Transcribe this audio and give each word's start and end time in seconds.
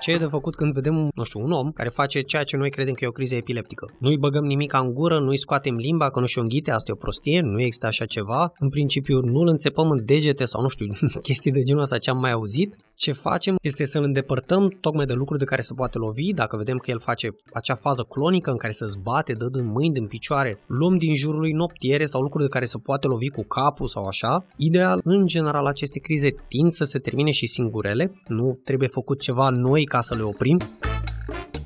Ce 0.00 0.10
e 0.10 0.16
de 0.16 0.26
făcut 0.26 0.54
când 0.54 0.72
vedem, 0.72 1.10
nu 1.14 1.24
știu, 1.24 1.40
un 1.40 1.52
om 1.52 1.70
care 1.72 1.88
face 1.88 2.20
ceea 2.20 2.44
ce 2.44 2.56
noi 2.56 2.70
credem 2.70 2.94
că 2.94 3.04
e 3.04 3.08
o 3.08 3.10
criză 3.10 3.34
epileptică? 3.34 3.90
Nu-i 3.98 4.16
băgăm 4.16 4.44
nimic 4.44 4.72
în 4.72 4.94
gură, 4.94 5.18
nu-i 5.18 5.38
scoatem 5.38 5.76
limba, 5.76 6.10
că 6.10 6.20
nu 6.20 6.26
și-o 6.26 6.42
înghite, 6.42 6.70
asta 6.70 6.90
e 6.90 6.94
o 6.94 6.96
prostie, 6.96 7.40
nu 7.40 7.60
există 7.60 7.86
așa 7.86 8.04
ceva. 8.04 8.52
În 8.58 8.68
principiu 8.68 9.20
nu-l 9.20 9.48
înțepăm 9.48 9.90
în 9.90 10.04
degete 10.04 10.44
sau 10.44 10.62
nu 10.62 10.68
știu, 10.68 10.86
chestii 11.22 11.50
de 11.50 11.62
genul 11.62 11.82
ăsta 11.82 11.98
ce 11.98 12.10
am 12.10 12.18
mai 12.18 12.30
auzit. 12.30 12.76
Ce 12.94 13.12
facem 13.12 13.56
este 13.62 13.84
să-l 13.84 14.02
îndepărtăm 14.02 14.68
tocmai 14.80 15.06
de 15.06 15.12
lucruri 15.12 15.38
de 15.38 15.44
care 15.44 15.60
se 15.60 15.74
poate 15.74 15.98
lovi, 15.98 16.32
dacă 16.32 16.56
vedem 16.56 16.76
că 16.76 16.90
el 16.90 16.98
face 16.98 17.36
acea 17.52 17.74
fază 17.74 18.02
clonică 18.02 18.50
în 18.50 18.56
care 18.56 18.72
se 18.72 18.86
zbate, 18.86 19.32
dă 19.32 19.48
din 19.48 19.66
mâini, 19.66 19.94
din 19.94 20.06
picioare, 20.06 20.60
luăm 20.66 20.96
din 20.96 21.14
jurul 21.14 21.40
lui 21.40 21.52
noptiere 21.52 22.06
sau 22.06 22.20
lucruri 22.20 22.44
de 22.44 22.50
care 22.50 22.64
se 22.64 22.78
poate 22.78 23.06
lovi 23.06 23.28
cu 23.28 23.42
capul 23.42 23.86
sau 23.86 24.06
așa. 24.06 24.46
Ideal, 24.56 25.00
în 25.04 25.26
general, 25.26 25.66
aceste 25.66 25.98
crize 25.98 26.34
tind 26.48 26.70
să 26.70 26.84
se 26.84 26.98
termine 26.98 27.30
și 27.30 27.46
singurele, 27.46 28.12
nu 28.26 28.58
trebuie 28.64 28.88
făcut 28.88 29.20
ceva 29.20 29.48
noi 29.48 29.84
ca 29.90 30.00
să 30.00 30.14
le 30.16 30.22
oprim. 30.22 30.58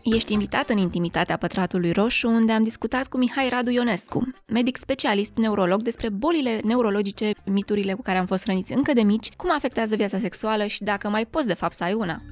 Ești 0.02 0.32
invitat 0.32 0.68
în 0.68 0.78
intimitatea 0.78 1.36
Pătratului 1.36 1.92
Roșu, 1.92 2.28
unde 2.28 2.52
am 2.52 2.62
discutat 2.62 3.06
cu 3.08 3.16
Mihai 3.18 3.48
Radu 3.48 3.70
Ionescu, 3.70 4.20
medic 4.52 4.76
specialist 4.76 5.36
neurolog 5.36 5.82
despre 5.82 6.08
bolile 6.08 6.60
neurologice, 6.64 7.30
miturile 7.46 7.92
cu 7.94 8.02
care 8.02 8.18
am 8.18 8.26
fost 8.26 8.44
răniți 8.44 8.72
încă 8.72 8.92
de 8.92 9.02
mici, 9.02 9.32
cum 9.36 9.50
afectează 9.54 9.96
viața 9.96 10.18
sexuală 10.18 10.64
și 10.66 10.82
dacă 10.82 11.08
mai 11.08 11.26
poți 11.26 11.46
de 11.46 11.54
fapt 11.54 11.76
să 11.76 11.84
ai 11.84 11.94
una. 11.94 12.22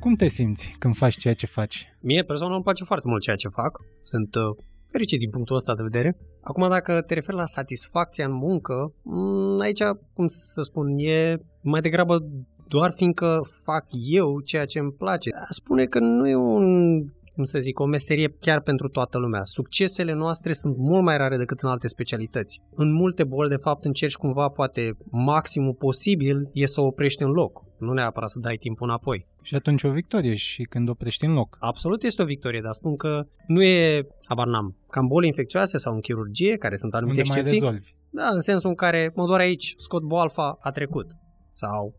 Cum 0.00 0.14
te 0.14 0.28
simți 0.28 0.76
când 0.78 0.96
faci 0.96 1.16
ceea 1.18 1.34
ce 1.34 1.46
faci? 1.46 1.92
Mie 2.00 2.22
personal 2.22 2.54
îmi 2.54 2.62
place 2.62 2.84
foarte 2.84 3.08
mult 3.08 3.22
ceea 3.22 3.36
ce 3.36 3.48
fac. 3.48 3.80
Sunt 4.00 4.34
uh, 4.34 4.64
fericit 4.86 5.18
din 5.18 5.30
punctul 5.30 5.56
ăsta 5.56 5.74
de 5.74 5.82
vedere. 5.82 6.16
Acum, 6.40 6.68
dacă 6.68 7.02
te 7.06 7.14
referi 7.14 7.36
la 7.36 7.46
satisfacția 7.46 8.26
în 8.26 8.32
muncă, 8.32 8.92
mm, 9.02 9.60
aici, 9.60 9.82
cum 10.14 10.26
să 10.26 10.62
spun, 10.62 10.86
e 10.98 11.36
mai 11.60 11.80
degrabă 11.80 12.24
doar 12.68 12.92
fiindcă 12.92 13.40
fac 13.64 13.84
eu 13.90 14.40
ceea 14.40 14.64
ce 14.64 14.78
îmi 14.78 14.92
place. 14.92 15.30
Spune 15.50 15.84
că 15.84 15.98
nu 15.98 16.28
e 16.28 16.34
un 16.34 17.02
cum 17.38 17.46
să 17.46 17.58
zic, 17.58 17.80
o 17.80 17.84
meserie 17.84 18.36
chiar 18.40 18.60
pentru 18.60 18.88
toată 18.88 19.18
lumea. 19.18 19.44
Succesele 19.44 20.12
noastre 20.12 20.52
sunt 20.52 20.76
mult 20.76 21.02
mai 21.02 21.16
rare 21.16 21.36
decât 21.36 21.60
în 21.60 21.68
alte 21.68 21.88
specialități. 21.88 22.60
În 22.74 22.92
multe 22.92 23.24
boli, 23.24 23.48
de 23.48 23.56
fapt, 23.56 23.84
încerci 23.84 24.16
cumva, 24.16 24.48
poate, 24.48 24.96
maximul 25.10 25.74
posibil 25.74 26.48
e 26.52 26.66
să 26.66 26.80
oprești 26.80 27.22
în 27.22 27.30
loc. 27.30 27.64
Nu 27.78 27.92
neapărat 27.92 28.28
să 28.28 28.38
dai 28.38 28.56
timpul 28.56 28.88
înapoi. 28.88 29.26
Și 29.42 29.54
atunci 29.54 29.82
o 29.82 29.90
victorie 29.90 30.34
și 30.34 30.62
când 30.62 30.88
oprești 30.88 31.24
în 31.24 31.32
loc. 31.32 31.56
Absolut 31.60 32.02
este 32.02 32.22
o 32.22 32.24
victorie, 32.24 32.60
dar 32.60 32.72
spun 32.72 32.96
că 32.96 33.26
nu 33.46 33.62
e, 33.62 34.06
abar 34.24 34.46
n-am, 34.46 34.76
cam 34.88 35.06
boli 35.06 35.26
infecțioase 35.26 35.78
sau 35.78 35.94
în 35.94 36.00
chirurgie, 36.00 36.56
care 36.56 36.76
sunt 36.76 36.94
anumite 36.94 37.18
Unde 37.18 37.30
excepții. 37.30 37.60
mai 37.60 37.70
rezolvi. 37.70 37.94
Da, 38.10 38.28
în 38.34 38.40
sensul 38.40 38.68
în 38.68 38.76
care 38.76 39.12
mă 39.14 39.26
doar 39.26 39.40
aici, 39.40 39.74
scot 39.76 40.02
boalfa, 40.02 40.58
a 40.60 40.70
trecut. 40.70 41.06
Sau 41.52 41.94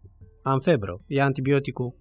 am 0.50 0.59
febră, 0.59 1.02
ia 1.08 1.23
antibioticul, 1.23 1.95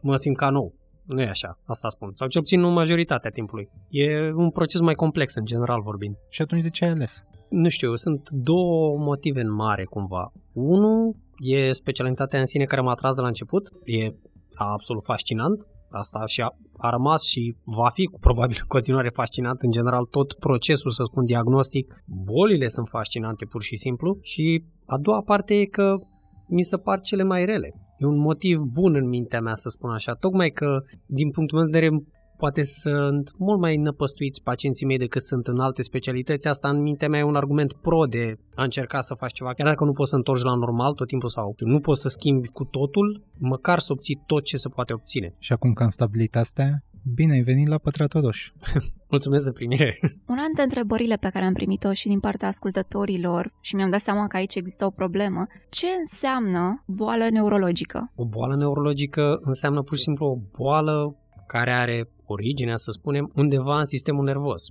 mă 0.00 0.16
simt 0.16 0.36
ca 0.36 0.50
nou. 0.50 0.74
Nu 1.06 1.20
e 1.20 1.28
așa, 1.28 1.58
asta 1.64 1.88
spun. 1.88 2.10
Sau 2.12 2.28
cel 2.28 2.40
puțin 2.40 2.64
în 2.64 2.72
majoritatea 2.72 3.30
timpului. 3.30 3.68
E 3.88 4.32
un 4.32 4.50
proces 4.50 4.80
mai 4.80 4.94
complex, 4.94 5.34
în 5.34 5.44
general 5.44 5.80
vorbind. 5.82 6.16
Și 6.28 6.42
atunci 6.42 6.62
de 6.62 6.70
ce 6.70 6.84
ai 6.84 6.90
ales? 6.90 7.24
Nu 7.48 7.68
știu, 7.68 7.94
sunt 7.94 8.30
două 8.30 8.98
motive 8.98 9.40
în 9.40 9.52
mare, 9.52 9.84
cumva. 9.84 10.32
Unul 10.52 11.16
e 11.38 11.72
specialitatea 11.72 12.38
în 12.38 12.46
sine 12.46 12.64
care 12.64 12.80
m-a 12.80 12.90
atras 12.90 13.14
de 13.14 13.20
la 13.20 13.26
început. 13.26 13.68
E 13.84 14.14
absolut 14.54 15.04
fascinant. 15.04 15.66
Asta 15.90 16.26
și 16.26 16.40
a, 16.40 16.48
a 16.76 16.90
rămas 16.90 17.22
și 17.22 17.56
va 17.64 17.88
fi 17.88 18.10
probabil 18.20 18.56
în 18.60 18.66
continuare 18.68 19.08
fascinant. 19.08 19.62
În 19.62 19.70
general, 19.70 20.04
tot 20.04 20.32
procesul, 20.32 20.90
să 20.90 21.02
spun, 21.04 21.24
diagnostic, 21.24 21.94
bolile 22.06 22.68
sunt 22.68 22.88
fascinante 22.88 23.44
pur 23.44 23.62
și 23.62 23.76
simplu. 23.76 24.18
Și 24.20 24.64
a 24.86 24.98
doua 24.98 25.22
parte 25.22 25.54
e 25.54 25.64
că 25.64 25.98
mi 26.46 26.62
se 26.62 26.76
par 26.76 27.00
cele 27.00 27.22
mai 27.22 27.44
rele. 27.44 27.74
E 28.02 28.06
un 28.06 28.18
motiv 28.18 28.58
bun 28.58 28.94
în 28.94 29.08
mintea 29.08 29.40
mea 29.40 29.54
să 29.54 29.68
spun 29.68 29.90
așa, 29.90 30.12
tocmai 30.12 30.50
că 30.50 30.82
din 31.06 31.30
punctul 31.30 31.58
meu 31.58 31.66
de 31.66 31.78
vedere 31.78 32.02
poate 32.36 32.62
sunt 32.62 33.32
mult 33.38 33.60
mai 33.60 33.76
năpăstuiți 33.76 34.42
pacienții 34.42 34.86
mei 34.86 34.98
decât 34.98 35.22
sunt 35.22 35.46
în 35.46 35.58
alte 35.58 35.82
specialități. 35.82 36.48
Asta 36.48 36.68
în 36.68 36.82
mintea 36.82 37.08
mea 37.08 37.20
e 37.20 37.22
un 37.22 37.34
argument 37.34 37.72
pro 37.72 38.04
de 38.04 38.36
a 38.54 38.62
încerca 38.62 39.00
să 39.00 39.14
faci 39.14 39.32
ceva. 39.32 39.52
Chiar 39.52 39.66
dacă 39.66 39.84
nu 39.84 39.92
poți 39.92 40.10
să 40.10 40.16
întorci 40.16 40.42
la 40.42 40.54
normal 40.54 40.92
tot 40.92 41.06
timpul 41.06 41.28
sau 41.28 41.54
nu 41.58 41.80
poți 41.80 42.00
să 42.00 42.08
schimbi 42.08 42.48
cu 42.48 42.64
totul, 42.64 43.24
măcar 43.38 43.78
să 43.78 43.92
obții 43.92 44.22
tot 44.26 44.44
ce 44.44 44.56
se 44.56 44.68
poate 44.68 44.92
obține. 44.92 45.34
Și 45.38 45.52
acum 45.52 45.72
că 45.72 45.82
am 45.82 45.88
stabilit 45.88 46.36
astea, 46.36 46.82
bine 47.14 47.32
ai 47.32 47.42
venit 47.42 47.68
la 47.68 47.78
Pătratul 47.78 48.20
Roșu. 48.20 48.52
Mulțumesc 49.10 49.44
de 49.44 49.52
primire! 49.52 49.98
Una 50.26 50.44
dintre 50.44 50.62
întrebările 50.62 51.16
pe 51.16 51.28
care 51.28 51.44
am 51.44 51.52
primit-o 51.52 51.92
și 51.92 52.08
din 52.08 52.20
partea 52.20 52.48
ascultătorilor 52.48 53.52
și 53.60 53.74
mi-am 53.74 53.90
dat 53.90 54.00
seama 54.00 54.26
că 54.26 54.36
aici 54.36 54.54
există 54.54 54.84
o 54.84 54.90
problemă, 54.90 55.46
ce 55.70 55.86
înseamnă 56.00 56.84
boală 56.86 57.28
neurologică? 57.30 58.12
O 58.14 58.24
boală 58.24 58.56
neurologică 58.56 59.38
înseamnă 59.42 59.82
pur 59.82 59.96
și 59.96 60.02
simplu 60.02 60.26
o 60.26 60.38
boală 60.56 61.16
care 61.46 61.72
are 61.72 62.08
originea, 62.24 62.76
să 62.76 62.90
spunem, 62.90 63.30
undeva 63.34 63.78
în 63.78 63.84
sistemul 63.84 64.24
nervos. 64.24 64.62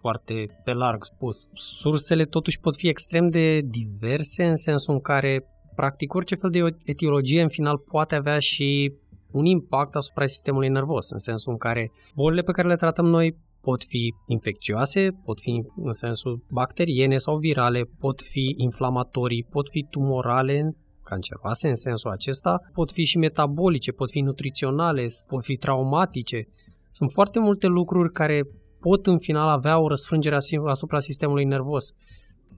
Foarte 0.00 0.60
pe 0.64 0.72
larg 0.72 1.04
spus. 1.04 1.48
Sursele 1.52 2.24
totuși 2.24 2.60
pot 2.60 2.76
fi 2.76 2.88
extrem 2.88 3.28
de 3.28 3.60
diverse 3.60 4.44
în 4.44 4.56
sensul 4.56 4.94
în 4.94 5.00
care 5.00 5.44
practic 5.74 6.14
orice 6.14 6.34
fel 6.34 6.50
de 6.50 6.60
etiologie 6.84 7.42
în 7.42 7.48
final 7.48 7.78
poate 7.78 8.14
avea 8.14 8.38
și 8.38 8.92
un 9.30 9.44
impact 9.44 9.94
asupra 9.94 10.26
sistemului 10.26 10.68
nervos, 10.68 11.10
în 11.10 11.18
sensul 11.18 11.52
în 11.52 11.58
care 11.58 11.92
bolile 12.14 12.42
pe 12.42 12.52
care 12.52 12.68
le 12.68 12.76
tratăm 12.76 13.06
noi 13.06 13.36
pot 13.60 13.84
fi 13.84 14.14
infecțioase, 14.26 15.10
pot 15.24 15.40
fi 15.40 15.62
în 15.76 15.92
sensul 15.92 16.44
bacteriene 16.50 17.16
sau 17.16 17.36
virale, 17.36 17.82
pot 17.98 18.22
fi 18.22 18.54
inflamatorii, 18.56 19.46
pot 19.50 19.68
fi 19.68 19.86
tumorale, 19.90 20.76
canceroase 21.04 21.68
în 21.68 21.76
sensul 21.76 22.10
acesta, 22.10 22.60
pot 22.72 22.92
fi 22.92 23.04
și 23.04 23.18
metabolice, 23.18 23.92
pot 23.92 24.10
fi 24.10 24.20
nutriționale, 24.20 25.06
pot 25.26 25.44
fi 25.44 25.56
traumatice. 25.56 26.48
Sunt 26.90 27.10
foarte 27.12 27.38
multe 27.38 27.66
lucruri 27.66 28.12
care 28.12 28.42
pot 28.80 29.06
în 29.06 29.18
final 29.18 29.48
avea 29.48 29.78
o 29.78 29.88
răsfrângere 29.88 30.36
asupra 30.66 30.98
sistemului 30.98 31.44
nervos. 31.44 31.94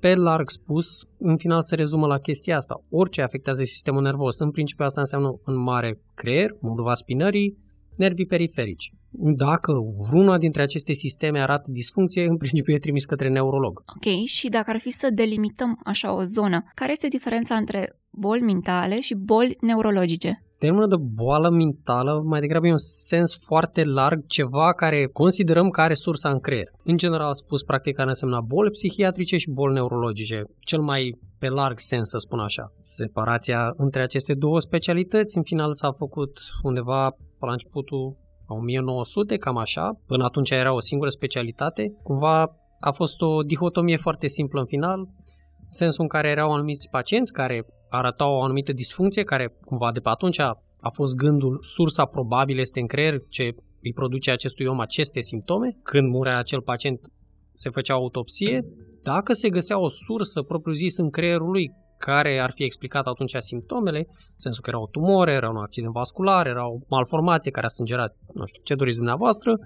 Pe 0.00 0.14
larg 0.14 0.50
spus, 0.50 0.86
în 1.18 1.36
final 1.36 1.62
se 1.62 1.74
rezumă 1.74 2.06
la 2.06 2.18
chestia 2.18 2.56
asta. 2.56 2.84
Orice 2.90 3.22
afectează 3.22 3.64
sistemul 3.64 4.02
nervos, 4.02 4.38
în 4.38 4.50
principiu 4.50 4.84
asta 4.84 5.00
înseamnă 5.00 5.40
în 5.44 5.56
mare 5.56 6.00
creier, 6.14 6.50
moduva 6.60 6.94
spinării, 6.94 7.56
nervii 7.96 8.26
periferici. 8.26 8.92
Dacă 9.36 9.72
vreuna 10.10 10.38
dintre 10.38 10.62
aceste 10.62 10.92
sisteme 10.92 11.40
arată 11.40 11.70
disfuncție, 11.70 12.26
în 12.26 12.36
principiu 12.36 12.74
e 12.74 12.78
trimis 12.78 13.04
către 13.04 13.28
neurolog. 13.28 13.82
Ok, 13.96 14.24
și 14.26 14.48
dacă 14.48 14.70
ar 14.70 14.78
fi 14.78 14.90
să 14.90 15.08
delimităm 15.14 15.80
așa 15.84 16.14
o 16.14 16.22
zonă, 16.22 16.62
care 16.74 16.92
este 16.92 17.08
diferența 17.08 17.54
între 17.54 18.00
boli 18.10 18.40
mentale 18.40 19.00
și 19.00 19.14
boli 19.14 19.56
neurologice? 19.60 20.44
Termenul 20.64 20.88
de 20.88 20.96
boală 20.96 21.50
mentală 21.50 22.22
mai 22.24 22.40
degrabă 22.40 22.66
e 22.66 22.70
un 22.70 22.76
sens 23.08 23.44
foarte 23.44 23.84
larg, 23.84 24.26
ceva 24.26 24.72
care 24.72 25.06
considerăm 25.06 25.68
că 25.68 25.80
are 25.80 25.94
sursa 25.94 26.30
în 26.30 26.40
creier. 26.40 26.68
În 26.84 26.96
general 26.96 27.34
spus, 27.34 27.62
practic, 27.62 27.96
care 27.96 28.08
însemna 28.08 28.40
boli 28.40 28.70
psihiatrice 28.70 29.36
și 29.36 29.50
boli 29.50 29.72
neurologice, 29.72 30.42
cel 30.58 30.80
mai 30.80 31.18
pe 31.38 31.48
larg 31.48 31.78
sens, 31.78 32.08
să 32.08 32.18
spun 32.18 32.38
așa. 32.38 32.72
Separația 32.80 33.72
între 33.76 34.02
aceste 34.02 34.34
două 34.34 34.60
specialități, 34.60 35.36
în 35.36 35.42
final, 35.42 35.74
s-a 35.74 35.92
făcut 35.92 36.38
undeva 36.62 37.10
pe 37.10 37.46
la 37.46 37.52
începutul 37.52 38.16
1900, 38.46 39.36
cam 39.36 39.56
așa. 39.56 40.00
Până 40.06 40.24
atunci 40.24 40.50
era 40.50 40.74
o 40.74 40.80
singură 40.80 41.10
specialitate. 41.10 41.92
Cumva 42.02 42.56
a 42.80 42.90
fost 42.90 43.20
o 43.20 43.42
dihotomie 43.42 43.96
foarte 43.96 44.26
simplă 44.26 44.60
în 44.60 44.66
final, 44.66 44.98
în 44.98 45.06
sensul 45.68 46.02
în 46.02 46.08
care 46.08 46.28
erau 46.28 46.50
anumiți 46.52 46.88
pacienți 46.90 47.32
care 47.32 47.66
arătau 47.90 48.34
o 48.34 48.42
anumită 48.42 48.72
disfuncție, 48.72 49.22
care 49.22 49.56
cumva 49.64 49.92
de 49.92 50.00
pe 50.00 50.08
atunci 50.08 50.38
a, 50.38 50.62
a 50.80 50.90
fost 50.90 51.14
gândul, 51.14 51.58
sursa 51.62 52.04
probabilă 52.04 52.60
este 52.60 52.80
în 52.80 52.86
creier, 52.86 53.22
ce 53.28 53.54
îi 53.82 53.92
produce 53.92 54.30
acestui 54.30 54.66
om 54.66 54.80
aceste 54.80 55.20
simptome. 55.20 55.76
Când 55.82 56.08
murea 56.08 56.38
acel 56.38 56.60
pacient, 56.60 57.00
se 57.54 57.70
făcea 57.70 57.94
autopsie. 57.94 58.64
Dacă 59.02 59.32
se 59.32 59.48
găsea 59.48 59.80
o 59.80 59.88
sursă 59.88 60.42
propriu-zis 60.42 60.96
în 60.98 61.10
creierul 61.10 61.50
lui 61.50 61.70
care 61.98 62.38
ar 62.38 62.50
fi 62.50 62.64
explicat 62.64 63.06
atunci 63.06 63.34
simptomele, 63.38 63.98
în 64.08 64.36
sensul 64.36 64.62
că 64.62 64.70
era 64.70 64.80
o 64.80 64.86
tumoră, 64.86 65.30
era 65.30 65.48
un 65.48 65.56
accident 65.56 65.92
vascular, 65.92 66.46
era 66.46 66.68
o 66.68 66.78
malformație 66.88 67.50
care 67.50 67.66
a 67.66 67.68
sângerat, 67.68 68.16
nu 68.34 68.46
știu, 68.46 68.62
ce 68.64 68.74
doriți 68.74 68.96
dumneavoastră, 68.96 69.58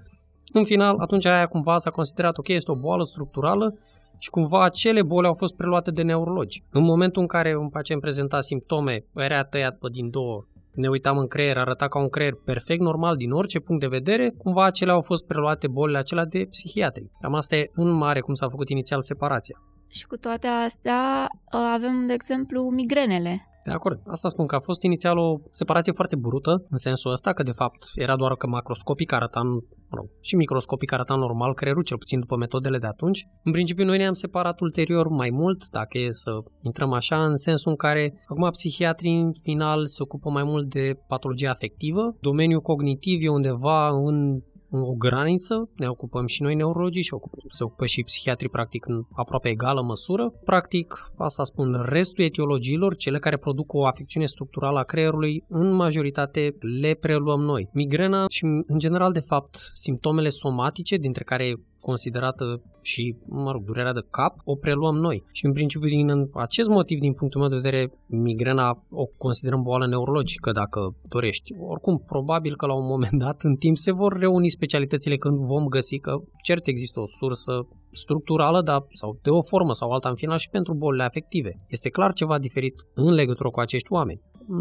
în 0.53 0.65
final, 0.65 0.99
atunci 0.99 1.25
aia 1.27 1.47
cumva 1.47 1.79
s-a 1.79 1.91
considerat, 1.91 2.39
ok, 2.39 2.49
este 2.49 2.71
o 2.71 2.77
boală 2.77 3.05
structurală 3.05 3.79
și 4.25 4.31
cumva 4.31 4.65
acele 4.65 5.03
boli 5.03 5.27
au 5.27 5.35
fost 5.35 5.55
preluate 5.55 5.91
de 5.91 6.03
neurologi. 6.03 6.63
În 6.71 6.83
momentul 6.83 7.21
în 7.23 7.29
care 7.29 7.57
un 7.57 7.69
pacient 7.69 8.01
prezenta 8.01 8.41
simptome, 8.41 9.05
era 9.15 9.43
tăiat 9.43 9.79
pe 9.79 9.89
din 9.91 10.11
două, 10.11 10.45
ne 10.75 10.89
uitam 10.89 11.19
în 11.19 11.27
creier, 11.27 11.57
arăta 11.59 11.89
ca 11.89 11.99
un 11.99 12.09
creier 12.09 12.35
perfect 12.45 12.81
normal 12.81 13.17
din 13.17 13.31
orice 13.31 13.59
punct 13.59 13.81
de 13.81 13.97
vedere, 13.99 14.35
cumva 14.39 14.65
acele 14.65 14.91
au 14.91 15.01
fost 15.01 15.27
preluate 15.27 15.69
bolile 15.69 15.99
acelea 15.99 16.25
de 16.25 16.47
psihiatri. 16.51 17.11
Cam 17.21 17.35
asta 17.35 17.57
e 17.57 17.71
în 17.73 17.91
mare 17.91 18.21
cum 18.21 18.35
s-a 18.35 18.49
făcut 18.49 18.69
inițial 18.69 19.01
separația. 19.01 19.57
Și 19.89 20.07
cu 20.07 20.17
toate 20.17 20.47
astea 20.47 21.27
ă, 21.53 21.57
avem, 21.57 22.07
de 22.07 22.13
exemplu, 22.13 22.63
migrenele. 22.63 23.49
De 23.65 23.71
acord. 23.71 24.01
Asta 24.07 24.29
spun 24.29 24.47
că 24.47 24.55
a 24.55 24.59
fost 24.61 24.83
inițial 24.83 25.19
o 25.19 25.39
separație 25.51 25.93
foarte 25.93 26.17
brută, 26.17 26.65
în 26.71 26.77
sensul 26.77 27.13
ăsta 27.13 27.33
că 27.33 27.43
de 27.43 27.53
fapt 27.53 27.91
era 27.95 28.17
doar 28.17 28.35
că 28.35 28.47
macroscopic 28.47 29.13
arăta, 29.13 29.43
mă 29.43 29.97
rog, 29.97 30.09
și 30.21 30.37
microscopic 30.37 30.93
arăta 30.93 31.15
normal 31.15 31.55
creierul, 31.55 31.83
cel 31.83 31.97
puțin 31.99 32.21
după 32.21 32.37
metodele 32.37 32.79
de 32.79 32.87
atunci. 32.87 33.27
În 33.43 33.53
principiu 33.53 33.85
noi 33.85 33.99
ne-am 33.99 34.13
separat 34.13 34.61
ulterior 34.61 35.09
mai 35.09 35.31
mult, 35.31 35.69
dacă 35.69 35.99
e 35.99 36.11
să 36.11 36.31
intrăm 36.61 36.93
așa, 36.93 37.25
în 37.25 37.37
sensul 37.37 37.71
în 37.71 37.77
care 37.77 38.23
acum 38.27 38.51
psihiatrii 38.51 39.21
în 39.21 39.33
final 39.43 39.87
se 39.87 40.03
ocupă 40.03 40.31
mai 40.31 40.43
mult 40.43 40.69
de 40.69 40.99
patologie 41.09 41.49
afectivă, 41.49 42.17
domeniul 42.21 42.61
cognitiv 42.61 43.25
e 43.25 43.29
undeva 43.29 43.89
în 43.89 44.41
o 44.83 44.95
graniță, 44.95 45.69
ne 45.77 45.89
ocupăm 45.89 46.27
și 46.27 46.43
noi 46.43 46.55
neurologii 46.55 47.03
și 47.03 47.15
se 47.49 47.65
ocupă 47.65 47.87
și 47.87 48.03
psihiatrii 48.03 48.49
practic 48.49 48.87
în 48.87 49.03
aproape 49.13 49.49
egală 49.49 49.83
măsură. 49.83 50.33
Practic, 50.45 51.13
asta 51.17 51.45
spun, 51.45 51.85
restul 51.89 52.25
etiologiilor, 52.25 52.97
cele 52.97 53.19
care 53.19 53.37
produc 53.37 53.73
o 53.73 53.87
afecțiune 53.87 54.27
structurală 54.27 54.79
a 54.79 54.83
creierului, 54.83 55.45
în 55.49 55.73
majoritate 55.73 56.57
le 56.81 56.95
preluăm 56.95 57.41
noi. 57.41 57.69
Migrena 57.73 58.25
și, 58.29 58.45
în 58.67 58.79
general, 58.79 59.13
de 59.13 59.21
fapt, 59.21 59.71
simptomele 59.73 60.29
somatice, 60.29 60.97
dintre 60.97 61.25
care 61.25 61.55
considerată 61.89 62.45
și, 62.83 63.17
mă 63.45 63.51
rog, 63.51 63.65
durerea 63.65 63.93
de 63.93 64.07
cap, 64.11 64.35
o 64.45 64.55
preluăm 64.55 64.97
noi. 64.97 65.25
Și 65.33 65.45
în 65.45 65.53
principiu 65.53 65.89
din 65.89 66.09
acest 66.35 66.69
motiv, 66.69 66.99
din 66.99 67.13
punctul 67.13 67.41
meu 67.41 67.49
de 67.49 67.61
vedere, 67.63 67.93
migrena 68.07 68.69
o 68.91 69.05
considerăm 69.05 69.63
boală 69.63 69.87
neurologică 69.87 70.53
dacă 70.53 70.81
dorești. 71.09 71.53
Oricum, 71.73 72.03
probabil 72.07 72.57
că 72.57 72.67
la 72.67 72.75
un 72.75 72.87
moment 72.87 73.19
dat, 73.25 73.43
în 73.43 73.55
timp, 73.55 73.77
se 73.77 73.93
vor 73.93 74.13
reuni 74.19 74.49
specialitățile 74.49 75.17
când 75.17 75.37
vom 75.39 75.65
găsi 75.67 75.99
că 75.99 76.13
cert 76.43 76.67
există 76.67 77.01
o 77.01 77.07
sursă 77.07 77.67
structurală 77.91 78.63
da, 78.63 78.87
sau 78.93 79.19
de 79.23 79.31
o 79.31 79.43
formă 79.43 79.73
sau 79.75 79.91
alta 79.91 80.09
în 80.09 80.15
final 80.15 80.39
și 80.39 80.49
pentru 80.49 80.75
bolile 80.75 81.05
afective. 81.05 81.51
Este 81.69 81.89
clar 81.89 82.13
ceva 82.13 82.39
diferit 82.39 82.75
în 82.95 83.13
legătură 83.13 83.49
cu 83.51 83.61
acești 83.61 83.93
oameni, 83.93 84.21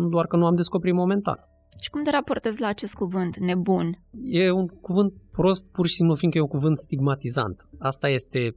doar 0.09 0.25
că 0.27 0.35
nu 0.37 0.45
am 0.45 0.55
descoperit 0.55 0.95
momentan. 0.95 1.37
Și 1.81 1.89
cum 1.89 2.03
te 2.03 2.11
raportezi 2.11 2.61
la 2.61 2.67
acest 2.67 2.93
cuvânt, 2.93 3.37
nebun? 3.37 3.99
E 4.23 4.51
un 4.51 4.67
cuvânt 4.67 5.13
prost 5.31 5.65
pur 5.71 5.87
și 5.87 5.95
simplu 5.95 6.15
fiindcă 6.15 6.39
e 6.39 6.47
un 6.47 6.47
cuvânt 6.57 6.77
stigmatizant. 6.77 7.67
Asta 7.79 8.09
este 8.09 8.55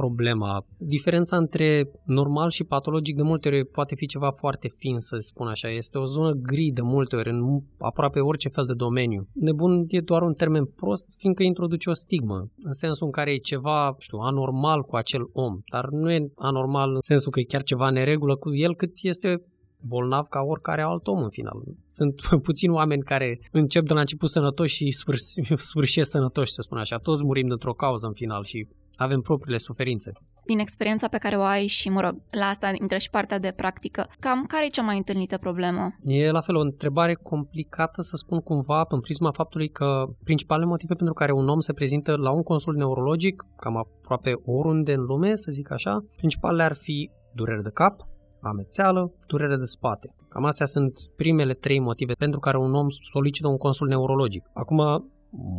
problema. 0.00 0.66
Diferența 0.78 1.36
între 1.36 1.90
normal 2.04 2.50
și 2.50 2.64
patologic 2.64 3.16
de 3.16 3.22
multe 3.22 3.48
ori 3.48 3.64
poate 3.64 3.94
fi 3.94 4.06
ceva 4.06 4.30
foarte 4.30 4.68
fin, 4.68 4.98
să 4.98 5.16
spun 5.16 5.46
așa. 5.46 5.68
Este 5.70 5.98
o 5.98 6.04
zonă 6.04 6.32
gri 6.32 6.70
de 6.74 6.82
multe 6.82 7.16
ori 7.16 7.30
în 7.30 7.40
aproape 7.78 8.20
orice 8.20 8.48
fel 8.48 8.64
de 8.64 8.74
domeniu. 8.74 9.28
Nebun 9.32 9.84
e 9.88 10.00
doar 10.00 10.22
un 10.22 10.34
termen 10.34 10.64
prost, 10.64 11.06
fiindcă 11.16 11.42
introduce 11.42 11.90
o 11.90 11.92
stigmă, 11.92 12.48
în 12.62 12.72
sensul 12.72 13.06
în 13.06 13.12
care 13.12 13.32
e 13.32 13.48
ceva, 13.52 13.94
știu, 13.98 14.18
anormal 14.18 14.82
cu 14.82 14.96
acel 14.96 15.22
om, 15.32 15.54
dar 15.72 15.84
nu 15.88 16.12
e 16.12 16.30
anormal 16.36 16.90
în 16.94 17.00
sensul 17.02 17.32
că 17.32 17.40
e 17.40 17.52
chiar 17.52 17.62
ceva 17.62 17.90
neregulă 17.90 18.36
cu 18.36 18.54
el, 18.54 18.74
cât 18.74 18.92
este 19.02 19.42
bolnav 19.80 20.26
ca 20.26 20.40
oricare 20.40 20.82
alt 20.82 21.06
om 21.06 21.22
în 21.22 21.30
final. 21.30 21.62
Sunt 21.88 22.14
puțini 22.48 22.74
oameni 22.74 23.02
care 23.02 23.40
încep 23.52 23.84
de 23.84 23.94
la 23.94 24.00
început 24.00 24.28
sănătoși 24.28 24.74
și 24.74 24.90
sfârșesc 25.70 26.10
sănătoși, 26.10 26.52
să 26.52 26.62
spun 26.62 26.78
așa. 26.78 26.96
Toți 26.96 27.24
murim 27.24 27.46
dintr-o 27.46 27.72
cauză 27.72 28.06
în 28.06 28.12
final 28.12 28.44
și 28.44 28.68
avem 28.98 29.20
propriile 29.20 29.56
suferințe. 29.56 30.12
Din 30.46 30.58
experiența 30.58 31.08
pe 31.08 31.18
care 31.18 31.36
o 31.36 31.42
ai 31.42 31.66
și, 31.66 31.88
mă 31.88 32.00
rog, 32.00 32.14
la 32.30 32.46
asta 32.46 32.70
intră 32.80 32.98
și 32.98 33.10
partea 33.10 33.38
de 33.38 33.52
practică, 33.56 34.06
cam 34.20 34.44
care 34.44 34.64
e 34.64 34.68
cea 34.68 34.82
mai 34.82 34.96
întâlnită 34.96 35.36
problemă? 35.38 35.94
E 36.02 36.30
la 36.30 36.40
fel 36.40 36.54
o 36.54 36.60
întrebare 36.60 37.14
complicată, 37.14 38.02
să 38.02 38.16
spun 38.16 38.38
cumva, 38.38 38.84
în 38.88 39.00
prisma 39.00 39.30
faptului 39.30 39.68
că 39.68 40.04
principalele 40.24 40.68
motive 40.68 40.94
pentru 40.94 41.14
care 41.14 41.32
un 41.32 41.48
om 41.48 41.60
se 41.60 41.72
prezintă 41.72 42.16
la 42.16 42.30
un 42.30 42.42
consult 42.42 42.76
neurologic, 42.76 43.46
cam 43.56 43.76
aproape 43.76 44.32
oriunde 44.44 44.92
în 44.92 45.02
lume, 45.02 45.34
să 45.34 45.50
zic 45.50 45.72
așa, 45.72 46.04
principalele 46.16 46.62
ar 46.62 46.74
fi 46.74 47.10
durere 47.34 47.60
de 47.62 47.70
cap, 47.70 47.94
amețeală, 48.40 49.12
durere 49.26 49.56
de 49.56 49.64
spate. 49.64 50.14
Cam 50.28 50.44
astea 50.44 50.66
sunt 50.66 50.98
primele 51.16 51.54
trei 51.54 51.80
motive 51.80 52.12
pentru 52.12 52.40
care 52.40 52.58
un 52.58 52.74
om 52.74 52.86
solicită 52.88 53.48
un 53.48 53.56
consult 53.56 53.90
neurologic. 53.90 54.50
Acum, 54.54 55.10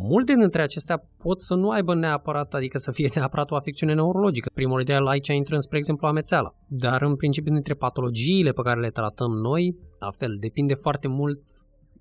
multe 0.02 0.34
dintre 0.34 0.62
acestea 0.62 1.04
pot 1.18 1.42
să 1.42 1.54
nu 1.54 1.70
aibă 1.70 1.94
neapărat, 1.94 2.54
adică 2.54 2.78
să 2.78 2.92
fie 2.92 3.10
neapărat 3.14 3.50
o 3.50 3.56
afecțiune 3.56 3.94
neurologică. 3.94 4.50
Primordial 4.54 5.06
aici 5.06 5.28
intră, 5.28 5.58
spre 5.58 5.78
exemplu, 5.78 6.06
amețeala. 6.06 6.54
Dar, 6.66 7.02
în 7.02 7.16
principiu, 7.16 7.52
dintre 7.52 7.74
patologiile 7.74 8.52
pe 8.52 8.62
care 8.62 8.80
le 8.80 8.90
tratăm 8.90 9.30
noi, 9.30 9.76
la 9.98 10.10
fel, 10.10 10.36
depinde 10.40 10.74
foarte 10.74 11.08
mult 11.08 11.40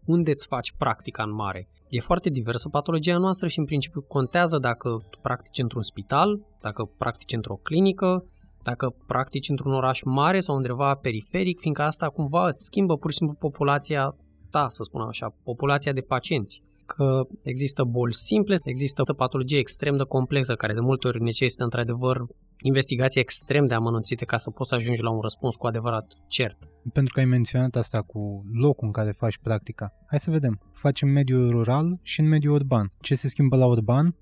unde 0.05 0.31
îți 0.31 0.47
faci 0.47 0.73
practica 0.77 1.23
în 1.23 1.33
mare. 1.33 1.69
E 1.89 1.99
foarte 1.99 2.29
diversă 2.29 2.69
patologia 2.69 3.17
noastră 3.17 3.47
și 3.47 3.59
în 3.59 3.65
principiu 3.65 4.01
contează 4.01 4.57
dacă 4.57 4.89
tu 5.09 5.19
practici 5.21 5.61
într-un 5.61 5.81
spital, 5.81 6.39
dacă 6.61 6.89
practici 6.97 7.33
într-o 7.33 7.59
clinică, 7.63 8.25
dacă 8.63 8.95
practici 9.07 9.49
într-un 9.49 9.73
oraș 9.73 10.01
mare 10.03 10.39
sau 10.39 10.55
undeva 10.55 10.95
periferic, 10.95 11.59
fiindcă 11.59 11.81
asta 11.81 12.09
cumva 12.09 12.47
îți 12.47 12.63
schimbă 12.63 12.97
pur 12.97 13.11
și 13.11 13.17
simplu 13.17 13.35
populația 13.35 14.15
ta, 14.49 14.65
să 14.69 14.83
spunem 14.83 15.07
așa, 15.07 15.35
populația 15.43 15.93
de 15.93 16.01
pacienți 16.01 16.61
că 16.85 17.27
există 17.41 17.83
boli 17.83 18.13
simple, 18.13 18.55
există 18.63 19.01
o 19.07 19.13
patologie 19.13 19.57
extrem 19.57 19.97
de 19.97 20.03
complexă 20.03 20.53
care 20.55 20.73
de 20.73 20.79
multe 20.79 21.07
ori 21.07 21.21
necesită 21.21 21.63
într-adevăr 21.63 22.17
investigații 22.61 23.21
extrem 23.21 23.67
de 23.67 23.73
amănunțite 23.73 24.25
ca 24.25 24.37
să 24.37 24.49
poți 24.49 24.69
să 24.69 24.75
ajungi 24.75 25.01
la 25.01 25.11
un 25.11 25.21
răspuns 25.21 25.55
cu 25.55 25.67
adevărat 25.67 26.05
cert. 26.27 26.57
Pentru 26.93 27.13
că 27.13 27.19
ai 27.19 27.25
menționat 27.25 27.75
asta 27.75 28.01
cu 28.01 28.43
locul 28.53 28.87
în 28.87 28.91
care 28.93 29.11
faci 29.11 29.37
practica. 29.37 29.93
Hai 30.07 30.19
să 30.19 30.31
vedem. 30.31 30.59
Facem 30.71 31.09
mediul 31.09 31.49
rural 31.49 31.99
și 32.01 32.19
în 32.19 32.27
mediul 32.27 32.53
urban. 32.53 32.91
Ce 33.01 33.15
se 33.15 33.27
schimbă 33.27 33.55
la 33.55 33.65
urban? 33.65 34.15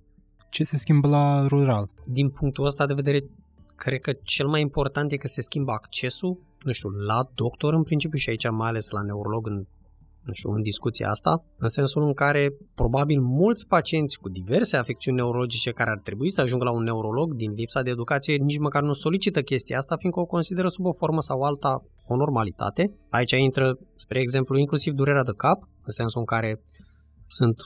Ce 0.49 0.63
se 0.63 0.77
schimbă 0.77 1.07
la 1.07 1.45
rural? 1.47 1.89
Din 2.05 2.29
punctul 2.29 2.65
ăsta 2.65 2.85
de 2.85 2.93
vedere, 2.93 3.23
cred 3.77 3.99
că 3.99 4.13
cel 4.23 4.47
mai 4.47 4.61
important 4.61 5.11
e 5.11 5.17
că 5.17 5.27
se 5.27 5.41
schimbă 5.41 5.71
accesul, 5.71 6.37
nu 6.63 6.71
știu, 6.71 6.89
la 6.89 7.29
doctor 7.35 7.73
în 7.73 7.83
principiu 7.83 8.17
și 8.17 8.29
aici 8.29 8.49
mai 8.49 8.67
ales 8.67 8.89
la 8.89 9.01
neurolog 9.01 9.47
în 9.47 9.65
nu 10.27 10.33
știu, 10.33 10.51
în 10.51 10.61
discuția 10.61 11.09
asta, 11.09 11.43
în 11.57 11.67
sensul 11.67 12.03
în 12.03 12.13
care 12.13 12.53
probabil 12.75 13.21
mulți 13.21 13.67
pacienți 13.67 14.19
cu 14.19 14.29
diverse 14.29 14.77
afecțiuni 14.77 15.17
neurologice 15.17 15.71
care 15.71 15.89
ar 15.89 15.99
trebui 16.03 16.29
să 16.29 16.41
ajungă 16.41 16.63
la 16.63 16.71
un 16.71 16.83
neurolog 16.83 17.33
din 17.33 17.51
lipsa 17.51 17.81
de 17.81 17.89
educație 17.89 18.35
nici 18.35 18.57
măcar 18.57 18.83
nu 18.83 18.93
solicită 18.93 19.41
chestia 19.41 19.77
asta, 19.77 19.95
fiindcă 19.95 20.19
o 20.19 20.25
consideră 20.25 20.67
sub 20.67 20.85
o 20.85 20.93
formă 20.93 21.21
sau 21.21 21.41
alta 21.41 21.83
o 22.07 22.15
normalitate. 22.15 22.91
Aici 23.09 23.31
intră, 23.31 23.77
spre 23.95 24.19
exemplu, 24.19 24.57
inclusiv 24.57 24.93
durerea 24.93 25.23
de 25.23 25.33
cap, 25.37 25.61
în 25.61 25.93
sensul 25.93 26.19
în 26.19 26.25
care 26.25 26.61
sunt 27.25 27.61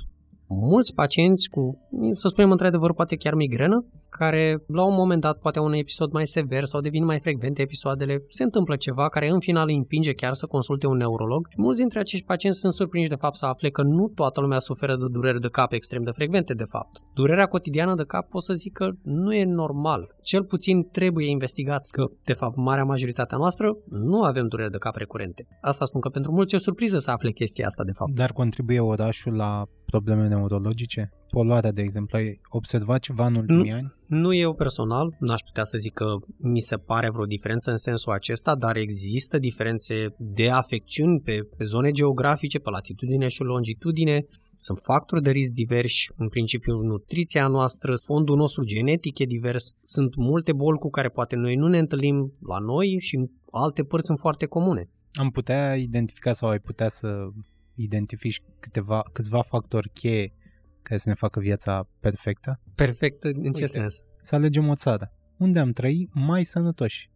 mulți 0.47 0.93
pacienți 0.93 1.49
cu, 1.49 1.87
să 2.13 2.27
spunem 2.27 2.51
într-adevăr, 2.51 2.93
poate 2.93 3.15
chiar 3.15 3.33
migrenă, 3.33 3.85
care 4.19 4.63
la 4.67 4.85
un 4.85 4.95
moment 4.95 5.21
dat 5.21 5.37
poate 5.39 5.59
un 5.59 5.73
episod 5.73 6.11
mai 6.11 6.27
sever 6.27 6.63
sau 6.63 6.81
devin 6.81 7.05
mai 7.05 7.19
frecvente 7.19 7.61
episoadele, 7.61 8.23
se 8.29 8.43
întâmplă 8.43 8.75
ceva 8.75 9.09
care 9.09 9.29
în 9.29 9.39
final 9.39 9.67
îi 9.67 9.75
împinge 9.75 10.13
chiar 10.13 10.33
să 10.33 10.45
consulte 10.45 10.87
un 10.87 10.97
neurolog. 10.97 11.47
Și 11.49 11.55
mulți 11.59 11.79
dintre 11.79 11.99
acești 11.99 12.25
pacienți 12.25 12.59
sunt 12.59 12.73
surprinși 12.73 13.09
de 13.09 13.15
fapt 13.15 13.35
să 13.35 13.45
afle 13.45 13.69
că 13.69 13.81
nu 13.81 14.07
toată 14.15 14.41
lumea 14.41 14.59
suferă 14.59 14.95
de 14.95 15.05
durere 15.11 15.37
de 15.37 15.47
cap 15.47 15.71
extrem 15.71 16.03
de 16.03 16.11
frecvente 16.11 16.53
de 16.53 16.63
fapt. 16.63 16.99
Durerea 17.13 17.45
cotidiană 17.45 17.95
de 17.95 18.03
cap 18.03 18.29
pot 18.29 18.43
să 18.43 18.53
zic 18.53 18.73
că 18.73 18.89
nu 19.03 19.33
e 19.33 19.43
normal. 19.43 20.15
Cel 20.21 20.43
puțin 20.43 20.83
trebuie 20.83 21.29
investigat 21.29 21.83
că 21.91 22.03
de 22.23 22.33
fapt 22.33 22.55
marea 22.55 22.83
majoritatea 22.83 23.37
noastră 23.37 23.77
nu 23.89 24.21
avem 24.21 24.47
durere 24.47 24.69
de 24.69 24.77
cap 24.77 24.95
recurente. 24.95 25.47
Asta 25.61 25.85
spun 25.85 26.01
că 26.01 26.09
pentru 26.09 26.31
mulți 26.31 26.53
e 26.53 26.57
o 26.57 26.59
surpriză 26.59 26.97
să 26.97 27.11
afle 27.11 27.31
chestia 27.31 27.65
asta 27.65 27.83
de 27.83 27.91
fapt. 27.91 28.11
Dar 28.11 28.31
contribuie 28.31 28.79
orașul 28.79 29.33
la 29.33 29.65
probleme 29.85 30.27
neurologice? 30.27 31.09
Poluarea, 31.29 31.71
de 31.71 31.81
exemplu, 31.81 32.17
ai 32.17 32.39
observat 32.49 32.99
ceva 32.99 33.25
în 33.25 33.35
ultimii 33.35 33.69
nu, 33.69 33.75
ani? 33.75 33.93
Nu 34.11 34.33
eu 34.33 34.53
personal, 34.53 35.15
n-aș 35.19 35.41
putea 35.41 35.63
să 35.63 35.77
zic 35.77 35.93
că 35.93 36.05
mi 36.37 36.59
se 36.59 36.77
pare 36.77 37.09
vreo 37.09 37.25
diferență 37.25 37.71
în 37.71 37.77
sensul 37.77 38.11
acesta, 38.11 38.55
dar 38.55 38.75
există 38.75 39.37
diferențe 39.39 40.15
de 40.17 40.49
afecțiuni 40.49 41.19
pe, 41.19 41.47
pe 41.57 41.63
zone 41.63 41.91
geografice, 41.91 42.59
pe 42.59 42.69
latitudine 42.69 43.27
și 43.27 43.41
longitudine, 43.41 44.25
sunt 44.59 44.77
factori 44.77 45.21
de 45.21 45.31
risc 45.31 45.51
diversi, 45.51 46.11
în 46.15 46.29
principiu 46.29 46.73
nutriția 46.81 47.47
noastră, 47.47 47.93
fondul 48.05 48.35
nostru 48.35 48.63
genetic 48.63 49.19
e 49.19 49.25
divers, 49.25 49.75
sunt 49.83 50.15
multe 50.15 50.53
boli 50.53 50.77
cu 50.77 50.89
care 50.89 51.09
poate 51.09 51.35
noi 51.35 51.55
nu 51.55 51.67
ne 51.67 51.77
întâlnim 51.77 52.33
la 52.47 52.57
noi 52.57 52.97
și 52.99 53.15
în 53.15 53.27
alte 53.51 53.83
părți 53.83 54.05
sunt 54.05 54.19
foarte 54.19 54.45
comune. 54.45 54.89
Am 55.13 55.29
putea 55.29 55.75
identifica 55.75 56.33
sau 56.33 56.49
ai 56.49 56.59
putea 56.59 56.87
să 56.87 57.27
identifici 57.75 58.41
câteva, 58.59 59.03
câțiva 59.13 59.41
factori 59.41 59.89
cheie 59.93 60.33
care 60.81 60.99
să 60.99 61.09
ne 61.09 61.15
facă 61.15 61.39
viața 61.39 61.87
perfectă? 61.99 62.59
Perfectă 62.75 63.27
în 63.27 63.33
ce 63.33 63.47
Uite, 63.47 63.65
sens? 63.65 63.95
Să 64.19 64.35
alegem 64.35 64.67
o 64.67 64.75
țară. 64.75 65.11
Unde 65.37 65.59
am 65.59 65.71
trăi 65.71 66.09
mai 66.13 66.43
sănătoși? 66.43 67.09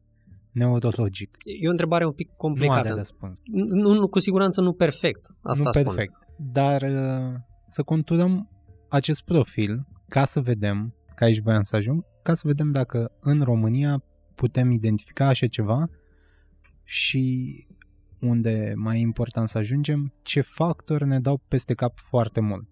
Neurologic. 0.52 1.38
E 1.62 1.68
o 1.68 1.72
întrebare 1.72 2.06
un 2.06 2.12
pic 2.12 2.32
complicată. 2.38 2.90
Nu 2.90 2.96
răspuns. 2.96 3.40
Nu, 3.52 3.94
nu, 3.94 4.08
cu 4.08 4.20
siguranță 4.20 4.62
nu 4.62 4.74
perfect. 4.74 5.36
Asta 5.42 5.64
nu 5.64 5.72
spun. 5.72 5.84
perfect. 5.84 6.14
Dar 6.38 6.82
uh, 6.82 7.40
să 7.66 7.84
conturăm 7.84 8.50
acest 8.90 9.24
profil 9.24 9.88
ca 10.08 10.26
să 10.26 10.42
vedem, 10.42 10.96
că 11.16 11.24
aici 11.24 11.40
voiam 11.40 11.64
să 11.64 11.76
ajung, 11.76 12.04
ca 12.24 12.34
să 12.34 12.48
vedem 12.48 12.72
dacă 12.72 13.12
în 13.20 13.42
România 13.42 14.04
putem 14.36 14.72
identifica 14.72 15.28
așa 15.28 15.48
ceva 15.48 15.90
și 16.84 17.68
unde 18.20 18.74
mai 18.76 18.98
e 18.98 19.02
important 19.02 19.50
să 19.50 19.58
ajungem, 19.58 20.14
ce 20.22 20.42
factori 20.42 21.06
ne 21.06 21.20
dau 21.20 21.42
peste 21.48 21.74
cap 21.74 22.00
foarte 22.00 22.40
mult. 22.40 22.68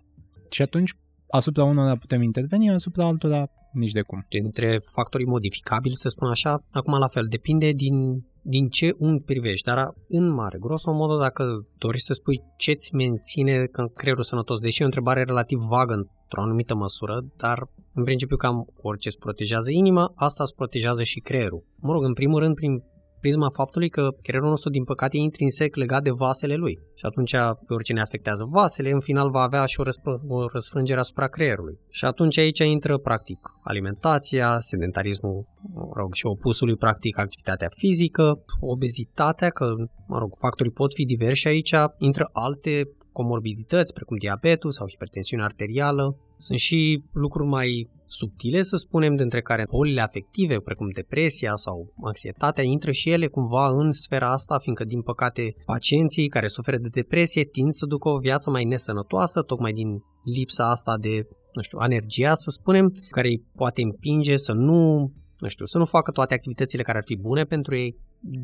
Și 0.54 0.62
atunci, 0.62 0.92
asupra 1.28 1.64
unora 1.64 1.96
putem 1.96 2.22
interveni, 2.22 2.70
asupra 2.70 3.06
altora 3.06 3.48
nici 3.72 3.92
de 3.92 4.02
cum. 4.02 4.26
Dintre 4.30 4.78
factorii 4.96 5.26
modificabili, 5.26 5.96
să 5.96 6.10
spun 6.10 6.30
așa, 6.30 6.64
acum 6.72 6.98
la 6.98 7.08
fel, 7.08 7.26
depinde 7.30 7.72
din, 7.72 8.26
din 8.42 8.68
ce 8.68 8.96
unghi 8.98 9.24
privești, 9.24 9.66
dar 9.66 9.78
în 10.08 10.30
mare, 10.30 10.58
grosomodo, 10.60 11.18
dacă 11.18 11.44
dorești 11.78 12.06
să 12.06 12.14
spui 12.14 12.42
ce-ți 12.58 12.96
menține 12.96 13.66
creierul 13.96 14.24
sănătos, 14.24 14.62
deși 14.62 14.80
e 14.82 14.84
o 14.84 14.88
întrebare 14.88 15.24
relativ 15.24 15.60
vagă 15.60 15.94
într-o 15.94 16.42
anumită 16.42 16.76
măsură, 16.76 17.26
dar 17.38 17.70
în 17.94 18.04
principiu 18.04 18.36
cam 18.36 18.68
orice 18.82 19.08
îți 19.08 19.20
protejează 19.20 19.72
inima, 19.72 20.12
asta 20.16 20.44
îți 20.44 20.56
protejează 20.56 21.04
și 21.04 21.20
creierul. 21.20 21.64
Mă 21.76 21.94
rog, 21.94 22.04
în 22.04 22.14
primul 22.14 22.40
rând, 22.40 22.56
prin 22.56 22.84
prisma 23.24 23.50
faptului 23.50 23.90
că 23.90 24.04
creierul 24.22 24.50
nostru, 24.50 24.70
din 24.70 24.84
păcate, 24.84 25.18
e 25.18 25.20
intrinsec 25.20 25.76
legat 25.76 26.04
de 26.04 26.12
vasele 26.12 26.56
lui. 26.56 26.76
Și 26.96 27.06
atunci, 27.06 27.32
pe 27.68 27.74
orice 27.74 27.94
ne 27.94 28.02
afectează 28.02 28.44
vasele, 28.50 28.90
în 28.92 29.00
final 29.00 29.30
va 29.30 29.42
avea 29.42 29.66
și 29.66 29.80
o, 29.80 29.84
răsp- 29.84 30.22
o 30.28 30.48
răsfrângere 30.48 31.00
asupra 31.00 31.28
creierului. 31.28 31.80
Și 31.90 32.06
atunci 32.06 32.38
aici 32.38 32.60
intră, 32.60 32.98
practic, 32.98 33.40
alimentația, 33.64 34.60
sedentarismul, 34.60 35.46
mă 35.74 35.90
rog, 35.94 36.14
și 36.14 36.26
opusului, 36.26 36.76
practic, 36.76 37.18
activitatea 37.18 37.70
fizică, 37.76 38.44
obezitatea, 38.60 39.50
că, 39.50 39.66
mă 40.08 40.18
rog, 40.18 40.32
factorii 40.40 40.72
pot 40.72 40.94
fi 40.94 41.06
diversi 41.06 41.48
aici, 41.48 41.74
intră 41.98 42.30
alte 42.32 42.90
comorbidități, 43.12 43.94
precum 43.94 44.18
diabetul 44.18 44.72
sau 44.72 44.90
hipertensiunea 44.90 45.46
arterială. 45.46 46.18
Sunt 46.38 46.60
și 46.60 47.04
lucruri 47.12 47.50
mai 47.50 47.90
subtile, 48.14 48.62
să 48.62 48.76
spunem, 48.76 49.16
dintre 49.16 49.42
care 49.42 49.66
bolile 49.70 50.02
afective, 50.02 50.60
precum 50.60 50.90
depresia 50.90 51.56
sau 51.56 51.94
anxietatea, 52.04 52.64
intră 52.64 52.92
și 52.92 53.10
ele 53.10 53.28
cumva 53.28 53.68
în 53.68 53.92
sfera 53.92 54.32
asta, 54.32 54.58
fiindcă, 54.58 54.84
din 54.84 55.02
păcate, 55.02 55.56
pacienții 55.66 56.28
care 56.28 56.48
suferă 56.48 56.78
de 56.78 56.88
depresie 56.92 57.44
tind 57.44 57.72
să 57.72 57.86
ducă 57.86 58.10
o 58.10 58.18
viață 58.18 58.50
mai 58.50 58.64
nesănătoasă, 58.64 59.42
tocmai 59.42 59.74
din 59.74 59.88
lipsa 60.36 60.70
asta 60.70 60.98
de, 60.98 61.28
nu 61.54 61.62
știu, 61.62 61.78
energia, 61.82 62.34
să 62.34 62.50
spunem, 62.50 62.94
care 63.10 63.28
îi 63.28 63.44
poate 63.56 63.82
împinge 63.82 64.38
să 64.38 64.54
nu 64.54 65.12
nu 65.44 65.50
știu, 65.50 65.66
să 65.66 65.78
nu 65.78 65.86
facă 65.86 66.12
toate 66.12 66.34
activitățile 66.34 66.84
care 66.84 66.98
ar 66.98 67.04
fi 67.04 67.16
bune 67.16 67.44
pentru 67.44 67.76
ei, 67.76 67.96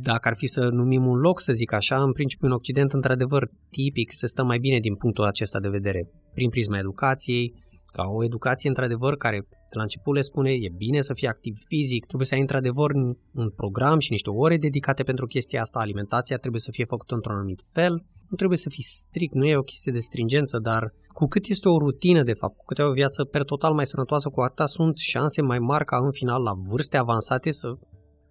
dacă 0.02 0.28
ar 0.28 0.36
fi 0.36 0.48
să 0.48 0.70
numim 0.70 1.06
un 1.06 1.20
loc, 1.20 1.42
să 1.42 1.54
zic 1.54 1.72
așa, 1.72 2.04
în 2.04 2.12
principiu 2.12 2.48
în 2.48 2.54
Occident, 2.54 2.94
într-adevăr, 2.94 3.48
tipic, 3.70 4.12
se 4.12 4.28
stă 4.28 4.44
mai 4.44 4.58
bine 4.60 4.80
din 4.80 4.96
punctul 4.96 5.24
acesta 5.24 5.60
de 5.60 5.70
vedere, 5.70 6.10
prin 6.34 6.50
prisma 6.50 6.78
educației, 6.78 7.54
ca 7.86 8.04
o 8.04 8.24
educație 8.24 8.70
într-adevăr 8.70 9.16
care 9.16 9.48
de 9.70 9.76
la 9.78 9.82
început 9.82 10.16
le 10.16 10.22
spune 10.22 10.52
e 10.52 10.70
bine 10.78 11.02
să 11.02 11.14
fii 11.14 11.28
activ 11.28 11.58
fizic, 11.68 12.06
trebuie 12.06 12.28
să 12.28 12.34
ai 12.34 12.40
într-adevăr 12.40 12.92
un 13.34 13.50
program 13.56 14.00
și 14.00 14.12
niște 14.12 14.30
ore 14.30 14.58
dedicate 14.58 15.04
pentru 15.04 15.26
chestia 15.26 15.62
asta, 15.62 15.80
alimentația 15.80 16.38
trebuie 16.38 16.62
să 16.62 16.72
fie 16.72 16.86
făcută 16.86 17.16
într-un 17.16 17.36
anumit 17.36 17.62
fel, 17.72 18.06
nu 18.30 18.36
trebuie 18.36 18.58
să 18.58 18.70
fii 18.70 18.84
strict, 18.84 19.34
nu 19.34 19.46
e 19.46 19.56
o 19.56 19.62
chestie 19.62 19.92
de 19.92 20.00
stringență, 20.00 20.60
dar 20.60 20.94
cu 21.14 21.26
cât 21.26 21.46
este 21.46 21.70
o 21.70 21.78
rutină 21.78 22.24
de 22.24 22.34
fapt, 22.34 22.58
cu 22.58 22.66
cât 22.66 22.80
ai 22.80 22.86
o 22.86 22.92
viață 22.92 23.24
per 23.24 23.44
total 23.44 23.74
mai 23.74 23.86
sănătoasă, 23.86 24.30
cu 24.30 24.42
atâta 24.42 24.66
sunt 24.66 24.98
șanse 24.98 25.42
mai 25.42 25.60
mari 25.60 25.86
ca 25.86 25.98
în 25.98 26.12
final 26.12 26.42
la 26.42 26.54
vârste 26.54 26.98
avansate 26.98 27.52
să 27.52 27.78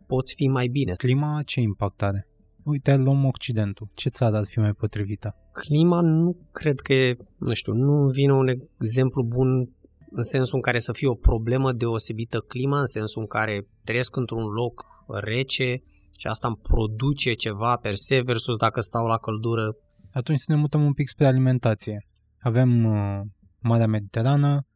poți 0.06 0.34
fi 0.34 0.48
mai 0.48 0.66
bine. 0.66 0.92
Clima 0.92 1.42
ce 1.44 1.60
impact 1.60 2.02
are? 2.02 2.28
Uite, 2.64 2.96
luăm 2.96 3.24
Occidentul. 3.24 3.88
Ce 3.94 4.08
țară 4.08 4.36
ar 4.36 4.46
fi 4.46 4.58
mai 4.58 4.72
potrivită? 4.72 5.36
Clima 5.52 6.00
nu 6.00 6.36
cred 6.52 6.80
că 6.80 6.92
e, 6.94 7.16
nu 7.38 7.52
știu, 7.52 7.72
nu 7.72 8.08
vine 8.08 8.32
un 8.32 8.46
exemplu 8.80 9.22
bun 9.22 9.70
în 10.10 10.22
sensul 10.22 10.56
în 10.56 10.62
care 10.62 10.78
să 10.78 10.92
fie 10.92 11.08
o 11.08 11.14
problemă 11.14 11.72
deosebită 11.72 12.38
clima, 12.38 12.78
în 12.78 12.86
sensul 12.86 13.20
în 13.20 13.26
care 13.26 13.66
trăiesc 13.84 14.16
într-un 14.16 14.44
loc 14.44 14.84
rece 15.06 15.82
și 16.18 16.26
asta 16.26 16.48
îmi 16.48 16.60
produce 16.62 17.32
ceva 17.32 17.76
per 17.76 17.94
se 17.94 18.20
versus 18.20 18.56
dacă 18.56 18.80
stau 18.80 19.06
la 19.06 19.18
căldură. 19.18 19.76
Atunci 20.12 20.38
să 20.38 20.52
ne 20.52 20.58
mutăm 20.58 20.84
un 20.84 20.92
pic 20.92 21.08
spre 21.08 21.26
alimentație. 21.26 22.06
Avem 22.40 22.84
uh, 22.84 23.20
Marea 23.58 23.86
Mediterană, 23.86 24.66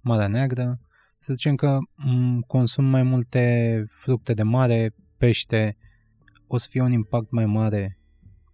Marea 0.00 0.28
Neagră, 0.28 0.78
să 1.18 1.32
zicem 1.32 1.54
că 1.54 1.78
mm, 1.94 2.40
consum 2.40 2.84
mai 2.84 3.02
multe 3.02 3.84
fructe 3.90 4.32
de 4.32 4.42
mare, 4.42 4.94
pește, 5.18 5.76
o 6.46 6.56
să 6.56 6.66
fie 6.70 6.82
un 6.82 6.92
impact 6.92 7.30
mai 7.30 7.46
mare 7.46 7.98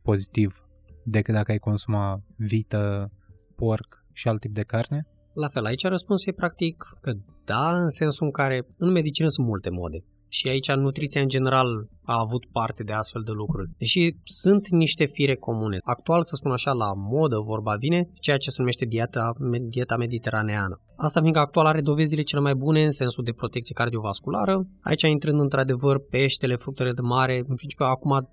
pozitiv 0.02 0.62
decât 1.04 1.34
dacă 1.34 1.50
ai 1.50 1.58
consuma 1.58 2.22
vită, 2.36 3.12
porc 3.56 4.04
și 4.12 4.28
alt 4.28 4.40
tip 4.40 4.52
de 4.52 4.62
carne? 4.62 5.06
La 5.32 5.48
fel, 5.48 5.64
aici 5.64 5.84
răspunsul 5.84 6.32
e 6.32 6.36
practic 6.36 6.84
că 7.00 7.12
da, 7.44 7.80
în 7.82 7.88
sensul 7.88 8.26
în 8.26 8.32
care 8.32 8.66
în 8.76 8.90
medicină 8.90 9.28
sunt 9.28 9.46
multe 9.46 9.70
mode. 9.70 10.04
Și 10.28 10.48
aici 10.48 10.72
nutriția 10.72 11.20
în 11.20 11.28
general 11.28 11.88
a 12.02 12.18
avut 12.18 12.46
parte 12.52 12.82
de 12.82 12.92
astfel 12.92 13.22
de 13.22 13.30
lucruri. 13.32 13.70
Deși 13.78 14.16
sunt 14.24 14.68
niște 14.68 15.04
fire 15.04 15.36
comune. 15.36 15.78
Actual, 15.84 16.22
să 16.22 16.34
spun 16.34 16.50
așa, 16.50 16.72
la 16.72 16.92
modă, 16.94 17.38
vorba 17.38 17.76
bine, 17.78 18.10
ceea 18.20 18.36
ce 18.36 18.50
se 18.50 18.56
numește 18.58 18.84
dieta, 18.84 19.32
dieta 19.68 19.96
mediteraneană. 19.96 20.80
Asta 20.96 21.20
fiindcă 21.20 21.40
actual 21.40 21.66
are 21.66 21.80
dovezile 21.80 22.22
cele 22.22 22.40
mai 22.40 22.54
bune 22.54 22.84
în 22.84 22.90
sensul 22.90 23.24
de 23.24 23.32
protecție 23.32 23.74
cardiovasculară. 23.74 24.66
Aici 24.80 25.02
intrând 25.02 25.40
într-adevăr 25.40 25.98
peștele, 26.10 26.54
fructele 26.54 26.92
de 26.92 27.00
mare, 27.00 27.36
în 27.48 27.54
principiu 27.54 27.84
acum 27.84 28.28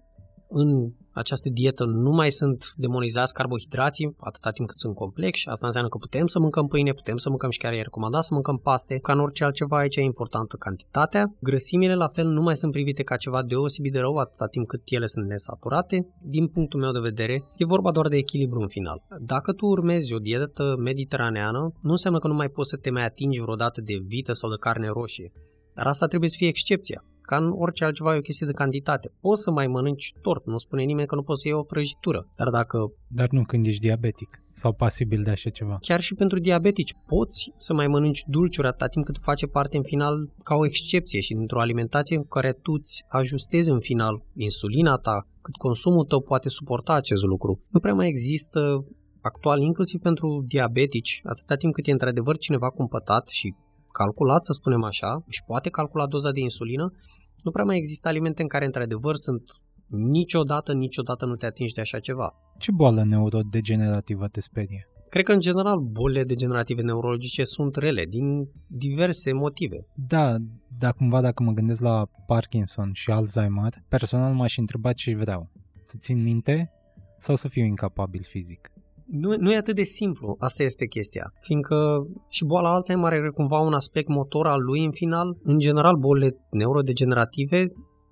în 0.50 0.92
această 1.12 1.50
dietă 1.50 1.86
nu 1.86 2.10
mai 2.10 2.32
sunt 2.32 2.74
demonizați 2.76 3.34
carbohidrații 3.34 4.16
atâta 4.20 4.52
timp 4.52 4.68
cât 4.68 4.78
sunt 4.78 4.96
complexi. 4.96 5.48
Asta 5.48 5.66
înseamnă 5.66 5.90
că 5.90 5.98
putem 5.98 6.28
să 6.28 6.40
mâncăm 6.40 6.68
pâine, 6.68 6.92
putem 6.92 7.18
să 7.18 7.30
mâncăm 7.30 7.50
și 7.50 7.58
chiar 7.58 7.74
e 7.74 7.82
recomandat 7.82 8.24
să 8.24 8.34
mâncăm 8.34 8.58
paste. 8.58 8.98
Ca 8.98 9.14
în 9.14 9.20
orice 9.20 9.44
altceva 9.44 9.78
aici 9.78 9.96
e 9.96 10.02
importantă 10.02 10.56
cantitatea. 10.56 11.36
Grăsimile 11.40 11.96
la 11.96 12.08
fel 12.08 12.28
nu 12.28 12.42
mai 12.42 12.58
sunt 12.58 12.72
privite 12.72 13.04
ca 13.04 13.16
ceva 13.16 13.44
deosebit 13.44 13.92
de 13.92 14.00
rău 14.00 14.16
atâta 14.16 14.48
timp 14.48 14.68
cât 14.68 14.82
ele 14.86 15.06
sunt 15.06 15.26
nesaturate. 15.28 16.08
Din 16.22 16.48
punctul 16.48 16.80
meu 16.80 16.92
de 16.92 17.00
vedere, 17.00 17.44
e 17.58 17.66
vorba 17.66 17.92
doar 17.92 18.08
de 18.08 18.18
echilibru 18.18 18.60
în 18.60 18.68
final. 18.68 19.04
Dacă 19.22 19.54
tu 19.54 19.66
urmezi 19.66 20.14
o 20.14 20.18
dietă 20.18 20.76
mediteraneană, 20.78 21.74
nu 21.82 21.92
înseamnă 21.92 22.20
că 22.20 22.28
nu 22.28 22.34
mai 22.34 22.50
poți 22.50 22.70
să 22.70 22.78
te 22.78 22.92
mai 22.92 23.06
atingi 23.06 23.42
vreodată 23.42 23.82
de 23.82 24.02
vită 24.06 24.34
sau 24.34 24.50
de 24.50 24.56
carne 24.60 24.88
roșie. 24.88 25.32
Dar 25.74 25.88
asta 25.88 26.08
trebuie 26.08 26.30
să 26.30 26.36
fie 26.38 26.48
excepția. 26.48 27.04
Ca 27.30 27.38
în 27.38 27.52
orice 27.64 27.84
altceva 27.84 28.16
e 28.16 28.18
o 28.18 28.22
chestie 28.30 28.46
de 28.46 28.60
cantitate. 28.62 29.12
Poți 29.22 29.42
să 29.42 29.52
mai 29.52 29.68
mănânci 29.68 30.14
tort, 30.22 30.46
nu 30.46 30.58
spune 30.58 30.84
nimeni 30.84 31.08
că 31.08 31.16
nu 31.16 31.24
poți 31.24 31.42
să 31.42 31.48
iei 31.48 31.58
o 31.58 31.64
prăjitură. 31.64 32.28
Dar 32.38 32.50
dacă... 32.50 32.78
Dar 33.08 33.28
nu 33.30 33.44
când 33.44 33.66
ești 33.66 33.82
diabetic 33.82 34.42
sau 34.52 34.74
pasibil 34.74 35.24
de 35.24 35.30
așa 35.30 35.50
ceva. 35.50 35.78
Chiar 35.82 36.00
și 36.00 36.14
pentru 36.14 36.40
diabetici 36.40 36.94
poți 37.06 37.52
să 37.56 37.74
mai 37.74 37.88
mănânci 37.88 38.24
dulciuri 38.28 38.68
atâta 38.68 38.88
timp 38.88 39.06
cât 39.06 39.18
face 39.18 39.46
parte 39.46 39.78
în 39.78 39.84
final 39.84 40.32
ca 40.44 40.56
o 40.56 40.66
excepție 40.66 41.20
și 41.20 41.34
dintr-o 41.34 41.60
alimentație 41.60 42.16
în 42.18 42.24
care 42.24 42.52
tu 42.52 42.72
îți 42.72 43.04
ajustezi 43.08 43.70
în 43.70 43.80
final 43.80 44.24
insulina 44.36 44.96
ta, 44.96 45.28
cât 45.42 45.56
consumul 45.56 46.06
tău 46.06 46.22
poate 46.22 46.50
suporta 46.50 46.94
acest 46.94 47.24
lucru. 47.24 47.62
Nu 47.70 47.80
prea 47.80 47.94
mai 47.94 48.08
există 48.08 48.86
actual, 49.22 49.60
inclusiv 49.60 50.00
pentru 50.02 50.44
diabetici, 50.48 51.20
atâta 51.24 51.56
timp 51.56 51.74
cât 51.74 51.88
e 51.88 51.92
într-adevăr 51.92 52.38
cineva 52.38 52.70
cumpătat 52.70 53.28
și 53.28 53.56
calculat, 53.92 54.46
să 54.46 54.54
spunem 54.54 54.84
așa, 54.84 55.24
și 55.28 55.44
poate 55.46 55.70
calcula 55.70 56.08
doza 56.08 56.32
de 56.32 56.40
insulină, 56.40 56.94
nu 57.44 57.52
prea 57.52 57.66
mai 57.66 57.78
există 57.78 58.08
alimente 58.08 58.42
în 58.42 58.48
care 58.48 58.66
într-adevăr 58.66 59.16
sunt 59.16 59.44
niciodată, 59.88 60.74
niciodată 60.74 61.26
nu 61.26 61.36
te 61.36 61.46
atingi 61.46 61.74
de 61.74 61.82
așa 61.82 62.00
ceva. 62.00 62.34
Ce 62.58 62.72
boală 62.72 63.04
neurodegenerativă 63.04 64.28
te 64.28 64.40
sperie? 64.40 64.90
Cred 65.10 65.24
că, 65.24 65.32
în 65.32 65.40
general, 65.40 65.80
bolile 65.80 66.24
degenerative 66.24 66.82
neurologice 66.82 67.44
sunt 67.44 67.76
rele, 67.76 68.06
din 68.06 68.50
diverse 68.68 69.34
motive. 69.34 69.88
Da, 70.08 70.36
dar 70.78 70.94
cumva 70.94 71.22
dacă 71.22 71.44
mă 71.44 71.52
gândesc 71.52 71.82
la 71.82 72.06
Parkinson 72.28 72.90
și 72.94 73.12
Alzheimer, 73.12 73.74
personal 73.88 74.34
m-aș 74.34 74.58
întreba 74.58 74.94
ce 74.94 75.16
vreau. 75.16 75.52
Să 75.84 75.96
țin 76.00 76.24
minte 76.24 76.72
sau 77.18 77.36
să 77.36 77.48
fiu 77.48 77.66
incapabil 77.66 78.24
fizic? 78.24 78.72
Nu, 79.12 79.36
nu 79.38 79.52
e 79.52 79.58
atât 79.58 79.76
de 79.76 79.84
simplu, 79.84 80.36
asta 80.40 80.64
este 80.64 80.86
chestia. 80.86 81.34
Fiindcă 81.42 82.08
și 82.30 82.46
boala 82.46 82.74
Alzheimer 82.74 83.12
are 83.12 83.30
cumva 83.30 83.60
un 83.60 83.74
aspect 83.74 84.08
motor 84.08 84.48
al 84.48 84.62
lui 84.62 84.86
în 84.86 84.92
final. 84.92 85.38
În 85.44 85.60
general, 85.60 85.96
bolile 85.96 86.36
neurodegenerative, 86.52 87.68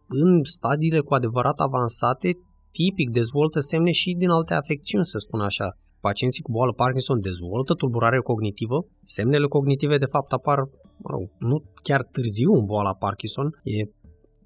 în 0.07 0.43
stadiile 0.43 0.99
cu 0.99 1.13
adevărat 1.13 1.59
avansate, 1.59 2.31
tipic 2.71 3.09
dezvoltă 3.09 3.59
semne 3.59 3.91
și 3.91 4.13
din 4.13 4.29
alte 4.29 4.53
afecțiuni, 4.53 5.05
să 5.05 5.17
spun 5.17 5.39
așa. 5.39 5.77
Pacienții 5.99 6.43
cu 6.43 6.51
boală 6.51 6.73
Parkinson 6.73 7.19
dezvoltă 7.19 7.73
tulburare 7.73 8.19
cognitivă. 8.19 8.85
Semnele 9.03 9.47
cognitive, 9.47 9.97
de 9.97 10.05
fapt, 10.05 10.31
apar 10.33 10.57
mă 10.97 11.09
rog, 11.13 11.29
nu 11.37 11.63
chiar 11.83 12.01
târziu 12.11 12.51
în 12.53 12.65
boala 12.65 12.93
Parkinson, 12.93 13.47
e 13.63 13.89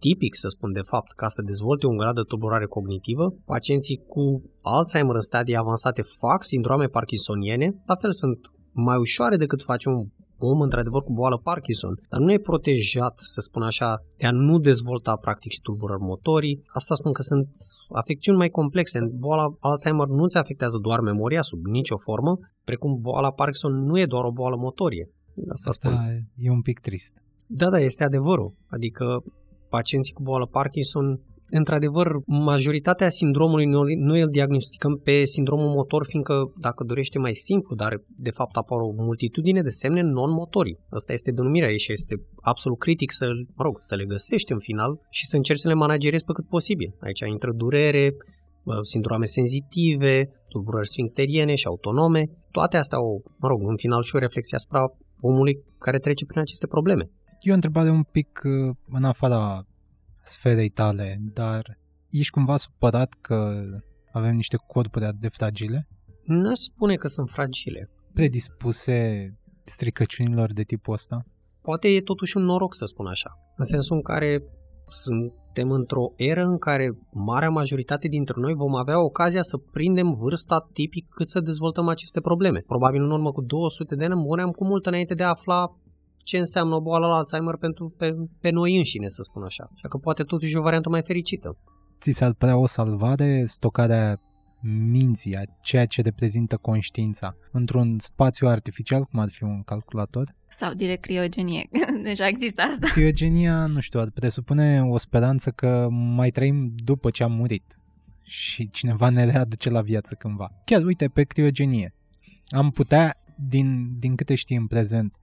tipic, 0.05 0.33
să 0.43 0.47
spun 0.47 0.71
de 0.71 0.85
fapt, 0.91 1.11
ca 1.21 1.27
să 1.27 1.41
dezvolte 1.41 1.85
un 1.87 1.97
grad 1.97 2.15
de 2.15 2.21
tulburare 2.21 2.65
cognitivă. 2.65 3.25
Pacienții 3.45 4.03
cu 4.13 4.23
Alzheimer 4.61 5.15
în 5.15 5.27
stadii 5.29 5.57
avansate 5.63 6.01
fac 6.01 6.43
sindrome 6.43 6.87
parkinsoniene, 6.97 7.67
la 7.85 7.95
fel 7.95 8.13
sunt 8.21 8.39
mai 8.71 8.97
ușoare 8.97 9.35
decât 9.35 9.63
face 9.63 9.89
un 9.89 9.99
om 10.43 10.59
într-adevăr 10.61 11.01
cu 11.03 11.13
boală 11.13 11.37
Parkinson, 11.37 11.93
dar 12.09 12.19
nu 12.19 12.31
e 12.31 12.39
protejat, 12.39 13.13
să 13.15 13.41
spun 13.41 13.61
așa, 13.61 13.89
de 14.17 14.25
a 14.25 14.31
nu 14.31 14.59
dezvolta 14.59 15.15
practic 15.15 15.51
și 15.51 15.61
tulburări 15.61 16.01
motorii. 16.01 16.61
Asta 16.67 16.95
spun 16.95 17.11
că 17.11 17.21
sunt 17.21 17.47
afecțiuni 18.01 18.37
mai 18.37 18.49
complexe. 18.49 18.99
Boala 19.13 19.45
Alzheimer 19.59 20.07
nu 20.07 20.27
ți 20.27 20.37
afectează 20.37 20.77
doar 20.77 20.99
memoria 20.99 21.41
sub 21.41 21.65
nicio 21.65 21.97
formă, 21.97 22.37
precum 22.63 22.99
boala 23.01 23.31
Parkinson 23.31 23.73
nu 23.85 23.99
e 23.99 24.05
doar 24.05 24.23
o 24.23 24.31
boală 24.31 24.55
motorie. 24.55 25.09
Asta, 25.51 25.69
Asta 25.69 25.89
spun. 25.89 26.17
e 26.35 26.49
un 26.49 26.61
pic 26.61 26.79
trist. 26.79 27.13
Da, 27.47 27.69
da, 27.69 27.79
este 27.79 28.03
adevărul. 28.03 28.53
Adică 28.67 29.23
pacienții 29.75 30.13
cu 30.13 30.23
boală 30.23 30.45
Parkinson 30.45 31.05
într-adevăr, 31.59 32.07
majoritatea 32.25 33.09
sindromului 33.09 33.65
noi, 33.65 33.95
noi 33.95 34.21
îl 34.21 34.29
diagnosticăm 34.29 34.93
pe 35.03 35.25
sindromul 35.25 35.71
motor, 35.79 36.05
fiindcă, 36.05 36.35
dacă 36.59 36.83
dorește 36.83 37.17
mai 37.19 37.35
simplu, 37.35 37.75
dar 37.75 37.91
de 38.27 38.31
fapt 38.31 38.55
apar 38.55 38.79
o 38.79 38.91
multitudine 38.91 39.61
de 39.61 39.69
semne 39.69 40.01
non-motorii. 40.01 40.77
Asta 40.89 41.13
este 41.13 41.31
denumirea 41.31 41.69
ei 41.69 41.79
și 41.79 41.91
este 41.91 42.15
absolut 42.41 42.79
critic 42.79 43.11
să, 43.11 43.27
mă 43.55 43.63
rog, 43.63 43.75
să 43.77 43.95
le 43.95 44.05
găsești 44.05 44.51
în 44.51 44.59
final 44.59 44.91
și 45.09 45.27
să 45.27 45.35
încerci 45.35 45.59
să 45.59 45.67
le 45.67 45.73
managerezi 45.73 46.25
pe 46.25 46.31
cât 46.31 46.47
posibil. 46.47 46.95
Aici 46.99 47.19
intră 47.19 47.51
durere, 47.55 48.15
sindrome 48.81 49.25
senzitive, 49.25 50.29
tulburări 50.49 50.87
sfincteriene 50.87 51.55
și 51.55 51.67
autonome. 51.67 52.23
Toate 52.51 52.77
astea 52.77 52.97
au, 52.97 53.23
mă 53.39 53.47
rog, 53.47 53.59
în 53.69 53.75
final 53.75 54.01
și 54.01 54.15
o 54.15 54.19
reflexie 54.19 54.57
asupra 54.57 54.81
omului 55.21 55.63
care 55.79 55.97
trece 55.97 56.25
prin 56.25 56.39
aceste 56.41 56.67
probleme. 56.67 57.09
E 57.41 57.51
o 57.51 57.53
întrebare 57.53 57.89
un 57.89 58.03
pic 58.03 58.41
uh, 58.43 58.75
în 58.89 59.03
afara 59.03 59.65
sferei 60.23 60.69
tale, 60.69 61.17
dar 61.33 61.77
ești 62.09 62.31
cumva 62.31 62.57
supărat 62.57 63.13
că 63.21 63.63
avem 64.11 64.35
niște 64.35 64.57
corpuri 64.67 65.05
atât 65.05 65.19
de 65.19 65.27
fragile? 65.27 65.87
Nu 66.23 66.53
spune 66.53 66.95
că 66.95 67.07
sunt 67.07 67.29
fragile. 67.29 67.89
Predispuse 68.13 69.29
stricăciunilor 69.65 70.53
de 70.53 70.63
tipul 70.63 70.93
ăsta? 70.93 71.25
Poate 71.61 71.87
e 71.87 72.01
totuși 72.01 72.37
un 72.37 72.43
noroc 72.43 72.75
să 72.75 72.85
spun 72.85 73.07
așa, 73.07 73.29
în 73.55 73.65
sensul 73.65 73.95
în 73.95 74.01
care 74.01 74.43
suntem 74.89 75.71
într-o 75.71 76.13
eră 76.15 76.43
în 76.43 76.57
care 76.57 76.97
marea 77.11 77.49
majoritate 77.49 78.07
dintre 78.07 78.33
noi 78.37 78.53
vom 78.53 78.75
avea 78.75 79.03
ocazia 79.03 79.41
să 79.41 79.57
prindem 79.57 80.11
vârsta 80.11 80.69
tipic 80.73 81.07
cât 81.09 81.29
să 81.29 81.39
dezvoltăm 81.39 81.87
aceste 81.87 82.21
probleme. 82.21 82.59
Probabil 82.59 83.01
în 83.03 83.11
urmă 83.11 83.31
cu 83.31 83.41
200 83.41 83.95
de 83.95 84.03
ani 84.03 84.15
muream 84.15 84.51
cu 84.51 84.65
mult 84.65 84.85
înainte 84.85 85.13
de 85.13 85.23
a 85.23 85.29
afla 85.29 85.75
ce 86.23 86.37
înseamnă 86.37 86.75
o 86.75 86.81
boală 86.81 87.07
la 87.07 87.15
Alzheimer 87.15 87.55
pentru, 87.55 87.93
pe, 87.97 88.15
pe 88.39 88.49
noi 88.49 88.77
înșine, 88.77 89.07
să 89.07 89.21
spun 89.21 89.43
așa. 89.43 89.69
Așa 89.73 89.87
că 89.87 89.97
poate 89.97 90.23
totuși 90.23 90.55
e 90.55 90.59
o 90.59 90.61
variantă 90.61 90.89
mai 90.89 91.01
fericită. 91.01 91.57
Ți 91.99 92.11
s-ar 92.11 92.33
părea 92.33 92.57
o 92.57 92.65
salvare 92.65 93.43
stocarea 93.45 94.19
minții, 94.63 95.35
a 95.35 95.41
ceea 95.61 95.85
ce 95.85 96.01
reprezintă 96.01 96.57
conștiința, 96.57 97.35
într-un 97.51 97.99
spațiu 97.99 98.47
artificial, 98.47 99.03
cum 99.03 99.19
ar 99.19 99.29
fi 99.29 99.43
un 99.43 99.63
calculator? 99.63 100.35
Sau 100.49 100.73
direct 100.73 101.01
criogenie, 101.01 101.69
deja 102.03 102.27
există 102.27 102.61
asta. 102.61 102.87
Criogenia, 102.91 103.65
nu 103.65 103.79
știu, 103.79 103.99
ar 103.99 104.11
presupune 104.13 104.83
o 104.83 104.97
speranță 104.97 105.49
că 105.49 105.87
mai 105.89 106.29
trăim 106.29 106.73
după 106.75 107.09
ce 107.09 107.23
am 107.23 107.31
murit 107.31 107.75
și 108.23 108.69
cineva 108.69 109.09
ne 109.09 109.25
readuce 109.25 109.69
la 109.69 109.81
viață 109.81 110.15
cândva. 110.15 110.51
Chiar, 110.65 110.83
uite, 110.83 111.07
pe 111.07 111.23
criogenie. 111.23 111.93
Am 112.47 112.69
putea, 112.69 113.17
din, 113.47 113.99
din 113.99 114.15
câte 114.15 114.35
știi 114.35 114.55
în 114.55 114.67
prezent, 114.67 115.15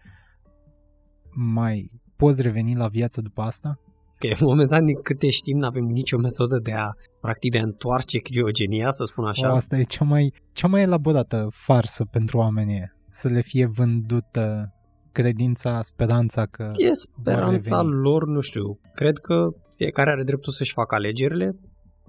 mai 1.38 1.90
poți 2.16 2.42
reveni 2.42 2.74
la 2.74 2.88
viață 2.88 3.20
după 3.20 3.42
asta? 3.42 3.78
Că 4.18 4.28
momentan, 4.44 4.84
din 4.84 5.00
câte 5.02 5.28
știm, 5.30 5.58
nu 5.58 5.66
avem 5.66 5.84
nicio 5.84 6.18
metodă 6.18 6.58
de 6.58 6.72
a, 6.72 6.90
practic, 7.20 7.52
de 7.52 7.58
a 7.58 7.62
întoarce 7.62 8.18
criogenia, 8.18 8.90
să 8.90 9.04
spun 9.04 9.24
așa. 9.24 9.52
O, 9.52 9.54
asta 9.54 9.76
e 9.76 9.82
cea 9.82 10.04
mai, 10.04 10.32
cea 10.52 10.66
mai 10.66 10.82
elaborată 10.82 11.48
farsă 11.50 12.04
pentru 12.04 12.38
oamenii 12.38 12.96
să 13.10 13.28
le 13.28 13.40
fie 13.40 13.66
vândută 13.66 14.72
credința, 15.12 15.82
speranța 15.82 16.46
că 16.46 16.70
E 16.76 16.92
speranța 16.92 17.82
lor, 17.82 18.26
nu 18.26 18.40
știu. 18.40 18.78
Cred 18.94 19.18
că 19.18 19.48
fiecare 19.76 20.10
are 20.10 20.22
dreptul 20.22 20.52
să-și 20.52 20.72
facă 20.72 20.94
alegerile. 20.94 21.58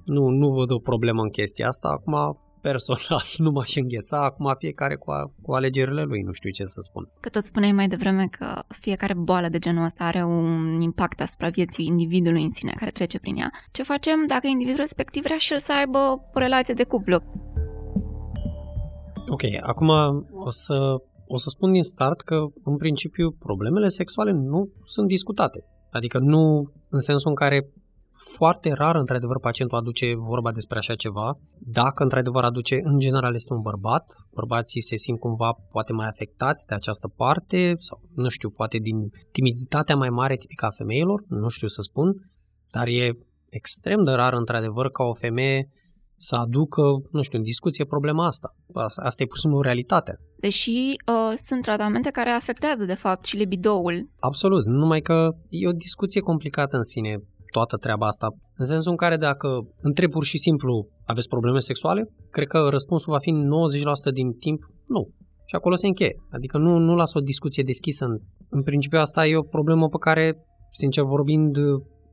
Nu, 0.06 0.28
nu 0.28 0.50
văd 0.50 0.72
o 0.72 0.80
problemă 0.80 1.22
în 1.22 1.30
chestia 1.30 1.68
asta. 1.68 1.90
Acum, 1.90 2.16
personal 2.62 3.26
nu 3.44 3.52
m-aș 3.52 3.76
îngheța, 3.76 4.24
acum 4.24 4.54
fiecare 4.58 4.96
cu, 4.96 5.12
a, 5.12 5.32
cu 5.42 5.54
alegerile 5.54 6.04
lui, 6.04 6.22
nu 6.22 6.32
știu 6.32 6.50
ce 6.50 6.64
să 6.64 6.80
spun. 6.80 7.10
Că 7.20 7.30
tot 7.30 7.44
spuneai 7.44 7.72
mai 7.72 7.88
devreme 7.88 8.28
că 8.28 8.62
fiecare 8.68 9.14
boală 9.14 9.48
de 9.50 9.60
genul 9.60 9.84
ăsta 9.84 10.04
are 10.04 10.24
un 10.24 10.82
impact 10.82 11.22
asupra 11.22 11.50
vieții 11.50 11.86
individului 11.86 12.44
în 12.44 12.52
sine 12.52 12.74
care 12.76 12.92
trece 12.92 13.20
prin 13.20 13.36
ea. 13.36 13.52
Ce 13.72 13.84
facem 13.84 14.28
dacă 14.28 14.48
individul 14.48 14.80
respectiv 14.80 15.24
vrea 15.24 15.38
și 15.38 15.54
el 15.54 15.60
să 15.60 15.74
aibă 15.74 15.98
o 16.34 16.40
relație 16.40 16.74
de 16.74 16.84
cuplu? 16.84 17.20
Ok, 19.30 19.42
acum 19.62 19.90
o 20.34 20.50
să, 20.50 20.96
o 21.28 21.38
să 21.38 21.50
spun 21.50 21.72
din 21.72 21.84
start 21.84 22.22
că, 22.22 22.36
în 22.64 22.78
principiu, 22.78 23.32
problemele 23.32 23.88
sexuale 23.88 24.32
nu 24.32 24.70
sunt 24.84 25.08
discutate. 25.08 25.66
Adică 25.92 26.20
nu 26.20 26.72
în 26.90 27.00
sensul 27.00 27.30
în 27.30 27.36
care 27.36 27.70
foarte 28.36 28.74
rar, 28.74 28.96
într-adevăr, 28.96 29.40
pacientul 29.40 29.78
aduce 29.78 30.16
vorba 30.16 30.52
despre 30.52 30.78
așa 30.78 30.96
ceva. 30.96 31.40
Dacă, 31.60 32.04
într-adevăr, 32.04 32.44
aduce, 32.44 32.80
în 32.84 33.00
general, 33.00 33.34
este 33.34 33.54
un 33.54 33.62
bărbat, 33.62 34.06
bărbații 34.34 34.82
se 34.82 34.96
simt 34.96 35.20
cumva 35.20 35.52
poate 35.72 35.94
mai 35.94 36.08
afectați 36.08 36.66
de 36.66 36.76
această 36.76 37.08
parte 37.08 37.76
sau, 37.78 38.02
nu 38.16 38.30
știu, 38.30 38.50
poate 38.50 38.78
din 38.78 38.98
timiditatea 39.32 39.96
mai 39.96 40.10
mare 40.10 40.36
tipică 40.36 40.66
a 40.66 40.70
femeilor, 40.70 41.24
nu 41.28 41.48
știu 41.48 41.68
să 41.68 41.82
spun, 41.82 42.32
dar 42.72 42.88
e 42.88 43.18
extrem 43.50 44.04
de 44.04 44.12
rar, 44.12 44.34
într-adevăr, 44.34 44.92
ca 44.92 45.04
o 45.04 45.14
femeie 45.14 45.70
să 46.16 46.36
aducă, 46.36 46.82
nu 47.12 47.22
știu, 47.22 47.38
în 47.38 47.44
discuție 47.44 47.86
problema 47.86 48.26
asta. 48.26 48.56
Asta 48.96 49.24
e 49.24 49.26
pur 49.26 49.36
și 49.36 49.42
simplu 49.42 49.62
realitatea. 49.62 50.16
Deși 50.38 50.70
uh, 50.70 51.38
sunt 51.46 51.62
tratamente 51.62 52.10
care 52.10 52.30
afectează, 52.30 52.86
de 52.86 52.94
fapt, 52.94 53.26
și 53.26 53.36
libidoul. 53.38 54.10
Absolut, 54.20 54.66
numai 54.66 55.02
că 55.02 55.36
e 55.50 55.68
o 55.68 55.72
discuție 55.72 56.22
complicată 56.22 56.78
în 56.78 56.84
sine 56.84 57.24
toată 57.52 57.76
treaba 57.78 58.08
asta. 58.08 58.28
În 58.56 58.66
sensul 58.66 58.92
în 58.92 58.98
care 58.98 59.18
dacă 59.18 59.48
întreb 59.82 60.12
pur 60.12 60.24
și 60.24 60.38
simplu 60.38 60.88
aveți 61.06 61.28
probleme 61.28 61.60
sexuale, 61.60 62.10
cred 62.30 62.48
că 62.48 62.68
răspunsul 62.70 63.14
va 63.14 63.20
fi 63.20 63.32
90% 64.12 64.14
din 64.14 64.32
timp 64.32 64.64
nu. 64.88 65.10
Și 65.46 65.56
acolo 65.56 65.76
se 65.76 65.88
încheie. 65.88 66.16
Adică 66.32 66.58
nu, 66.58 66.78
nu 66.78 66.96
las 66.96 67.14
o 67.14 67.20
discuție 67.20 67.64
deschisă. 67.64 68.06
În, 68.06 68.18
în 68.50 68.64
principiu 68.64 69.00
asta 69.00 69.28
e 69.28 69.38
o 69.38 69.42
problemă 69.42 69.88
pe 69.88 69.98
care, 70.00 70.38
sincer 70.72 71.04
vorbind, 71.04 71.58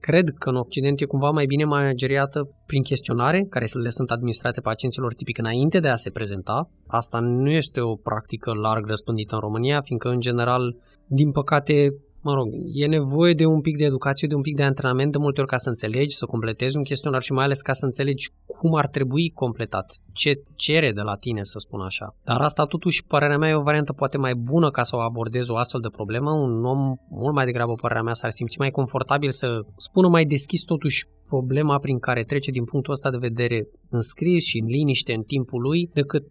cred 0.00 0.28
că 0.38 0.48
în 0.48 0.56
Occident 0.56 1.00
e 1.00 1.04
cumva 1.04 1.30
mai 1.30 1.46
bine 1.46 1.64
manageriată 1.64 2.48
prin 2.66 2.82
chestionare, 2.82 3.46
care 3.50 3.66
le 3.82 3.88
sunt 3.88 4.10
administrate 4.10 4.60
pacienților 4.60 5.14
tipic 5.14 5.38
înainte 5.38 5.80
de 5.80 5.88
a 5.88 5.96
se 5.96 6.10
prezenta. 6.10 6.70
Asta 6.86 7.18
nu 7.20 7.50
este 7.50 7.80
o 7.80 7.94
practică 7.94 8.52
larg 8.52 8.86
răspândită 8.86 9.34
în 9.34 9.40
România, 9.40 9.80
fiindcă, 9.80 10.08
în 10.08 10.20
general, 10.20 10.76
din 11.06 11.30
păcate, 11.30 11.88
mă 12.26 12.34
rog, 12.34 12.48
e 12.72 12.86
nevoie 12.86 13.34
de 13.34 13.44
un 13.44 13.60
pic 13.60 13.76
de 13.76 13.84
educație, 13.84 14.28
de 14.28 14.34
un 14.34 14.40
pic 14.40 14.56
de 14.56 14.62
antrenament 14.62 15.12
de 15.12 15.18
multe 15.18 15.40
ori 15.40 15.50
ca 15.50 15.56
să 15.56 15.68
înțelegi, 15.68 16.16
să 16.16 16.26
completezi 16.26 16.76
un 16.76 16.82
chestionar 16.82 17.22
și 17.22 17.32
mai 17.32 17.44
ales 17.44 17.60
ca 17.60 17.72
să 17.72 17.84
înțelegi 17.84 18.30
cum 18.46 18.74
ar 18.74 18.88
trebui 18.88 19.30
completat, 19.30 19.86
ce 20.12 20.42
cere 20.54 20.92
de 20.92 21.00
la 21.00 21.16
tine, 21.16 21.42
să 21.42 21.58
spun 21.58 21.80
așa. 21.80 22.16
Dar 22.24 22.40
asta 22.40 22.64
totuși, 22.64 23.04
părerea 23.04 23.38
mea, 23.38 23.48
e 23.48 23.54
o 23.54 23.62
variantă 23.62 23.92
poate 23.92 24.18
mai 24.18 24.34
bună 24.34 24.70
ca 24.70 24.82
să 24.82 24.96
o 24.96 25.00
abordezi 25.00 25.50
o 25.50 25.56
astfel 25.56 25.80
de 25.80 25.88
problemă. 25.88 26.30
Un 26.30 26.64
om 26.64 26.96
mult 27.10 27.34
mai 27.34 27.44
degrabă, 27.44 27.72
părerea 27.74 28.02
mea, 28.02 28.14
s-ar 28.14 28.30
simți 28.30 28.58
mai 28.58 28.70
confortabil 28.70 29.30
să 29.30 29.60
spună 29.76 30.08
mai 30.08 30.24
deschis 30.24 30.62
totuși 30.62 31.06
problema 31.26 31.78
prin 31.78 31.98
care 31.98 32.22
trece 32.22 32.50
din 32.50 32.64
punctul 32.64 32.92
ăsta 32.92 33.10
de 33.10 33.26
vedere 33.28 33.68
în 33.90 34.00
scris 34.00 34.44
și 34.44 34.58
în 34.58 34.66
liniște 34.66 35.12
în 35.12 35.22
timpul 35.22 35.60
lui, 35.60 35.90
decât 35.92 36.28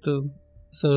să 0.82 0.88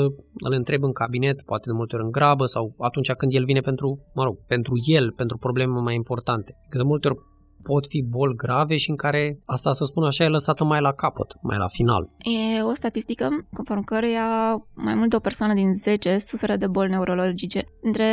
îl 0.46 0.52
întreb 0.52 0.82
în 0.82 0.92
cabinet, 0.92 1.42
poate 1.42 1.70
de 1.70 1.76
multe 1.76 1.94
ori 1.96 2.04
în 2.04 2.10
grabă 2.10 2.44
sau 2.46 2.74
atunci 2.78 3.12
când 3.12 3.32
el 3.34 3.44
vine 3.44 3.60
pentru, 3.60 3.88
mă 4.14 4.22
rog, 4.24 4.36
pentru 4.46 4.72
el, 4.86 5.12
pentru 5.12 5.36
probleme 5.38 5.80
mai 5.80 5.94
importante. 5.94 6.56
Că 6.68 6.76
de 6.76 6.82
multe 6.82 7.08
ori 7.08 7.18
pot 7.62 7.86
fi 7.86 8.02
boli 8.02 8.36
grave 8.36 8.76
și 8.76 8.90
în 8.90 8.96
care, 8.96 9.38
asta 9.44 9.72
să 9.72 9.84
spun 9.84 10.04
așa, 10.04 10.24
e 10.24 10.28
lăsată 10.28 10.64
mai 10.64 10.80
la 10.80 10.92
capăt, 10.92 11.36
mai 11.42 11.56
la 11.56 11.68
final. 11.68 12.10
E 12.18 12.62
o 12.62 12.74
statistică 12.74 13.28
conform 13.52 13.84
căreia 13.84 14.28
mai 14.74 14.94
mult 14.94 15.10
de 15.10 15.16
o 15.16 15.26
persoană 15.28 15.54
din 15.54 15.72
10 15.72 16.18
suferă 16.18 16.56
de 16.56 16.66
boli 16.66 16.90
neurologice. 16.90 17.64
Între 17.82 18.06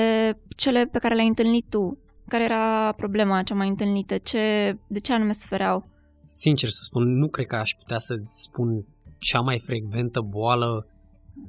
cele 0.56 0.86
pe 0.92 0.98
care 0.98 1.14
le-ai 1.14 1.28
întâlnit 1.28 1.66
tu, 1.70 1.98
care 2.28 2.44
era 2.44 2.92
problema 2.92 3.44
cea 3.44 3.56
mai 3.56 3.68
întâlnită? 3.68 4.18
Ce, 4.18 4.78
de 4.88 5.00
ce 5.00 5.14
anume 5.14 5.34
sufereau? 5.34 5.86
Sincer 6.22 6.70
să 6.70 6.82
spun, 6.84 7.18
nu 7.18 7.28
cred 7.28 7.46
că 7.46 7.56
aș 7.56 7.72
putea 7.72 7.98
să 7.98 8.16
spun 8.26 8.86
cea 9.20 9.40
mai 9.40 9.60
frecventă 9.60 10.22
boală 10.22 10.88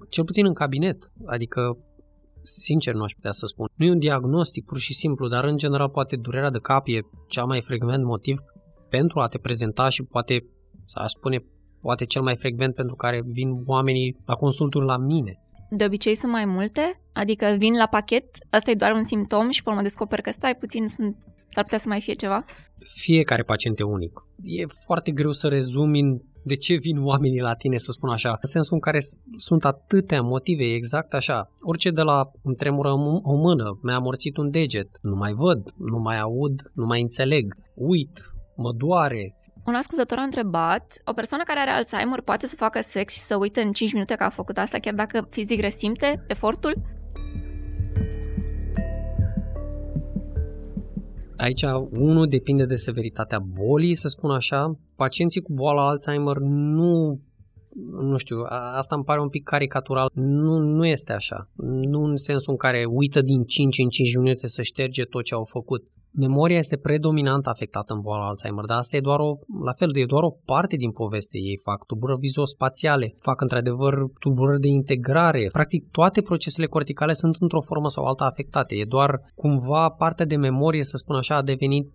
cel 0.08 0.24
puțin 0.24 0.46
în 0.46 0.54
cabinet, 0.54 1.12
adică 1.26 1.78
sincer 2.40 2.94
nu 2.94 3.02
aș 3.02 3.12
putea 3.12 3.32
să 3.32 3.46
spun. 3.46 3.66
Nu 3.74 3.86
e 3.86 3.90
un 3.90 3.98
diagnostic 3.98 4.64
pur 4.64 4.78
și 4.78 4.94
simplu, 4.94 5.28
dar 5.28 5.44
în 5.44 5.56
general 5.56 5.88
poate 5.88 6.16
durerea 6.16 6.50
de 6.50 6.58
cap 6.58 6.86
e 6.86 7.00
cea 7.28 7.44
mai 7.44 7.60
frecvent 7.60 8.04
motiv 8.04 8.38
pentru 8.88 9.20
a 9.20 9.28
te 9.28 9.38
prezenta 9.38 9.88
și 9.88 10.02
poate, 10.02 10.44
să 10.84 10.98
aș 10.98 11.10
spune, 11.10 11.44
poate 11.80 12.04
cel 12.04 12.22
mai 12.22 12.36
frecvent 12.36 12.74
pentru 12.74 12.96
care 12.96 13.22
vin 13.24 13.62
oamenii 13.66 14.16
la 14.26 14.34
consulturi 14.34 14.84
la 14.84 14.96
mine. 14.96 15.40
De 15.70 15.84
obicei 15.84 16.14
sunt 16.14 16.32
mai 16.32 16.44
multe? 16.44 17.00
Adică 17.12 17.54
vin 17.58 17.76
la 17.76 17.86
pachet, 17.86 18.24
asta 18.50 18.70
e 18.70 18.74
doar 18.74 18.92
un 18.92 19.04
simptom 19.04 19.50
și 19.50 19.62
pe 19.62 19.68
urmă 19.68 19.82
descoper 19.82 20.20
că 20.20 20.30
stai 20.30 20.54
puțin, 20.54 20.88
sunt, 20.88 21.16
s-ar 21.50 21.62
putea 21.62 21.78
să 21.78 21.88
mai 21.88 22.00
fie 22.00 22.14
ceva? 22.14 22.44
Fiecare 22.94 23.42
pacient 23.42 23.80
e 23.80 23.82
unic. 23.82 24.26
E 24.42 24.64
foarte 24.84 25.10
greu 25.10 25.32
să 25.32 25.48
rezumi 25.48 26.00
în 26.00 26.20
de 26.46 26.56
ce 26.56 26.74
vin 26.74 27.04
oamenii 27.04 27.40
la 27.40 27.54
tine, 27.54 27.76
să 27.76 27.90
spun 27.90 28.08
așa, 28.08 28.30
în 28.30 28.48
sensul 28.48 28.74
în 28.74 28.80
care 28.80 28.98
sunt 29.36 29.64
atâtea 29.64 30.22
motive, 30.22 30.64
exact 30.64 31.14
așa. 31.14 31.50
Orice 31.60 31.90
de 31.90 32.02
la 32.02 32.30
îmi 32.42 32.54
tremură 32.54 32.92
o 33.22 33.34
mână, 33.34 33.78
mi-a 33.82 33.94
amorțit 33.94 34.36
un 34.36 34.50
deget, 34.50 34.88
nu 35.02 35.16
mai 35.16 35.32
văd, 35.32 35.62
nu 35.76 35.98
mai 35.98 36.20
aud, 36.20 36.60
nu 36.74 36.84
mai 36.84 37.00
înțeleg, 37.00 37.54
uit, 37.74 38.20
mă 38.56 38.72
doare, 38.72 39.36
un 39.66 39.74
ascultător 39.74 40.18
a 40.18 40.22
întrebat, 40.22 41.00
o 41.04 41.12
persoană 41.12 41.42
care 41.46 41.60
are 41.60 41.70
Alzheimer 41.70 42.20
poate 42.20 42.46
să 42.46 42.54
facă 42.56 42.80
sex 42.80 43.12
și 43.12 43.20
să 43.20 43.36
uite 43.36 43.60
în 43.60 43.72
5 43.72 43.92
minute 43.92 44.14
că 44.14 44.24
a 44.24 44.28
făcut 44.28 44.58
asta, 44.58 44.78
chiar 44.78 44.94
dacă 44.94 45.26
fizic 45.30 45.60
resimte 45.60 46.24
efortul? 46.26 46.95
Aici, 51.36 51.62
unul 51.90 52.26
depinde 52.26 52.64
de 52.64 52.74
severitatea 52.74 53.38
bolii, 53.38 53.94
să 53.94 54.08
spun 54.08 54.30
așa. 54.30 54.78
Pacienții 54.96 55.40
cu 55.42 55.52
boala 55.52 55.88
Alzheimer 55.88 56.36
nu 56.38 57.20
nu 58.00 58.16
știu, 58.16 58.36
asta 58.76 58.94
îmi 58.94 59.04
pare 59.04 59.20
un 59.20 59.28
pic 59.28 59.44
caricatural. 59.44 60.10
Nu, 60.14 60.58
nu 60.58 60.86
este 60.86 61.12
așa. 61.12 61.48
Nu 61.56 62.04
în 62.04 62.16
sensul 62.16 62.52
în 62.52 62.56
care 62.56 62.84
uită 62.84 63.20
din 63.22 63.44
5 63.44 63.78
în 63.78 63.88
5 63.88 64.16
minute 64.16 64.46
să 64.46 64.62
șterge 64.62 65.04
tot 65.04 65.24
ce 65.24 65.34
au 65.34 65.44
făcut 65.44 65.84
memoria 66.16 66.58
este 66.58 66.76
predominant 66.76 67.46
afectată 67.46 67.94
în 67.94 68.00
boala 68.00 68.26
Alzheimer, 68.26 68.64
dar 68.64 68.78
asta 68.78 68.96
e 68.96 69.00
doar 69.00 69.20
o, 69.20 69.38
la 69.64 69.72
fel, 69.72 69.96
e 69.96 70.04
doar 70.04 70.22
o 70.22 70.36
parte 70.44 70.76
din 70.76 70.90
poveste. 70.90 71.38
Ei 71.38 71.58
fac 71.64 71.86
tulburări 71.86 72.18
vizospațiale, 72.18 73.14
fac 73.18 73.40
într-adevăr 73.40 73.94
tulburări 74.18 74.60
de 74.60 74.68
integrare. 74.68 75.48
Practic 75.52 75.90
toate 75.90 76.22
procesele 76.22 76.66
corticale 76.66 77.12
sunt 77.12 77.36
într-o 77.40 77.60
formă 77.60 77.88
sau 77.88 78.04
alta 78.04 78.24
afectate. 78.24 78.74
E 78.74 78.84
doar 78.84 79.20
cumva 79.34 79.88
partea 79.88 80.26
de 80.26 80.36
memorie, 80.36 80.82
să 80.82 80.96
spun 80.96 81.16
așa, 81.16 81.34
a 81.36 81.42
devenit 81.42 81.90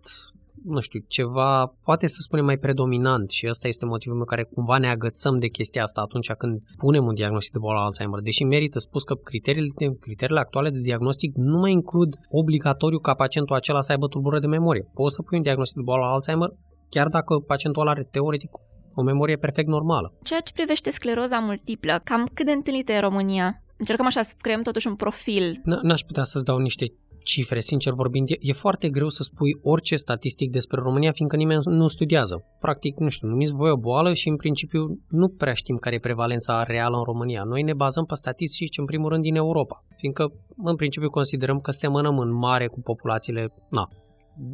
nu 0.64 0.80
știu, 0.80 1.00
ceva, 1.08 1.66
poate 1.84 2.08
să 2.08 2.18
spunem 2.22 2.46
mai 2.46 2.58
predominant 2.58 3.30
și 3.30 3.48
ăsta 3.50 3.68
este 3.68 3.86
motivul 3.86 4.16
meu 4.16 4.26
care 4.26 4.44
cumva 4.44 4.78
ne 4.78 4.88
agățăm 4.88 5.40
de 5.40 5.48
chestia 5.48 5.84
asta 5.84 6.02
atunci 6.02 6.32
când 6.32 6.62
punem 6.78 7.06
un 7.06 7.14
diagnostic 7.14 7.54
de 7.54 7.60
boală 7.60 7.80
Alzheimer, 7.80 8.20
deși 8.20 8.44
merită 8.44 8.80
spus 8.80 9.04
că 9.04 9.14
criteriile, 9.14 9.74
criteriile 10.00 10.40
actuale 10.40 10.70
de 10.70 10.80
diagnostic 10.80 11.32
nu 11.36 11.60
mai 11.60 11.72
includ 11.72 12.16
obligatoriu 12.30 13.00
ca 13.00 13.14
pacientul 13.14 13.56
acela 13.56 13.82
să 13.82 13.92
aibă 13.92 14.08
tulburări 14.08 14.42
de 14.42 14.48
memorie. 14.48 14.90
Poți 14.94 15.16
să 15.16 15.22
pui 15.22 15.38
un 15.38 15.44
diagnostic 15.44 15.78
de 15.78 15.84
boală 15.84 16.06
Alzheimer 16.06 16.50
chiar 16.90 17.08
dacă 17.08 17.36
pacientul 17.36 17.82
ăla 17.82 17.92
are 17.92 18.08
teoretic 18.12 18.50
o 18.94 19.02
memorie 19.02 19.36
perfect 19.36 19.68
normală. 19.68 20.14
Ceea 20.24 20.40
ce 20.40 20.54
privește 20.54 20.90
scleroza 20.92 21.40
multiplă, 21.40 22.02
cam 22.04 22.30
cât 22.34 22.46
de 22.46 22.52
întâlnită 22.52 22.92
e 22.92 22.96
în 22.96 23.02
România? 23.02 23.64
Încercăm 23.78 24.06
așa 24.06 24.22
să 24.22 24.34
creăm 24.38 24.62
totuși 24.62 24.88
un 24.88 24.96
profil. 24.96 25.62
N-aș 25.82 26.02
putea 26.02 26.24
să-ți 26.24 26.46
dau 26.46 26.58
niște 26.58 26.86
cifre, 27.24 27.60
sincer 27.60 27.94
vorbind, 27.94 28.30
e, 28.30 28.36
e 28.40 28.54
foarte 28.54 28.90
greu 28.90 29.10
să 29.10 29.24
spui 29.24 29.60
orice 29.62 29.96
statistic 29.96 30.52
despre 30.52 30.82
România, 30.82 31.12
fiindcă 31.12 31.36
nimeni 31.36 31.62
nu 31.66 31.88
studiază. 31.88 32.44
Practic, 32.60 33.00
nu 33.00 33.10
știu, 33.10 33.28
numiți 33.28 33.54
voi 33.54 33.70
o 33.70 33.78
boală 33.78 34.14
și 34.14 34.30
în 34.30 34.36
principiu 34.36 35.00
nu 35.10 35.28
prea 35.28 35.54
știm 35.54 35.76
care 35.76 35.96
e 35.96 36.00
prevalența 36.00 36.64
reală 36.64 36.98
în 36.98 37.04
România. 37.04 37.44
Noi 37.44 37.62
ne 37.62 37.74
bazăm 37.74 38.06
pe 38.06 38.16
statistici 38.16 38.78
în 38.78 38.86
primul 38.86 39.10
rând 39.10 39.24
din 39.24 39.36
Europa, 39.36 39.86
fiindcă 39.96 40.34
în 40.58 40.76
principiu 40.76 41.10
considerăm 41.10 41.60
că 41.60 41.72
semănăm 41.72 42.18
în 42.18 42.34
mare 42.34 42.68
cu 42.68 42.82
populațiile, 42.82 43.54
na, 43.70 43.88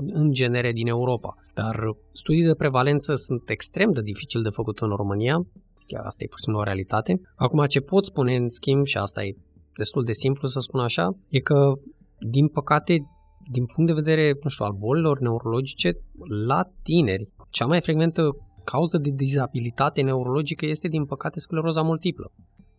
în 0.08 0.32
genere 0.32 0.72
din 0.72 0.88
Europa. 0.88 1.36
Dar 1.54 1.80
studii 2.12 2.46
de 2.46 2.54
prevalență 2.54 3.14
sunt 3.16 3.50
extrem 3.50 3.92
de 3.92 4.02
dificil 4.02 4.42
de 4.42 4.50
făcut 4.50 4.80
în 4.80 4.90
România, 4.90 5.46
chiar 5.88 6.06
asta 6.06 6.24
e 6.24 6.28
puțin 6.28 6.54
o 6.54 6.64
realitate. 6.64 7.22
Acum 7.36 7.66
ce 7.66 7.80
pot 7.80 8.06
spune 8.06 8.36
în 8.36 8.48
schimb, 8.48 8.86
și 8.86 8.98
asta 8.98 9.24
e 9.24 9.36
destul 9.78 10.04
de 10.04 10.14
simplu 10.14 10.48
să 10.48 10.60
spun 10.60 10.80
așa, 10.80 11.18
e 11.30 11.40
că 11.40 11.74
din 12.20 12.48
păcate, 12.48 13.08
din 13.52 13.66
punct 13.66 13.90
de 13.90 14.02
vedere, 14.02 14.38
nu 14.44 14.50
știu, 14.50 14.66
al 14.66 14.76
bolilor 14.78 15.20
neurologice, 15.20 15.98
la 16.48 16.70
tineri, 16.82 17.34
cea 17.50 17.66
mai 17.66 17.82
frecventă 17.82 18.36
cauză 18.64 18.98
de 18.98 19.10
dizabilitate 19.10 20.02
neurologică 20.02 20.66
este, 20.66 20.88
din 20.88 21.06
păcate, 21.06 21.40
scleroza 21.40 21.82
multiplă. 21.82 22.32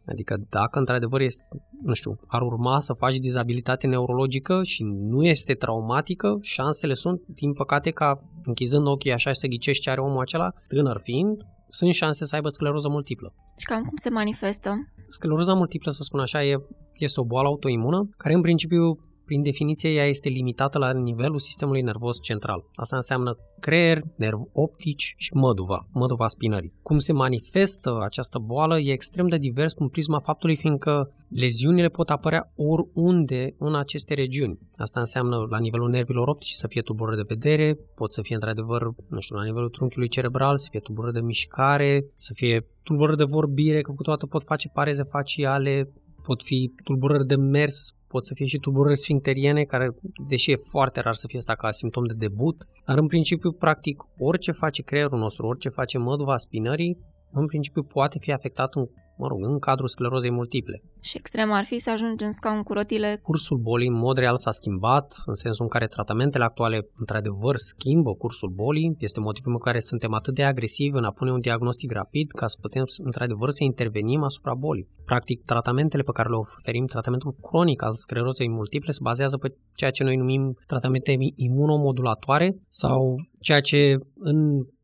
Adică 0.06 0.36
dacă 0.48 0.78
într-adevăr 0.78 1.20
este, 1.20 1.62
nu 1.82 1.94
știu, 1.94 2.18
ar 2.26 2.42
urma 2.42 2.80
să 2.80 2.92
faci 2.92 3.16
dizabilitate 3.16 3.86
neurologică 3.86 4.62
și 4.62 4.82
nu 4.84 5.24
este 5.24 5.54
traumatică, 5.54 6.38
șansele 6.40 6.94
sunt, 6.94 7.20
din 7.26 7.52
păcate, 7.52 7.90
ca 7.90 8.24
închizând 8.44 8.86
ochii 8.86 9.12
așa 9.12 9.32
să 9.32 9.46
ghicești 9.46 9.82
ce 9.82 9.90
are 9.90 10.00
omul 10.00 10.20
acela, 10.20 10.52
tânăr 10.68 11.00
fiind, 11.02 11.42
sunt 11.68 11.94
șanse 11.94 12.24
să 12.24 12.34
aibă 12.34 12.48
scleroză 12.48 12.88
multiplă. 12.88 13.34
Și 13.56 13.66
cam 13.66 13.82
cum 13.82 13.96
se 13.96 14.10
manifestă? 14.10 14.74
Scleroza 15.08 15.54
multiplă, 15.54 15.90
să 15.90 16.02
spun 16.02 16.20
așa, 16.20 16.44
e, 16.44 16.62
este 16.94 17.20
o 17.20 17.24
boală 17.24 17.48
autoimună 17.48 18.08
care 18.16 18.34
în 18.34 18.40
principiu 18.40 18.98
prin 19.28 19.42
definiție, 19.42 19.90
ea 19.90 20.06
este 20.06 20.28
limitată 20.28 20.78
la 20.78 20.92
nivelul 20.92 21.38
sistemului 21.38 21.80
nervos 21.80 22.16
central. 22.22 22.60
Asta 22.74 22.96
înseamnă 22.96 23.36
creier, 23.60 24.00
nerv 24.16 24.38
optici 24.52 25.14
și 25.16 25.30
măduva, 25.34 25.88
măduva 25.92 26.28
spinării. 26.28 26.72
Cum 26.82 26.98
se 26.98 27.12
manifestă 27.12 27.90
această 28.04 28.38
boală 28.38 28.78
e 28.78 28.92
extrem 28.92 29.28
de 29.28 29.38
divers 29.38 29.72
în 29.76 29.88
prisma 29.88 30.18
faptului 30.18 30.56
fiindcă 30.56 31.14
leziunile 31.28 31.88
pot 31.88 32.10
apărea 32.10 32.52
oriunde 32.56 33.54
în 33.58 33.74
aceste 33.74 34.14
regiuni. 34.14 34.58
Asta 34.76 35.00
înseamnă 35.00 35.36
la 35.50 35.58
nivelul 35.58 35.88
nervilor 35.88 36.28
optici 36.28 36.60
să 36.62 36.66
fie 36.66 36.82
tulburări 36.82 37.16
de 37.16 37.34
vedere, 37.34 37.78
pot 37.94 38.12
să 38.12 38.22
fie 38.22 38.34
într-adevăr, 38.34 38.82
nu 39.08 39.20
știu, 39.20 39.36
la 39.36 39.44
nivelul 39.44 39.68
trunchiului 39.68 40.08
cerebral, 40.08 40.56
să 40.56 40.68
fie 40.70 40.80
tulburări 40.80 41.14
de 41.14 41.20
mișcare, 41.20 42.04
să 42.16 42.32
fie 42.34 42.66
tulburări 42.82 43.16
de 43.16 43.24
vorbire, 43.24 43.80
că 43.80 43.92
câteodată 43.96 44.26
pot 44.26 44.42
face 44.42 44.68
pareze 44.68 45.02
faciale, 45.02 45.92
pot 46.22 46.42
fi 46.42 46.72
tulburări 46.84 47.26
de 47.26 47.36
mers, 47.36 47.94
pot 48.08 48.26
să 48.26 48.34
fie 48.34 48.46
și 48.46 48.58
tulburări 48.58 48.96
sfincteriene, 48.96 49.62
care, 49.62 49.88
deși 50.28 50.50
e 50.50 50.56
foarte 50.70 51.00
rar 51.00 51.14
să 51.14 51.26
fie 51.26 51.38
asta 51.38 51.54
ca 51.54 51.70
simptom 51.70 52.04
de 52.06 52.14
debut, 52.14 52.64
dar 52.86 52.98
în 52.98 53.06
principiu, 53.06 53.52
practic, 53.52 54.02
orice 54.18 54.52
face 54.52 54.82
creierul 54.82 55.18
nostru, 55.18 55.46
orice 55.46 55.68
face 55.68 55.98
măduva 55.98 56.36
spinării, 56.36 56.98
în 57.32 57.46
principiu 57.46 57.82
poate 57.82 58.18
fi 58.18 58.32
afectat 58.32 58.74
în 58.74 58.86
mă 59.18 59.26
rog, 59.26 59.44
în 59.44 59.58
cadrul 59.58 59.88
sclerozei 59.88 60.30
multiple. 60.30 60.82
Și 61.00 61.16
extrem 61.16 61.52
ar 61.52 61.64
fi 61.64 61.78
să 61.78 61.90
ajungem 61.90 62.26
în 62.26 62.32
scaun 62.32 62.62
cu 62.62 62.72
rotile? 62.72 63.20
Cursul 63.22 63.58
bolii 63.58 63.88
în 63.88 63.94
mod 63.94 64.16
real 64.16 64.36
s-a 64.36 64.50
schimbat, 64.50 65.22
în 65.26 65.34
sensul 65.34 65.64
în 65.64 65.70
care 65.70 65.86
tratamentele 65.86 66.44
actuale 66.44 66.88
într-adevăr 66.96 67.56
schimbă 67.56 68.14
cursul 68.14 68.50
bolii. 68.54 68.96
Este 68.98 69.20
motivul 69.20 69.52
în 69.52 69.58
care 69.58 69.80
suntem 69.80 70.12
atât 70.12 70.34
de 70.34 70.44
agresivi 70.44 70.96
în 70.96 71.04
a 71.04 71.10
pune 71.10 71.32
un 71.32 71.40
diagnostic 71.40 71.90
rapid 71.92 72.30
ca 72.30 72.46
să 72.46 72.56
putem 72.60 72.84
într-adevăr 73.04 73.50
să 73.50 73.64
intervenim 73.64 74.22
asupra 74.22 74.54
bolii. 74.54 74.88
Practic, 75.04 75.44
tratamentele 75.44 76.02
pe 76.02 76.12
care 76.12 76.28
le 76.28 76.36
oferim, 76.36 76.86
tratamentul 76.86 77.36
cronic 77.42 77.82
al 77.82 77.94
sclerozei 77.94 78.48
multiple 78.48 78.92
se 78.92 79.00
bazează 79.02 79.36
pe 79.36 79.54
ceea 79.74 79.90
ce 79.90 80.04
noi 80.04 80.16
numim 80.16 80.58
tratamente 80.66 81.16
imunomodulatoare 81.34 82.56
sau 82.68 83.14
ceea 83.40 83.60
ce 83.60 83.96
în 84.14 84.38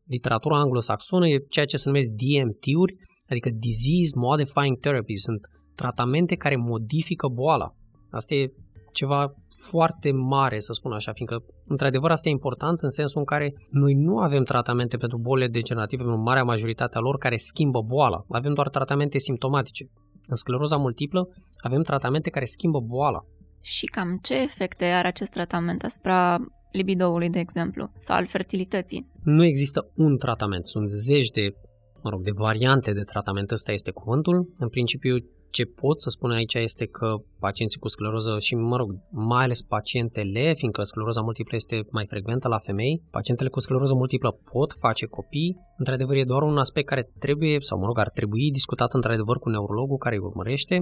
literatura 0.07 0.59
anglosaxonă 0.59 1.27
e 1.27 1.45
ceea 1.49 1.65
ce 1.65 1.77
se 1.77 1.89
numesc 1.89 2.09
DMT-uri, 2.09 2.95
adică 3.29 3.49
Disease 3.49 4.11
Modifying 4.15 4.79
Therapy, 4.79 5.15
sunt 5.15 5.47
tratamente 5.75 6.35
care 6.35 6.55
modifică 6.55 7.27
boala. 7.27 7.75
Asta 8.09 8.33
e 8.35 8.53
ceva 8.91 9.33
foarte 9.69 10.11
mare, 10.11 10.59
să 10.59 10.73
spun 10.73 10.91
așa, 10.91 11.11
fiindcă, 11.13 11.43
într-adevăr, 11.65 12.11
asta 12.11 12.29
e 12.29 12.31
important 12.31 12.79
în 12.79 12.89
sensul 12.89 13.19
în 13.19 13.25
care 13.25 13.53
noi 13.69 13.93
nu 13.93 14.17
avem 14.17 14.43
tratamente 14.43 14.97
pentru 14.97 15.17
bolile 15.17 15.47
degenerative 15.47 16.03
în 16.03 16.21
marea 16.21 16.43
majoritate 16.43 16.97
a 16.97 16.99
lor 16.99 17.17
care 17.17 17.37
schimbă 17.37 17.81
boala. 17.81 18.23
Avem 18.29 18.53
doar 18.53 18.69
tratamente 18.69 19.17
simptomatice. 19.17 19.85
În 20.27 20.35
scleroza 20.35 20.75
multiplă 20.75 21.27
avem 21.57 21.81
tratamente 21.81 22.29
care 22.29 22.45
schimbă 22.45 22.79
boala. 22.79 23.19
Și 23.61 23.85
cam 23.85 24.19
ce 24.21 24.41
efecte 24.41 24.85
are 24.85 25.07
acest 25.07 25.31
tratament 25.31 25.83
asupra 25.83 26.37
libidoului, 26.71 27.29
de 27.29 27.39
exemplu, 27.39 27.91
sau 27.99 28.15
al 28.15 28.25
fertilității? 28.25 29.07
Nu 29.23 29.45
există 29.45 29.91
un 29.95 30.17
tratament, 30.17 30.67
sunt 30.67 30.89
zeci 30.89 31.29
de 31.29 31.55
mă 32.05 32.11
rog, 32.11 32.21
de 32.23 32.31
variante 32.47 32.91
de 32.93 33.01
tratament, 33.01 33.51
ăsta 33.51 33.71
este 33.71 33.91
cuvântul. 33.91 34.37
În 34.57 34.69
principiu, 34.69 35.15
ce 35.57 35.65
pot 35.65 36.01
să 36.01 36.09
spun 36.09 36.31
aici 36.31 36.53
este 36.53 36.85
că 36.85 37.09
pacienții 37.39 37.79
cu 37.79 37.87
scleroză 37.87 38.39
și, 38.39 38.55
mă 38.55 38.75
rog, 38.75 38.89
mai 39.31 39.43
ales 39.43 39.61
pacientele, 39.61 40.53
fiindcă 40.53 40.83
scleroza 40.83 41.21
multiplă 41.21 41.55
este 41.55 41.75
mai 41.91 42.05
frecventă 42.07 42.47
la 42.47 42.59
femei, 42.67 43.01
pacientele 43.11 43.49
cu 43.49 43.59
scleroză 43.59 43.93
multiplă 43.93 44.29
pot 44.51 44.73
face 44.83 45.05
copii. 45.05 45.57
Într-adevăr, 45.77 46.15
e 46.15 46.23
doar 46.23 46.41
un 46.41 46.57
aspect 46.57 46.87
care 46.87 47.11
trebuie, 47.19 47.57
sau 47.59 47.79
mă 47.79 47.85
rog, 47.85 47.99
ar 47.99 48.09
trebui 48.09 48.51
discutat 48.51 48.93
într-adevăr 48.93 49.37
cu 49.39 49.49
neurologul 49.49 49.97
care 49.97 50.15
îi 50.15 50.21
urmărește, 50.21 50.75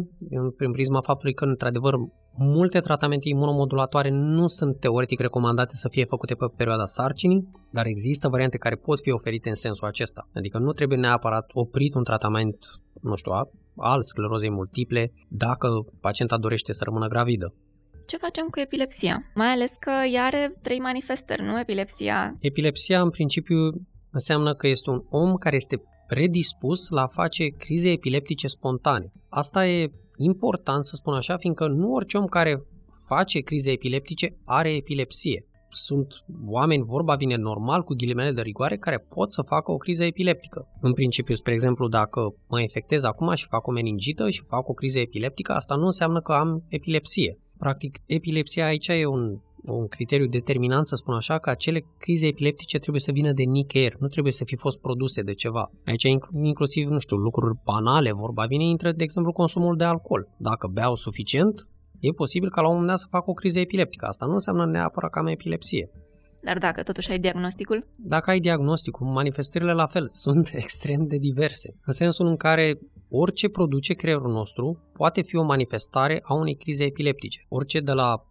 prin 0.58 0.72
prisma 0.72 1.02
faptului 1.02 1.34
că, 1.34 1.46
într-adevăr, 1.46 1.94
multe 2.38 2.80
tratamente 2.80 3.30
imunomodulatoare 3.30 4.10
nu 4.10 4.48
sunt 4.48 4.80
teoretic 4.80 5.20
recomandate 5.20 5.76
să 5.76 5.88
fie 5.90 6.06
făcute 6.06 6.34
pe 6.36 6.46
perioada 6.58 6.86
sarcinii, 6.86 7.48
dar 7.72 7.86
există 7.86 8.28
variante 8.28 8.58
care 8.58 8.76
pot 8.76 9.00
fi 9.02 9.12
oferite 9.12 9.50
în 9.50 9.56
sensul 9.56 9.88
acesta. 9.88 10.30
Adică 10.34 10.58
nu 10.58 10.72
trebuie 10.72 10.98
neapărat 10.98 11.46
oprit 11.54 11.94
un 11.94 12.04
tratament, 12.04 12.58
nu 13.04 13.16
știu, 13.16 13.32
al 13.76 14.04
sclerozei 14.04 14.50
multiple 14.50 15.12
dacă 15.30 15.68
pacienta 16.02 16.38
dorește 16.38 16.72
să 16.72 16.84
rămână 16.84 17.08
gravidă. 17.08 17.54
Ce 18.06 18.18
facem 18.18 18.48
cu 18.48 18.60
epilepsia? 18.60 19.32
Mai 19.36 19.48
ales 19.48 19.74
că 19.80 19.92
ea 20.14 20.24
are 20.24 20.54
trei 20.62 20.80
manifestări, 20.80 21.44
nu 21.44 21.60
epilepsia? 21.60 22.36
Epilepsia, 22.40 23.02
în 23.02 23.10
principiu, 23.10 23.58
înseamnă 24.12 24.56
că 24.56 24.68
este 24.68 24.90
un 24.90 25.02
om 25.10 25.34
care 25.34 25.56
este 25.56 25.82
predispus 26.08 26.90
la 26.90 27.02
a 27.02 27.08
face 27.08 27.48
crize 27.48 27.90
epileptice 27.90 28.48
spontane. 28.48 29.12
Asta 29.30 29.68
e 29.68 29.92
important 30.18 30.86
să 30.86 30.96
spun 30.96 31.14
așa, 31.14 31.38
fiindcă 31.38 31.68
nu 31.68 31.92
orice 31.92 32.18
om 32.18 32.26
care 32.26 32.58
face 33.08 33.40
crize 33.40 33.72
epileptice 33.72 34.36
are 34.46 34.76
epilepsie 34.76 35.46
sunt 35.76 36.24
oameni, 36.46 36.84
vorba 36.84 37.16
vine 37.16 37.36
normal, 37.36 37.82
cu 37.82 37.94
ghilimele 37.94 38.32
de 38.32 38.42
rigoare, 38.42 38.78
care 38.78 38.98
pot 38.98 39.32
să 39.32 39.42
facă 39.42 39.72
o 39.72 39.78
criză 39.78 40.04
epileptică. 40.04 40.68
În 40.82 40.94
principiu, 40.94 41.34
spre 41.34 41.54
exemplu, 41.54 41.88
dacă 41.88 42.36
mă 42.48 42.60
infectez 42.60 43.04
acum 43.04 43.34
și 43.34 43.48
fac 43.48 43.68
o 43.68 43.72
meningită 43.72 44.30
și 44.30 44.44
fac 44.48 44.70
o 44.70 44.74
criză 44.74 45.00
epileptică, 45.00 45.52
asta 45.52 45.76
nu 45.76 45.86
înseamnă 45.86 46.22
că 46.22 46.32
am 46.32 46.64
epilepsie. 46.68 47.40
Practic, 47.58 48.02
epilepsia 48.06 48.66
aici 48.66 48.88
e 48.88 49.06
un 49.06 49.40
un 49.72 49.88
criteriu 49.88 50.28
determinant, 50.28 50.88
să 50.88 50.96
spun 50.96 51.14
așa, 51.14 51.38
că 51.38 51.50
acele 51.50 51.86
crize 51.98 52.28
epileptice 52.28 52.78
trebuie 52.78 53.02
să 53.02 53.12
vină 53.12 53.32
de 53.32 53.44
nicăieri, 53.44 53.96
nu 54.00 54.08
trebuie 54.08 54.34
să 54.34 54.44
fi 54.44 54.56
fost 54.56 54.80
produse 54.80 55.22
de 55.22 55.34
ceva. 55.34 55.72
Aici 55.86 56.04
inclusiv, 56.44 56.88
nu 56.88 57.00
știu, 57.00 57.18
lucruri 57.18 57.60
banale, 57.64 58.12
vorba 58.12 58.46
vine, 58.46 58.64
intră, 58.64 58.92
de 58.92 59.04
exemplu, 59.04 59.32
consumul 59.32 59.76
de 59.76 59.84
alcool. 59.84 60.28
Dacă 60.38 60.68
beau 60.68 60.96
suficient, 60.96 61.68
e 62.08 62.12
posibil 62.12 62.50
ca 62.50 62.62
la 62.62 62.68
un 62.68 62.74
moment 62.74 62.92
dat 62.92 63.00
să 63.00 63.08
facă 63.10 63.30
o 63.30 63.34
criză 63.34 63.60
epileptică. 63.60 64.06
Asta 64.06 64.26
nu 64.26 64.34
înseamnă 64.34 64.66
neapărat 64.66 65.12
că 65.12 65.20
am 65.20 65.28
epilepsie. 65.28 65.90
Dar 66.44 66.58
dacă 66.58 66.84
totuși 66.84 67.12
ai 67.12 67.20
diagnosticul? 67.20 67.88
Dacă 67.96 68.30
ai 68.30 68.40
diagnosticul, 68.40 69.08
manifestările 69.08 69.74
la 69.74 69.86
fel 69.86 70.08
sunt 70.24 70.52
extrem 70.54 71.08
de 71.08 71.18
diverse. 71.18 71.76
În 71.86 71.94
sensul 71.94 72.28
în 72.28 72.36
care 72.36 72.80
orice 73.10 73.48
produce 73.50 73.94
creierul 73.94 74.32
nostru 74.32 74.84
poate 74.94 75.22
fi 75.22 75.36
o 75.36 75.44
manifestare 75.44 76.20
a 76.24 76.34
unei 76.34 76.56
crize 76.56 76.84
epileptice. 76.84 77.40
Orice 77.50 77.80
de 77.80 77.92
la 77.92 78.24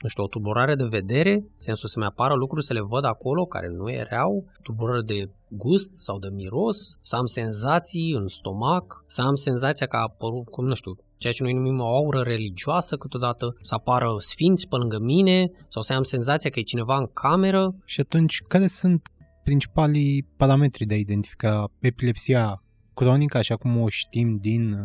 nu 0.00 0.08
știu, 0.08 0.22
o 0.22 0.26
tulburare 0.26 0.74
de 0.74 0.84
vedere, 0.84 1.44
sensul 1.54 1.88
să-mi 1.88 2.04
apară 2.04 2.34
lucruri 2.34 2.64
să 2.64 2.72
le 2.72 2.80
văd 2.80 3.04
acolo 3.04 3.44
care 3.44 3.68
nu 3.68 3.90
erau, 3.90 4.44
tulburare 4.62 5.02
de 5.02 5.30
gust 5.48 5.94
sau 5.94 6.18
de 6.18 6.28
miros, 6.28 6.98
să 7.02 7.16
am 7.16 7.24
senzații 7.24 8.12
în 8.12 8.28
stomac, 8.28 9.04
să 9.06 9.22
am 9.22 9.34
senzația 9.34 9.86
că 9.86 9.96
a 9.96 10.00
apărut, 10.00 10.48
cum 10.48 10.64
nu 10.66 10.74
știu, 10.74 10.96
ceea 11.16 11.32
ce 11.32 11.42
noi 11.42 11.52
numim 11.52 11.80
o 11.80 11.96
aură 11.96 12.20
religioasă 12.20 12.96
câteodată, 12.96 13.56
să 13.60 13.74
apară 13.74 14.14
sfinți 14.18 14.68
pe 14.68 14.76
lângă 14.76 14.98
mine 14.98 15.50
sau 15.68 15.82
să 15.82 15.92
am 15.92 16.02
senzația 16.02 16.50
că 16.50 16.58
e 16.58 16.62
cineva 16.62 16.96
în 16.96 17.06
cameră. 17.06 17.74
Și 17.84 18.00
atunci, 18.00 18.42
care 18.48 18.66
sunt 18.66 19.08
principalii 19.42 20.28
parametri 20.36 20.86
de 20.86 20.94
a 20.94 20.98
identifica 20.98 21.64
epilepsia 21.78 22.62
cronică, 22.94 23.36
așa 23.36 23.56
cum 23.56 23.80
o 23.80 23.88
știm 23.88 24.36
din 24.36 24.76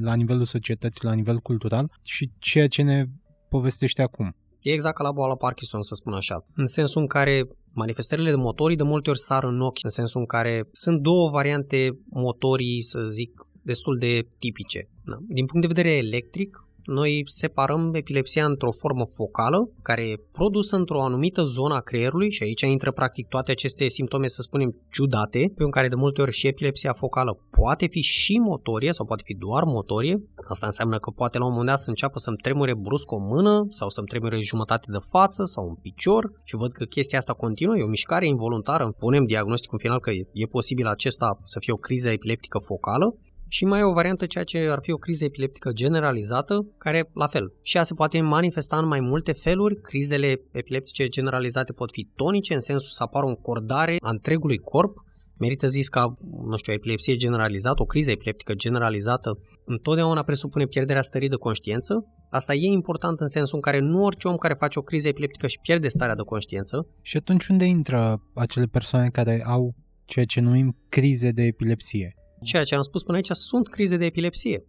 la 0.00 0.14
nivelul 0.14 0.44
societății, 0.44 1.04
la 1.04 1.12
nivel 1.12 1.38
cultural 1.38 1.90
și 2.02 2.30
ceea 2.38 2.68
ce 2.68 2.82
ne 2.82 3.04
povestește 3.48 4.02
acum. 4.02 4.36
E 4.60 4.72
exact 4.72 4.96
ca 4.96 5.02
la 5.02 5.12
boala 5.12 5.36
Parkinson, 5.36 5.82
să 5.82 5.94
spun 5.94 6.12
așa. 6.12 6.46
În 6.54 6.66
sensul 6.66 7.00
în 7.00 7.06
care 7.06 7.48
manifestările 7.72 8.30
de 8.30 8.36
motorii 8.36 8.76
de 8.76 8.82
multe 8.82 9.10
ori 9.10 9.18
sar 9.18 9.44
în 9.44 9.60
ochi, 9.60 9.82
în 9.82 9.90
sensul 9.90 10.20
în 10.20 10.26
care 10.26 10.68
sunt 10.72 11.00
două 11.00 11.30
variante 11.30 11.98
motorii, 12.10 12.82
să 12.82 13.00
zic, 13.00 13.46
destul 13.62 13.98
de 13.98 14.28
tipice. 14.38 14.88
Da. 15.04 15.16
Din 15.28 15.46
punct 15.46 15.66
de 15.66 15.72
vedere 15.74 15.96
electric, 15.96 16.65
noi 16.86 17.22
separăm 17.24 17.94
epilepsia 17.94 18.44
într-o 18.44 18.70
formă 18.70 19.04
focală, 19.06 19.70
care 19.82 20.02
e 20.08 20.22
produsă 20.32 20.76
într-o 20.76 21.02
anumită 21.02 21.42
zonă 21.42 21.74
a 21.74 21.80
creierului 21.80 22.30
și 22.30 22.42
aici 22.42 22.60
intră 22.60 22.92
practic 22.92 23.28
toate 23.28 23.50
aceste 23.50 23.88
simptome, 23.88 24.26
să 24.26 24.42
spunem, 24.42 24.76
ciudate, 24.90 25.52
pe 25.56 25.64
care 25.70 25.88
de 25.88 25.94
multe 25.94 26.20
ori 26.22 26.32
și 26.32 26.46
epilepsia 26.46 26.92
focală 26.92 27.38
poate 27.50 27.86
fi 27.86 28.00
și 28.00 28.38
motorie 28.38 28.92
sau 28.92 29.06
poate 29.06 29.22
fi 29.26 29.34
doar 29.34 29.64
motorie. 29.64 30.22
Asta 30.48 30.66
înseamnă 30.66 30.98
că 30.98 31.10
poate 31.10 31.38
la 31.38 31.44
un 31.44 31.50
moment 31.50 31.68
dat 31.68 31.78
să 31.78 31.88
înceapă 31.88 32.18
să-mi 32.18 32.36
tremure 32.36 32.74
brusc 32.74 33.10
o 33.10 33.18
mână 33.18 33.66
sau 33.70 33.88
să-mi 33.88 34.06
tremure 34.06 34.40
jumătate 34.40 34.86
de 34.90 34.98
față 35.10 35.44
sau 35.44 35.68
un 35.68 35.74
picior 35.74 36.30
și 36.44 36.56
văd 36.56 36.72
că 36.72 36.84
chestia 36.84 37.18
asta 37.18 37.32
continuă, 37.32 37.76
e 37.76 37.82
o 37.82 37.88
mișcare 37.88 38.26
involuntară, 38.26 38.94
punem 38.98 39.24
diagnosticul 39.24 39.78
final 39.78 40.00
că 40.00 40.10
e, 40.10 40.28
e 40.32 40.46
posibil 40.46 40.86
acesta 40.86 41.38
să 41.44 41.58
fie 41.58 41.72
o 41.72 41.76
criză 41.76 42.08
epileptică 42.10 42.58
focală 42.58 43.16
și 43.48 43.64
mai 43.64 43.80
e 43.80 43.82
o 43.82 43.92
variantă 43.92 44.26
ceea 44.26 44.44
ce 44.44 44.58
ar 44.70 44.78
fi 44.82 44.92
o 44.92 44.96
criză 44.96 45.24
epileptică 45.24 45.72
generalizată, 45.72 46.66
care, 46.78 47.10
la 47.14 47.26
fel, 47.26 47.52
și 47.62 47.76
ea 47.76 47.82
se 47.82 47.94
poate 47.94 48.20
manifesta 48.20 48.78
în 48.78 48.86
mai 48.86 49.00
multe 49.00 49.32
feluri. 49.32 49.80
Crizele 49.80 50.40
epileptice 50.52 51.08
generalizate 51.08 51.72
pot 51.72 51.90
fi 51.92 52.08
tonice, 52.14 52.54
în 52.54 52.60
sensul 52.60 52.90
să 52.90 53.02
apară 53.02 53.26
o 53.26 53.28
încordare 53.28 53.96
a 54.00 54.10
întregului 54.10 54.58
corp, 54.58 55.04
Merită 55.38 55.66
zis 55.66 55.88
ca, 55.88 56.16
nu 56.44 56.56
știu, 56.56 56.72
o 56.72 56.76
epilepsie 56.76 57.16
generalizată, 57.16 57.82
o 57.82 57.84
criză 57.84 58.10
epileptică 58.10 58.54
generalizată, 58.54 59.38
întotdeauna 59.64 60.22
presupune 60.22 60.64
pierderea 60.66 61.02
stării 61.02 61.28
de 61.28 61.36
conștiință. 61.36 62.04
Asta 62.30 62.54
e 62.54 62.66
important 62.66 63.20
în 63.20 63.28
sensul 63.28 63.56
în 63.56 63.60
care 63.60 63.78
nu 63.78 64.04
orice 64.04 64.28
om 64.28 64.36
care 64.36 64.54
face 64.54 64.78
o 64.78 64.82
criză 64.82 65.08
epileptică 65.08 65.46
își 65.46 65.60
pierde 65.60 65.88
starea 65.88 66.14
de 66.14 66.22
conștiință. 66.22 66.86
Și 67.02 67.16
atunci 67.16 67.46
unde 67.46 67.64
intră 67.64 68.22
acele 68.34 68.64
persoane 68.64 69.08
care 69.08 69.42
au 69.46 69.74
ceea 70.04 70.24
ce 70.24 70.40
numim 70.40 70.76
crize 70.88 71.30
de 71.30 71.42
epilepsie? 71.42 72.14
Ceea 72.42 72.64
ce 72.64 72.74
am 72.74 72.82
spus 72.82 73.02
până 73.02 73.16
aici 73.16 73.30
sunt 73.30 73.68
crize 73.68 73.96
de 73.96 74.04
epilepsie. 74.04 74.64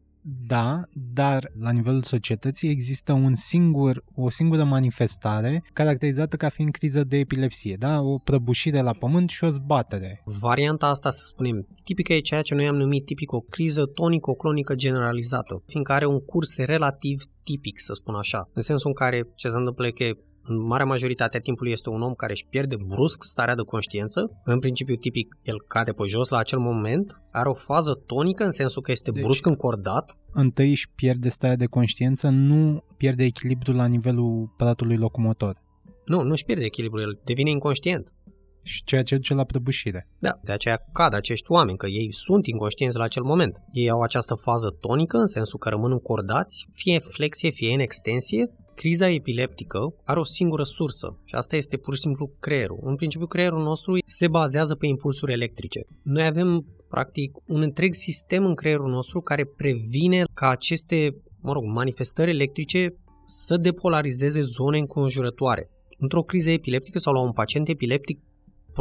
Da, 0.47 0.81
dar 1.13 1.51
la 1.59 1.71
nivelul 1.71 2.03
societății 2.03 2.69
există 2.69 3.13
un 3.13 3.33
singur, 3.33 4.03
o 4.15 4.29
singură 4.29 4.63
manifestare 4.63 5.63
caracterizată 5.73 6.35
ca 6.35 6.49
fiind 6.49 6.71
criză 6.71 7.03
de 7.03 7.17
epilepsie, 7.17 7.75
da? 7.79 8.01
O 8.01 8.17
prăbușire 8.17 8.81
la 8.81 8.91
pământ 8.91 9.29
și 9.29 9.43
o 9.43 9.49
zbatere. 9.49 10.21
Varianta 10.41 10.87
asta, 10.87 11.09
să 11.09 11.25
spunem, 11.25 11.67
tipică 11.83 12.13
e 12.13 12.19
ceea 12.19 12.41
ce 12.41 12.55
noi 12.55 12.67
am 12.67 12.75
numit 12.75 13.05
tipic 13.05 13.31
o 13.31 13.39
criză 13.39 13.85
tonico-clonică 13.85 14.75
generalizată, 14.75 15.63
fiindcă 15.65 15.91
are 15.91 16.05
un 16.05 16.19
curs 16.19 16.57
relativ 16.57 17.21
tipic, 17.43 17.79
să 17.79 17.93
spun 17.93 18.15
așa, 18.15 18.49
în 18.53 18.61
sensul 18.61 18.89
în 18.89 18.95
care 18.95 19.29
ce 19.35 19.47
se 19.47 19.57
întâmplă 19.57 19.87
e 19.87 19.91
că 19.91 20.17
în 20.47 20.65
marea 20.65 20.85
majoritate 20.85 21.37
a 21.37 21.39
timpului 21.39 21.71
este 21.71 21.89
un 21.89 22.01
om 22.01 22.13
care 22.13 22.31
își 22.31 22.45
pierde 22.49 22.75
brusc 22.87 23.23
starea 23.23 23.55
de 23.55 23.61
conștiință. 23.61 24.41
În 24.43 24.59
principiu, 24.59 24.95
tipic, 24.95 25.37
el 25.41 25.61
cade 25.67 25.91
pe 25.91 26.03
jos 26.05 26.29
la 26.29 26.37
acel 26.37 26.59
moment, 26.59 27.21
are 27.31 27.49
o 27.49 27.53
fază 27.53 27.93
tonică 28.05 28.43
în 28.43 28.51
sensul 28.51 28.81
că 28.81 28.91
este 28.91 29.11
deci, 29.11 29.23
brusc 29.23 29.45
încordat. 29.45 30.17
Întâi 30.31 30.69
își 30.69 30.89
pierde 30.95 31.29
starea 31.29 31.55
de 31.55 31.65
conștiință, 31.65 32.27
nu 32.29 32.83
pierde 32.97 33.23
echilibrul 33.23 33.75
la 33.75 33.87
nivelul 33.87 34.49
aparatului 34.53 34.97
locomotor. 34.97 35.55
Nu, 36.05 36.21
nu 36.21 36.31
își 36.31 36.45
pierde 36.45 36.63
echilibrul, 36.65 37.01
el 37.01 37.19
devine 37.23 37.49
inconștient. 37.49 38.11
Și 38.63 38.83
ceea 38.83 39.01
ce 39.01 39.15
duce 39.15 39.33
la 39.33 39.43
prăbușire. 39.43 40.07
Da, 40.19 40.39
de 40.43 40.51
aceea 40.51 40.77
cad 40.93 41.13
acești 41.13 41.51
oameni, 41.51 41.77
că 41.77 41.87
ei 41.87 42.13
sunt 42.13 42.47
inconștienți 42.47 42.97
la 42.97 43.03
acel 43.03 43.23
moment. 43.23 43.61
Ei 43.71 43.89
au 43.89 44.01
această 44.01 44.35
fază 44.35 44.69
tonică, 44.79 45.17
în 45.17 45.25
sensul 45.25 45.59
că 45.59 45.69
rămân 45.69 45.91
încordați, 45.91 46.67
fie 46.73 46.99
flexie, 46.99 47.49
fie 47.49 47.73
în 47.73 47.79
extensie, 47.79 48.49
Criza 48.81 49.09
epileptică 49.09 49.93
are 50.03 50.19
o 50.19 50.23
singură 50.23 50.63
sursă 50.63 51.19
și 51.23 51.35
asta 51.35 51.55
este 51.55 51.77
pur 51.77 51.95
și 51.95 52.01
simplu 52.01 52.31
creierul. 52.39 52.79
În 52.81 52.95
principiu, 52.95 53.27
creierul 53.27 53.63
nostru 53.63 53.97
se 54.05 54.27
bazează 54.27 54.75
pe 54.75 54.87
impulsuri 54.87 55.31
electrice. 55.31 55.79
Noi 56.01 56.25
avem, 56.25 56.65
practic, 56.89 57.31
un 57.47 57.61
întreg 57.61 57.93
sistem 57.93 58.45
în 58.45 58.55
creierul 58.55 58.89
nostru 58.89 59.21
care 59.21 59.45
previne 59.45 60.23
ca 60.33 60.49
aceste, 60.49 61.15
mă 61.41 61.51
rog, 61.53 61.63
manifestări 61.63 62.29
electrice 62.29 62.95
să 63.25 63.57
depolarizeze 63.57 64.41
zone 64.41 64.77
înconjurătoare. 64.77 65.69
Într-o 65.97 66.21
criză 66.21 66.49
epileptică 66.49 66.99
sau 66.99 67.13
la 67.13 67.19
un 67.19 67.31
pacient 67.31 67.67
epileptic 67.67 68.19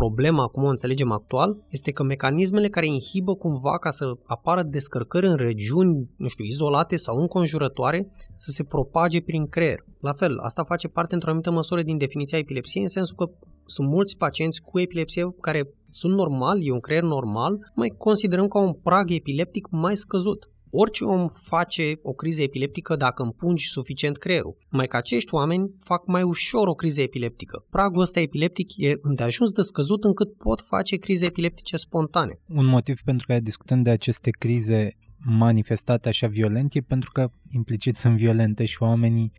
Problema, 0.02 0.46
cum 0.46 0.62
o 0.62 0.68
înțelegem 0.68 1.10
actual, 1.10 1.56
este 1.68 1.90
că 1.90 2.02
mecanismele 2.02 2.68
care 2.68 2.86
inhibă 2.86 3.34
cumva 3.34 3.78
ca 3.78 3.90
să 3.90 4.04
apară 4.24 4.62
descărcări 4.62 5.26
în 5.26 5.36
regiuni, 5.36 6.10
nu 6.16 6.28
știu, 6.28 6.44
izolate 6.44 6.96
sau 6.96 7.16
înconjurătoare, 7.20 8.12
să 8.34 8.50
se 8.50 8.64
propage 8.64 9.20
prin 9.20 9.46
creier. 9.46 9.84
La 10.00 10.12
fel, 10.12 10.38
asta 10.38 10.64
face 10.64 10.88
parte 10.88 11.14
într-o 11.14 11.28
anumită 11.28 11.50
măsură 11.50 11.82
din 11.82 11.98
definiția 11.98 12.38
epilepsiei, 12.38 12.82
în 12.82 12.88
sensul 12.88 13.16
că 13.16 13.30
sunt 13.66 13.88
mulți 13.88 14.16
pacienți 14.16 14.62
cu 14.62 14.80
epilepsie 14.80 15.34
care 15.40 15.68
sunt 15.90 16.14
normal, 16.14 16.58
e 16.60 16.72
un 16.72 16.80
creier 16.80 17.02
normal, 17.02 17.58
mai 17.74 17.94
considerăm 17.98 18.48
ca 18.48 18.58
un 18.58 18.72
prag 18.72 19.10
epileptic 19.10 19.68
mai 19.70 19.96
scăzut. 19.96 20.50
Orice 20.70 21.04
om 21.04 21.28
face 21.28 21.98
o 22.02 22.12
criză 22.12 22.42
epileptică 22.42 22.96
dacă 22.96 23.22
împungi 23.22 23.68
suficient 23.68 24.16
creierul. 24.16 24.56
Mai 24.70 24.86
că 24.86 24.96
acești 24.96 25.34
oameni 25.34 25.70
fac 25.78 26.06
mai 26.06 26.22
ușor 26.22 26.66
o 26.66 26.74
criză 26.74 27.00
epileptică. 27.00 27.64
Pragul 27.70 28.00
ăsta 28.00 28.20
epileptic 28.20 28.76
e 28.76 28.92
îndeajuns 29.00 29.50
de 29.52 29.62
scăzut 29.62 30.04
încât 30.04 30.36
pot 30.36 30.60
face 30.60 30.96
crize 30.96 31.24
epileptice 31.24 31.76
spontane. 31.76 32.32
Un 32.48 32.66
motiv 32.66 33.00
pentru 33.04 33.26
care 33.26 33.40
discutăm 33.40 33.82
de 33.82 33.90
aceste 33.90 34.30
crize 34.30 34.96
manifestate 35.24 36.08
așa 36.08 36.26
violent 36.26 36.74
e 36.74 36.80
pentru 36.80 37.10
că 37.12 37.30
implicit 37.50 37.94
sunt 37.94 38.16
violente 38.16 38.64
și 38.64 38.82
oamenii 38.82 39.32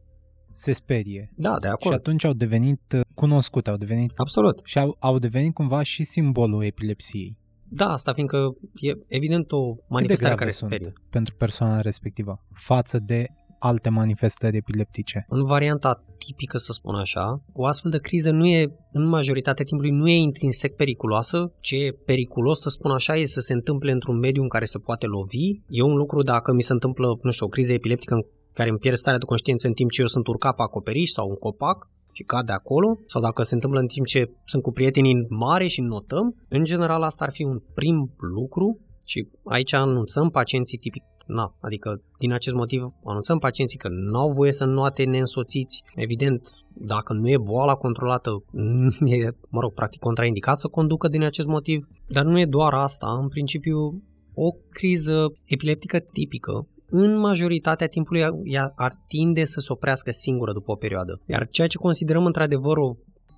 se 0.54 0.72
sperie. 0.72 1.32
Da, 1.36 1.60
de 1.60 1.68
acord. 1.68 1.94
Și 1.94 2.00
atunci 2.00 2.24
au 2.24 2.34
devenit 2.34 2.82
cunoscute, 3.14 3.70
au 3.70 3.78
devenit... 3.78 4.12
Absolut. 4.16 4.62
Și 4.64 4.78
au, 4.78 4.96
au 5.00 5.18
devenit 5.20 5.54
cumva 5.54 5.82
și 5.82 6.04
simbolul 6.04 6.64
epilepsiei. 6.64 7.38
Da, 7.70 7.92
asta 7.92 8.14
fiindcă 8.14 8.56
e 8.74 8.92
evident 9.08 9.52
o 9.52 9.76
manifestare 9.88 10.36
care 10.36 10.50
sperie. 10.50 10.94
pentru 11.10 11.36
persoana 11.36 11.82
respectivă 11.82 12.44
față 12.54 13.00
de 13.06 13.26
alte 13.60 13.90
manifestări 13.90 14.58
epileptice. 14.58 15.26
În 15.30 15.46
varianta 15.46 16.04
tipică, 16.18 16.58
să 16.58 16.72
spun 16.72 16.96
așa, 16.96 17.44
o 17.54 17.66
astfel 17.66 17.92
de 17.92 17.98
criză 17.98 18.32
nu 18.32 18.46
e, 18.46 18.72
în 18.92 19.08
majoritatea 19.08 19.66
timpului, 19.66 19.92
nu 19.92 20.10
e 20.10 20.16
intrinsec 20.16 20.76
periculoasă. 20.76 21.54
Ce 21.60 21.76
e 21.76 21.92
periculos, 22.06 22.62
să 22.62 22.70
spun 22.70 22.92
așa, 22.92 23.16
e 23.16 23.26
să 23.26 23.40
se 23.40 23.54
întâmple 23.54 23.92
într-un 23.92 24.18
mediu 24.18 24.42
în 24.42 24.50
care 24.50 24.66
se 24.66 24.80
poate 24.80 25.06
lovi. 25.06 25.50
E 25.70 25.82
un 25.82 25.96
lucru 25.96 26.22
dacă 26.22 26.54
mi 26.54 26.62
se 26.62 26.74
întâmplă, 26.74 27.20
nu 27.22 27.32
știu, 27.32 27.46
o 27.46 27.50
criză 27.50 27.74
epileptică 27.74 28.14
în 28.14 28.22
care 28.54 28.70
îmi 28.70 28.78
pierd 28.80 28.98
starea 28.98 29.20
de 29.20 29.26
conștiință 29.26 29.68
în 29.68 29.74
timp 29.74 29.92
ce 29.92 30.02
eu 30.02 30.08
sunt 30.08 30.28
urcat 30.28 30.56
pe 30.56 30.62
acoperiș 30.62 31.10
sau 31.10 31.30
un 31.30 31.36
copac, 31.36 31.90
și 32.18 32.24
cade 32.24 32.52
acolo, 32.52 32.98
sau 33.06 33.22
dacă 33.22 33.44
se 33.44 33.54
întâmplă 33.54 33.80
în 33.80 33.88
timp 33.88 34.06
ce 34.06 34.32
sunt 34.46 34.64
cu 34.64 34.72
prietenii 34.72 35.14
în 35.14 35.26
mare 35.30 35.68
și 35.68 35.82
notăm, 35.82 36.36
în 36.50 36.64
general 36.64 37.02
asta 37.02 37.26
ar 37.26 37.32
fi 37.32 37.44
un 37.44 37.60
prim 37.74 38.16
lucru 38.18 38.80
și 39.06 39.28
aici 39.44 39.74
anunțăm 39.74 40.30
pacienții 40.30 40.78
tipic 40.78 41.04
Na, 41.28 41.56
adică 41.60 42.02
din 42.20 42.32
acest 42.34 42.56
motiv 42.56 42.82
anunțăm 43.04 43.38
pacienții 43.38 43.78
că 43.78 43.88
nu 43.90 44.20
au 44.20 44.32
voie 44.32 44.52
să 44.52 44.66
noate 44.66 45.04
neînsoțiți. 45.04 45.84
Evident, 45.96 46.50
dacă 46.74 47.14
nu 47.14 47.30
e 47.30 47.38
boala 47.38 47.76
controlată, 47.76 48.30
e, 49.16 49.30
mă 49.50 49.60
rog, 49.60 49.74
practic 49.74 50.00
contraindicat 50.00 50.58
să 50.58 50.68
conducă 50.68 51.08
din 51.08 51.24
acest 51.24 51.48
motiv. 51.48 51.88
Dar 52.08 52.26
nu 52.26 52.40
e 52.40 52.46
doar 52.46 52.74
asta. 52.74 53.18
În 53.22 53.28
principiu, 53.28 54.04
o 54.34 54.52
criză 54.70 55.34
epileptică 55.44 56.00
tipică 56.00 56.68
în 56.90 57.18
majoritatea 57.18 57.88
timpului 57.88 58.26
ea 58.44 58.74
ar 58.76 58.94
tinde 59.08 59.46
să 59.46 59.60
se 59.60 59.72
oprească 59.72 60.12
singură 60.12 60.54
după 60.54 60.72
o 60.72 60.76
perioadă. 60.76 61.22
Iar 61.26 61.48
ceea 61.50 61.68
ce 61.68 61.78
considerăm 61.78 62.26
într-adevăr 62.26 62.78
o, 62.78 62.96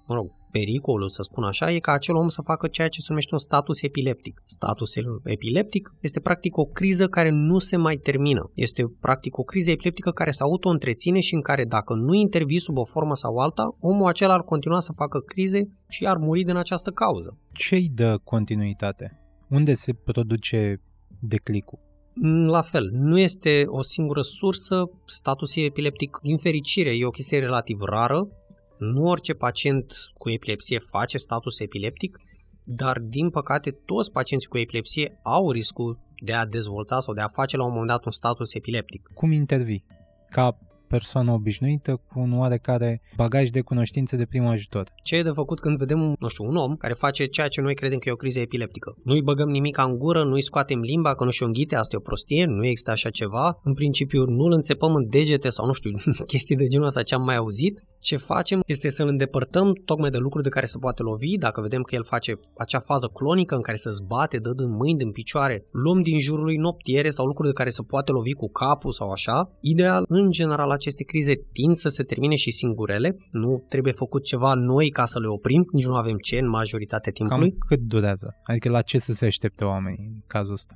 mă 0.07 0.15
rog, 0.15 0.31
pericolul, 0.51 1.09
să 1.09 1.21
spun 1.21 1.43
așa, 1.43 1.71
e 1.71 1.79
ca 1.79 1.91
acel 1.91 2.15
om 2.15 2.27
să 2.27 2.41
facă 2.41 2.67
ceea 2.67 2.87
ce 2.87 2.99
se 2.99 3.05
numește 3.09 3.33
un 3.33 3.39
status 3.39 3.81
epileptic. 3.81 4.41
Statusul 4.45 5.21
epileptic 5.23 5.93
este 5.99 6.19
practic 6.19 6.57
o 6.57 6.65
criză 6.65 7.07
care 7.07 7.29
nu 7.29 7.57
se 7.57 7.77
mai 7.77 7.95
termină. 7.95 8.51
Este 8.53 8.83
practic 8.99 9.37
o 9.37 9.43
criză 9.43 9.71
epileptică 9.71 10.11
care 10.11 10.31
se 10.31 10.43
auto-întreține 10.43 11.19
și 11.19 11.33
în 11.33 11.41
care 11.41 11.63
dacă 11.63 11.93
nu 11.93 12.13
intervii 12.13 12.59
sub 12.59 12.77
o 12.77 12.83
formă 12.83 13.15
sau 13.15 13.37
alta, 13.37 13.75
omul 13.79 14.07
acela 14.07 14.33
ar 14.33 14.43
continua 14.43 14.79
să 14.79 14.91
facă 14.91 15.19
crize 15.19 15.69
și 15.87 16.05
ar 16.05 16.17
muri 16.17 16.43
din 16.43 16.55
această 16.55 16.89
cauză. 16.89 17.37
Ce 17.53 17.75
îi 17.75 17.89
dă 17.89 18.19
continuitate? 18.23 19.19
Unde 19.49 19.73
se 19.73 19.93
produce 19.93 20.81
declicul? 21.19 21.88
Mm, 22.21 22.47
la 22.49 22.61
fel, 22.61 22.89
nu 22.91 23.19
este 23.19 23.63
o 23.65 23.81
singură 23.81 24.21
sursă, 24.21 24.89
statusul 25.05 25.63
epileptic, 25.63 26.19
din 26.21 26.37
fericire, 26.37 26.95
e 26.95 27.05
o 27.05 27.09
chestie 27.09 27.39
relativ 27.39 27.81
rară, 27.81 28.27
nu 28.77 29.01
orice 29.03 29.33
pacient 29.33 29.93
cu 30.17 30.29
epilepsie 30.29 30.79
face 30.79 31.17
status 31.17 31.59
epileptic, 31.59 32.17
dar 32.63 32.99
din 32.99 33.29
păcate 33.29 33.71
toți 33.71 34.11
pacienții 34.11 34.49
cu 34.49 34.57
epilepsie 34.57 35.19
au 35.23 35.51
riscul 35.51 35.99
de 36.23 36.33
a 36.33 36.45
dezvolta 36.45 36.99
sau 36.99 37.13
de 37.13 37.21
a 37.21 37.27
face 37.27 37.57
la 37.57 37.63
un 37.63 37.69
moment 37.71 37.89
dat 37.89 38.05
un 38.05 38.11
status 38.11 38.53
epileptic. 38.53 39.09
Cum 39.13 39.31
intervii? 39.31 39.85
Ca 40.29 40.57
persoană 40.89 41.31
obișnuită 41.31 42.01
cu 42.07 42.19
un 42.19 42.37
oarecare 42.39 43.01
bagaj 43.15 43.49
de 43.49 43.61
cunoștințe 43.61 44.15
de 44.15 44.25
prim 44.25 44.45
ajutor. 44.45 44.85
Ce 45.03 45.15
e 45.15 45.23
de 45.23 45.29
făcut 45.29 45.59
când 45.59 45.77
vedem, 45.77 46.15
nu 46.19 46.27
știu, 46.27 46.45
un 46.45 46.55
om 46.55 46.75
care 46.75 46.93
face 46.93 47.25
ceea 47.25 47.47
ce 47.47 47.61
noi 47.61 47.73
credem 47.73 47.97
că 47.97 48.09
e 48.09 48.11
o 48.11 48.15
criză 48.15 48.39
epileptică? 48.39 48.95
Nu-i 49.03 49.21
băgăm 49.21 49.49
nimic 49.49 49.77
în 49.77 49.97
gură, 49.97 50.23
nu-i 50.23 50.41
scoatem 50.41 50.79
limba, 50.79 51.15
că 51.15 51.23
nu 51.23 51.29
și 51.29 51.43
înghite, 51.43 51.75
asta 51.75 51.95
e 51.95 51.99
o 51.99 52.01
prostie, 52.01 52.45
nu 52.45 52.65
există 52.65 52.91
așa 52.91 53.09
ceva. 53.09 53.59
În 53.63 53.73
principiu 53.73 54.25
nu-l 54.25 54.51
înțepăm 54.51 54.95
în 54.95 55.09
degete 55.09 55.49
sau 55.49 55.65
nu 55.65 55.73
știu, 55.73 55.91
chestii 56.31 56.55
de 56.55 56.67
genul 56.67 56.85
ăsta 56.85 57.03
ce 57.03 57.15
am 57.15 57.23
mai 57.23 57.35
auzit. 57.35 57.83
Ce 57.99 58.17
facem 58.17 58.61
este 58.65 58.89
să-l 58.89 59.07
îndepărtăm 59.07 59.73
tocmai 59.85 60.09
de 60.09 60.17
lucruri 60.17 60.43
de 60.43 60.49
care 60.49 60.65
se 60.65 60.77
poate 60.77 61.01
lovi, 61.01 61.37
dacă 61.37 61.61
vedem 61.61 61.81
că 61.81 61.95
el 61.95 62.03
face 62.03 62.39
acea 62.57 62.79
fază 62.79 63.07
clonică 63.13 63.55
în 63.55 63.61
care 63.61 63.77
se 63.77 63.91
zbate, 63.91 64.37
dă 64.37 64.53
din 64.53 64.75
mâini, 64.75 64.97
din 64.97 65.11
picioare, 65.11 65.65
luăm 65.71 66.01
din 66.01 66.19
jurul 66.19 66.43
lui 66.43 66.55
noptiere 66.55 67.09
sau 67.09 67.25
lucruri 67.25 67.47
de 67.47 67.53
care 67.53 67.69
se 67.69 67.81
poate 67.81 68.11
lovi 68.11 68.33
cu 68.33 68.49
capul 68.49 68.91
sau 68.91 69.09
așa. 69.09 69.51
Ideal, 69.61 70.03
în 70.07 70.31
general, 70.31 70.71
aceste 70.79 71.03
crize 71.03 71.33
tind 71.51 71.75
să 71.75 71.89
se 71.89 72.03
termine 72.03 72.35
și 72.35 72.51
singurele, 72.51 73.17
nu 73.31 73.65
trebuie 73.69 73.93
făcut 73.93 74.23
ceva 74.23 74.53
noi 74.53 74.89
ca 74.89 75.05
să 75.05 75.19
le 75.19 75.27
oprim, 75.27 75.67
nici 75.71 75.85
nu 75.85 75.95
avem 75.95 76.17
ce 76.17 76.37
în 76.37 76.49
majoritatea 76.49 77.11
timpului. 77.11 77.49
Cam 77.49 77.59
cât 77.67 77.79
durează? 77.79 78.35
Adică 78.43 78.69
la 78.69 78.81
ce 78.81 78.97
să 78.97 79.13
se 79.13 79.25
aștepte 79.25 79.63
oamenii 79.63 80.05
în 80.13 80.21
cazul 80.27 80.53
ăsta? 80.53 80.73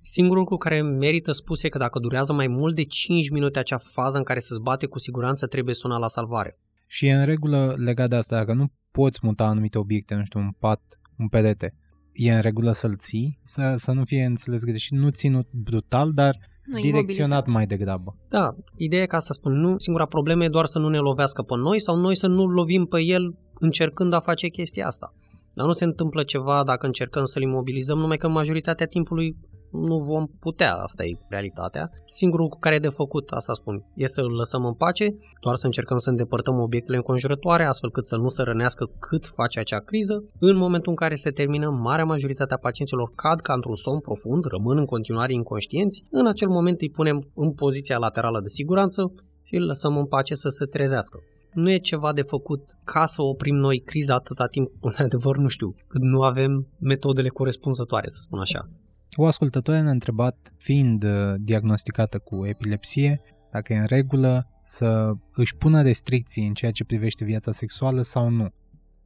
Singurul 0.00 0.38
lucru 0.38 0.56
care 0.56 0.82
merită 0.82 1.32
spus 1.32 1.62
e 1.62 1.68
că 1.68 1.78
dacă 1.78 1.98
durează 1.98 2.32
mai 2.32 2.46
mult 2.46 2.74
de 2.74 2.84
5 2.84 3.30
minute 3.30 3.58
acea 3.58 3.78
fază 3.78 4.16
în 4.16 4.24
care 4.24 4.38
se 4.38 4.54
zbate, 4.54 4.86
cu 4.86 4.98
siguranță 4.98 5.46
trebuie 5.46 5.74
sunat 5.74 6.00
la 6.00 6.08
salvare. 6.08 6.58
Și 6.86 7.06
e 7.06 7.12
în 7.12 7.24
regulă 7.24 7.74
legat 7.76 8.08
de 8.08 8.16
asta, 8.16 8.36
dacă 8.36 8.52
nu 8.52 8.66
poți 8.90 9.18
muta 9.22 9.44
anumite 9.44 9.78
obiecte, 9.78 10.14
nu 10.14 10.24
știu, 10.24 10.40
un 10.40 10.50
pat, 10.58 10.82
un 11.18 11.28
perete, 11.28 11.74
e 12.12 12.34
în 12.34 12.40
regulă 12.40 12.72
să-l 12.72 12.96
ții, 12.96 13.38
să, 13.42 13.74
să 13.78 13.92
nu 13.92 14.04
fie 14.04 14.24
înțeles 14.24 14.64
greșit, 14.64 14.92
nu 14.92 15.10
ținut 15.10 15.48
brutal, 15.52 16.12
dar 16.12 16.36
nu 16.64 16.80
direcționat 16.80 17.46
mai 17.46 17.66
degrabă. 17.66 18.16
Da, 18.28 18.54
ideea 18.76 19.02
e 19.02 19.06
ca 19.06 19.18
să 19.18 19.32
spun, 19.32 19.52
nu, 19.52 19.78
singura 19.78 20.06
problemă 20.06 20.44
e 20.44 20.48
doar 20.48 20.66
să 20.66 20.78
nu 20.78 20.88
ne 20.88 20.98
lovească 20.98 21.42
pe 21.42 21.56
noi 21.56 21.80
sau 21.80 21.96
noi 21.96 22.16
să 22.16 22.26
nu 22.26 22.46
lovim 22.46 22.84
pe 22.84 23.02
el 23.02 23.36
încercând 23.58 24.12
a 24.12 24.20
face 24.20 24.48
chestia 24.48 24.86
asta. 24.86 25.14
Dar 25.52 25.66
nu 25.66 25.72
se 25.72 25.84
întâmplă 25.84 26.22
ceva 26.22 26.64
dacă 26.64 26.86
încercăm 26.86 27.24
să-l 27.24 27.42
imobilizăm, 27.42 27.98
numai 27.98 28.16
că 28.16 28.28
majoritatea 28.28 28.86
timpului 28.86 29.36
nu 29.74 29.96
vom 29.96 30.26
putea, 30.40 30.74
asta 30.74 31.04
e 31.04 31.18
realitatea. 31.28 31.90
Singurul 32.06 32.48
cu 32.48 32.58
care 32.58 32.74
e 32.74 32.78
de 32.78 32.88
făcut, 32.88 33.30
asta 33.30 33.52
spun, 33.52 33.84
e 33.94 34.06
să 34.06 34.20
îl 34.20 34.32
lăsăm 34.32 34.64
în 34.64 34.72
pace, 34.74 35.16
doar 35.40 35.56
să 35.56 35.66
încercăm 35.66 35.98
să 35.98 36.10
îndepărtăm 36.10 36.58
obiectele 36.58 36.96
înconjurătoare, 36.96 37.64
astfel 37.64 37.90
cât 37.90 38.06
să 38.06 38.16
nu 38.16 38.28
se 38.28 38.42
rănească 38.42 38.90
cât 38.98 39.26
face 39.26 39.58
acea 39.58 39.78
criză. 39.78 40.24
În 40.38 40.56
momentul 40.56 40.90
în 40.90 40.96
care 40.96 41.14
se 41.14 41.30
termină, 41.30 41.70
marea 41.70 42.04
majoritatea 42.04 42.56
pacienților 42.56 43.12
cad 43.14 43.40
ca 43.40 43.52
într-un 43.52 43.74
somn 43.74 44.00
profund, 44.00 44.44
rămân 44.44 44.78
în 44.78 44.84
continuare 44.84 45.32
inconștienți. 45.32 46.04
În 46.10 46.26
acel 46.26 46.48
moment 46.48 46.80
îi 46.80 46.90
punem 46.90 47.30
în 47.34 47.52
poziția 47.52 47.98
laterală 47.98 48.40
de 48.40 48.48
siguranță 48.48 49.12
și 49.42 49.54
îl 49.54 49.64
lăsăm 49.64 49.96
în 49.96 50.06
pace 50.06 50.34
să 50.34 50.48
se 50.48 50.64
trezească 50.64 51.18
nu 51.54 51.70
e 51.70 51.78
ceva 51.78 52.12
de 52.12 52.22
făcut 52.22 52.60
ca 52.84 53.06
să 53.06 53.22
oprim 53.22 53.54
noi 53.54 53.78
criza 53.78 54.14
atâta 54.14 54.46
timp, 54.46 54.70
în 54.80 54.92
adevăr 54.96 55.36
nu 55.36 55.48
știu, 55.48 55.74
când 55.86 56.04
nu 56.04 56.22
avem 56.22 56.66
metodele 56.78 57.28
corespunzătoare, 57.28 58.08
să 58.08 58.18
spun 58.20 58.38
așa. 58.38 58.68
O 59.16 59.26
ascultătoare 59.26 59.80
ne-a 59.80 59.90
întrebat, 59.92 60.52
fiind 60.56 61.04
uh, 61.04 61.34
diagnosticată 61.38 62.18
cu 62.18 62.46
epilepsie, 62.46 63.20
dacă 63.52 63.72
e 63.72 63.78
în 63.78 63.86
regulă 63.86 64.48
să 64.62 65.12
își 65.34 65.56
pună 65.56 65.82
restricții 65.82 66.46
în 66.46 66.54
ceea 66.54 66.70
ce 66.70 66.84
privește 66.84 67.24
viața 67.24 67.52
sexuală 67.52 68.02
sau 68.02 68.28
nu, 68.28 68.48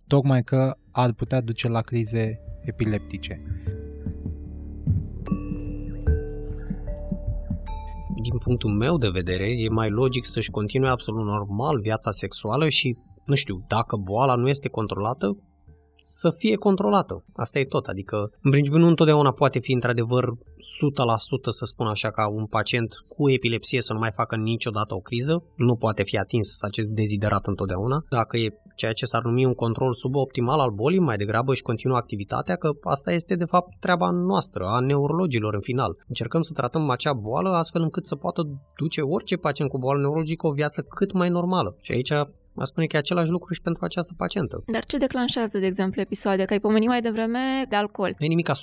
tocmai 0.06 0.42
că 0.42 0.76
ar 0.90 1.12
putea 1.12 1.40
duce 1.40 1.68
la 1.68 1.80
crize 1.80 2.40
epileptice. 2.60 3.42
Din 8.22 8.38
punctul 8.38 8.70
meu 8.70 8.98
de 8.98 9.08
vedere, 9.08 9.50
e 9.50 9.68
mai 9.68 9.90
logic 9.90 10.26
să-și 10.26 10.50
continue 10.50 10.88
absolut 10.88 11.24
normal 11.24 11.80
viața 11.80 12.10
sexuală 12.10 12.68
și, 12.68 12.96
nu 13.24 13.34
știu, 13.34 13.64
dacă 13.66 13.96
boala 13.96 14.34
nu 14.34 14.48
este 14.48 14.68
controlată, 14.68 15.36
să 16.00 16.30
fie 16.30 16.56
controlată. 16.56 17.24
Asta 17.34 17.58
e 17.58 17.64
tot, 17.64 17.86
adică 17.86 18.30
în 18.42 18.50
principiu 18.50 18.78
nu 18.78 18.86
întotdeauna 18.86 19.32
poate 19.32 19.58
fi 19.58 19.72
într-adevăr 19.72 20.24
100% 20.28 20.34
să 21.48 21.64
spun 21.64 21.86
așa 21.86 22.10
ca 22.10 22.28
un 22.28 22.46
pacient 22.46 22.94
cu 23.08 23.30
epilepsie 23.30 23.80
să 23.80 23.92
nu 23.92 23.98
mai 23.98 24.10
facă 24.12 24.36
niciodată 24.36 24.94
o 24.94 24.98
criză, 24.98 25.44
nu 25.56 25.76
poate 25.76 26.02
fi 26.02 26.18
atins 26.18 26.62
acest 26.62 26.88
deziderat 26.88 27.46
întotdeauna. 27.46 28.04
Dacă 28.08 28.36
e 28.36 28.58
ceea 28.76 28.92
ce 28.92 29.04
s-ar 29.04 29.22
numi 29.22 29.44
un 29.44 29.54
control 29.54 29.94
suboptimal 29.94 30.60
al 30.60 30.70
bolii, 30.70 30.98
mai 30.98 31.16
degrabă 31.16 31.54
și 31.54 31.62
continuă 31.62 31.96
activitatea, 31.96 32.56
că 32.56 32.70
asta 32.82 33.12
este 33.12 33.34
de 33.34 33.44
fapt 33.44 33.72
treaba 33.80 34.10
noastră, 34.10 34.64
a 34.64 34.80
neurologilor 34.80 35.54
în 35.54 35.60
final. 35.60 35.96
Încercăm 36.08 36.40
să 36.40 36.52
tratăm 36.52 36.90
acea 36.90 37.12
boală 37.12 37.50
astfel 37.50 37.82
încât 37.82 38.06
să 38.06 38.16
poată 38.16 38.42
duce 38.76 39.00
orice 39.00 39.36
pacient 39.36 39.70
cu 39.70 39.78
boală 39.78 40.00
neurologică 40.00 40.46
o 40.46 40.52
viață 40.52 40.82
cât 40.82 41.12
mai 41.12 41.28
normală. 41.28 41.76
Și 41.80 41.92
aici 41.92 42.12
Mă 42.58 42.64
spune 42.64 42.86
că 42.86 42.96
e 42.96 42.98
același 42.98 43.30
lucru 43.30 43.54
și 43.54 43.60
pentru 43.60 43.84
această 43.84 44.12
pacientă. 44.16 44.62
Dar 44.66 44.84
ce 44.84 44.96
declanșează, 44.96 45.58
de 45.58 45.66
exemplu, 45.66 46.00
episoade? 46.00 46.44
Că 46.44 46.52
ai 46.52 46.58
pomenit 46.60 46.88
mai 46.88 47.00
devreme 47.00 47.42
de 47.68 47.76
alcool. 47.76 48.14
Nu 48.18 48.24
e 48.24 48.28
nimic 48.28 48.46
ca 48.46 48.54
100%, 48.54 48.58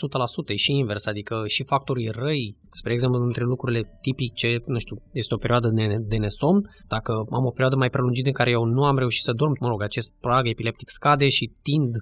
e 0.46 0.56
și 0.56 0.72
invers, 0.72 1.06
adică 1.06 1.44
și 1.46 1.64
factorii 1.64 2.10
răi, 2.22 2.56
spre 2.70 2.92
exemplu, 2.94 3.22
între 3.22 3.44
lucrurile 3.44 3.82
tipice, 4.02 4.50
nu 4.66 4.80
știu, 4.80 4.96
este 5.12 5.34
o 5.34 5.38
perioadă 5.38 5.68
de, 5.70 5.96
de 6.00 6.18
nesomn, 6.18 6.62
dacă 6.88 7.12
am 7.38 7.46
o 7.46 7.50
perioadă 7.50 7.76
mai 7.76 7.90
prelungită 7.90 8.28
în 8.28 8.34
care 8.34 8.50
eu 8.50 8.64
nu 8.64 8.84
am 8.84 8.98
reușit 8.98 9.24
să 9.24 9.32
dorm, 9.32 9.56
mă 9.60 9.68
rog, 9.68 9.82
acest 9.82 10.14
prag 10.20 10.48
epileptic 10.48 10.90
scade 10.90 11.28
și 11.30 11.52
tind 11.62 11.94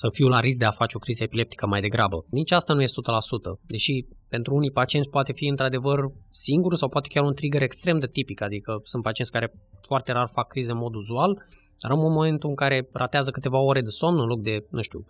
să 0.00 0.08
fiu 0.12 0.28
la 0.28 0.40
risc 0.40 0.58
de 0.58 0.64
a 0.64 0.70
face 0.70 0.96
o 0.96 0.98
criză 0.98 1.22
epileptică 1.22 1.66
mai 1.66 1.80
degrabă. 1.80 2.24
Nici 2.30 2.50
asta 2.50 2.74
nu 2.74 2.82
este 2.82 3.00
100%, 3.00 3.60
deși 3.66 4.06
pentru 4.28 4.54
unii 4.54 4.70
pacienți 4.70 5.10
poate 5.10 5.32
fi 5.32 5.46
într-adevăr 5.46 5.98
singur 6.30 6.74
sau 6.74 6.88
poate 6.88 7.08
chiar 7.08 7.24
un 7.24 7.34
trigger 7.34 7.62
extrem 7.62 7.98
de 7.98 8.06
tipic, 8.06 8.40
adică 8.40 8.80
sunt 8.82 9.02
pacienți 9.02 9.32
care 9.32 9.52
foarte 9.86 10.12
rar 10.12 10.28
fac 10.28 10.48
crize 10.48 10.70
în 10.70 10.78
mod 10.78 10.94
uzual, 10.94 11.32
dar 11.80 11.90
în 11.90 11.98
momentul 11.98 12.48
în 12.48 12.54
care 12.54 12.88
ratează 12.92 13.30
câteva 13.30 13.58
ore 13.58 13.80
de 13.80 13.88
somn 13.88 14.20
în 14.20 14.26
loc 14.26 14.40
de, 14.40 14.66
nu 14.70 14.82
știu, 14.82 15.04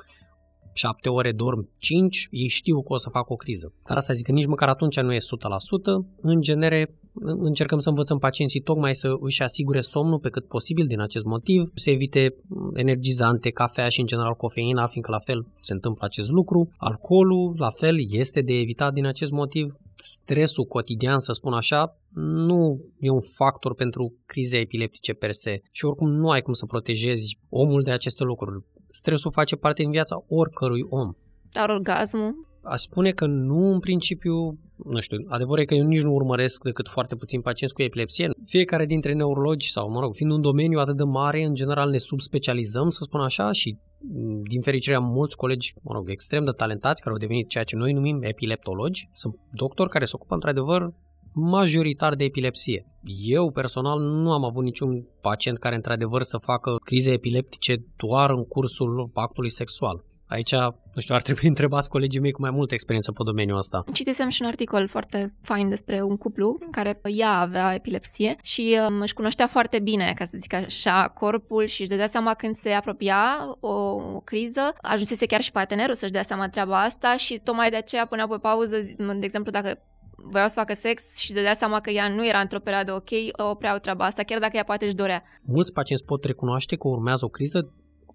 7 0.75 1.09
ore 1.09 1.33
dorm 1.33 1.69
5, 1.79 2.29
ei 2.31 2.49
știu 2.49 2.83
că 2.83 2.93
o 2.93 2.97
să 2.97 3.09
facă 3.09 3.33
o 3.33 3.37
criză. 3.37 3.73
Dar 3.87 3.97
asta 3.97 4.13
zic 4.13 4.25
că 4.25 4.33
nici 4.33 4.47
măcar 4.47 4.69
atunci 4.69 5.01
nu 5.01 5.13
e 5.13 5.17
100%. 5.17 5.21
În 6.21 6.41
genere, 6.41 6.99
încercăm 7.23 7.79
să 7.79 7.89
învățăm 7.89 8.19
pacienții 8.19 8.61
tocmai 8.61 8.95
să 8.95 9.15
își 9.21 9.43
asigure 9.43 9.81
somnul 9.81 10.19
pe 10.19 10.29
cât 10.29 10.47
posibil 10.47 10.87
din 10.87 11.01
acest 11.01 11.25
motiv, 11.25 11.71
să 11.75 11.91
evite 11.91 12.35
energizante, 12.75 13.51
cafea 13.51 13.89
și 13.89 14.01
în 14.01 14.07
general 14.07 14.35
cofeina, 14.35 14.87
fiindcă 14.87 15.11
la 15.11 15.19
fel 15.19 15.47
se 15.61 15.73
întâmplă 15.73 16.05
acest 16.05 16.31
lucru. 16.31 16.71
Alcoolul, 16.77 17.55
la 17.59 17.71
fel, 17.71 17.97
este 18.09 18.41
de 18.41 18.53
evitat 18.59 18.93
din 18.93 19.07
acest 19.07 19.33
motiv. 19.33 19.75
Stresul 19.95 20.65
cotidian, 20.65 21.19
să 21.19 21.33
spun 21.33 21.53
așa, 21.53 21.99
nu 22.15 22.81
e 22.99 23.11
un 23.11 23.21
factor 23.37 23.75
pentru 23.75 24.15
crize 24.27 24.57
epileptice 24.57 25.13
per 25.13 25.33
se 25.33 25.63
și 25.71 25.85
oricum 25.85 26.11
nu 26.11 26.31
ai 26.31 26.43
cum 26.43 26.53
să 26.53 26.67
protejezi 26.67 27.39
omul 27.49 27.83
de 27.83 27.91
aceste 27.91 28.25
lucruri 28.25 28.65
stresul 28.95 29.31
face 29.31 29.57
parte 29.57 29.83
din 29.83 29.91
viața 29.91 30.25
oricărui 30.29 30.85
om. 30.89 31.13
Dar 31.53 31.69
orgasmul? 31.69 32.35
Aș 32.63 32.81
spune 32.81 33.11
că 33.11 33.27
nu 33.27 33.73
în 33.73 33.79
principiu, 33.79 34.59
nu 34.85 35.01
știu, 35.01 35.25
adevărul 35.29 35.63
e 35.63 35.65
că 35.65 35.75
eu 35.75 35.87
nici 35.87 36.03
nu 36.03 36.13
urmăresc 36.13 36.63
decât 36.63 36.89
foarte 36.89 37.15
puțin 37.17 37.41
pacienți 37.41 37.75
cu 37.75 37.83
epilepsie. 37.83 38.31
Fiecare 38.45 38.87
dintre 38.87 39.13
neurologi 39.13 39.71
sau, 39.71 39.91
mă 39.91 40.01
rog, 40.01 40.15
fiind 40.15 40.33
un 40.33 40.41
domeniu 40.41 40.79
atât 40.79 40.97
de 40.97 41.03
mare, 41.03 41.45
în 41.45 41.55
general 41.55 41.91
ne 41.91 41.99
subspecializăm, 41.99 42.91
să 42.91 43.03
spun 43.03 43.21
așa, 43.21 43.53
și 43.53 43.77
din 44.49 44.61
fericire 44.61 44.95
am 44.95 45.05
mulți 45.05 45.37
colegi, 45.37 45.75
mă 45.83 45.93
rog, 45.95 46.11
extrem 46.11 46.45
de 46.45 46.51
talentați 46.51 47.03
care 47.03 47.15
au 47.15 47.21
devenit 47.21 47.49
ceea 47.49 47.65
ce 47.65 47.77
noi 47.77 47.93
numim 47.93 48.23
epileptologi. 48.23 49.09
Sunt 49.13 49.35
doctori 49.53 49.91
care 49.91 50.05
se 50.05 50.13
ocupă 50.15 50.35
într-adevăr 50.35 50.95
majoritar 51.35 52.15
de 52.15 52.25
epilepsie. 52.25 52.87
Eu 53.27 53.51
personal 53.51 54.01
nu 54.01 54.33
am 54.33 54.45
avut 54.45 54.65
niciun 54.65 55.07
pacient 55.21 55.59
care 55.59 55.75
într-adevăr 55.75 56.23
să 56.23 56.39
facă 56.39 56.77
crize 56.85 57.13
epileptice 57.13 57.85
doar 57.97 58.31
în 58.31 58.45
cursul 58.45 59.11
actului 59.15 59.51
sexual. 59.51 60.05
Aici 60.29 60.53
Nu 60.95 61.01
știu, 61.01 61.15
ar 61.15 61.23
trebui 61.23 61.49
întrebați 61.55 61.89
colegii 61.89 62.21
mei 62.21 62.33
cu 62.33 62.41
mai 62.41 62.51
multă 62.51 62.75
experiență 62.75 63.13
pe 63.13 63.23
domeniul 63.25 63.59
ăsta. 63.59 63.85
Citisem 63.93 64.29
și 64.29 64.43
un 64.43 64.49
articol 64.49 64.89
foarte 64.89 65.35
fain 65.43 65.69
despre 65.69 66.03
un 66.03 66.17
cuplu 66.17 66.59
care 66.71 67.01
ea 67.05 67.31
avea 67.31 67.75
epilepsie 67.75 68.37
și 68.43 68.79
um, 68.89 69.01
își 69.01 69.15
cunoștea 69.15 69.47
foarte 69.47 69.79
bine, 69.79 70.13
ca 70.17 70.25
să 70.25 70.37
zic 70.37 70.53
așa, 70.53 71.13
corpul 71.15 71.67
și 71.67 71.81
își 71.81 71.91
dădea 71.91 72.07
seama 72.07 72.35
când 72.35 72.55
se 72.55 72.71
apropia 72.71 73.23
o, 73.61 73.73
o 74.15 74.21
criză. 74.21 74.75
Ajunsese 74.81 75.27
chiar 75.27 75.41
și 75.41 75.53
partenerul 75.53 75.95
să-și 75.95 76.13
dea 76.13 76.23
seama 76.23 76.49
treaba 76.49 76.83
asta 76.83 77.17
și 77.17 77.41
tocmai 77.45 77.71
de 77.71 77.77
aceea 77.77 78.07
punea 78.07 78.27
pe 78.27 78.37
pauză, 78.37 78.77
de 78.97 79.25
exemplu, 79.25 79.51
dacă 79.51 79.79
voiau 80.17 80.49
să 80.49 80.55
facă 80.55 80.75
sex 80.75 81.17
și 81.17 81.33
dădea 81.33 81.55
seama 81.55 81.81
că 81.81 81.91
ea 81.91 82.09
nu 82.09 82.27
era 82.27 82.41
într-o 82.41 82.59
perioadă 82.59 82.93
ok, 82.93 83.11
opreau 83.51 83.79
treaba 83.79 84.05
asta, 84.05 84.23
chiar 84.23 84.39
dacă 84.39 84.57
ea 84.57 84.65
poate 84.65 84.85
își 84.85 84.95
dorea. 84.95 85.23
Mulți 85.43 85.73
pacienți 85.73 86.05
pot 86.05 86.25
recunoaște 86.25 86.77
că 86.77 86.89
urmează 86.89 87.25
o 87.25 87.29
criză, 87.29 87.73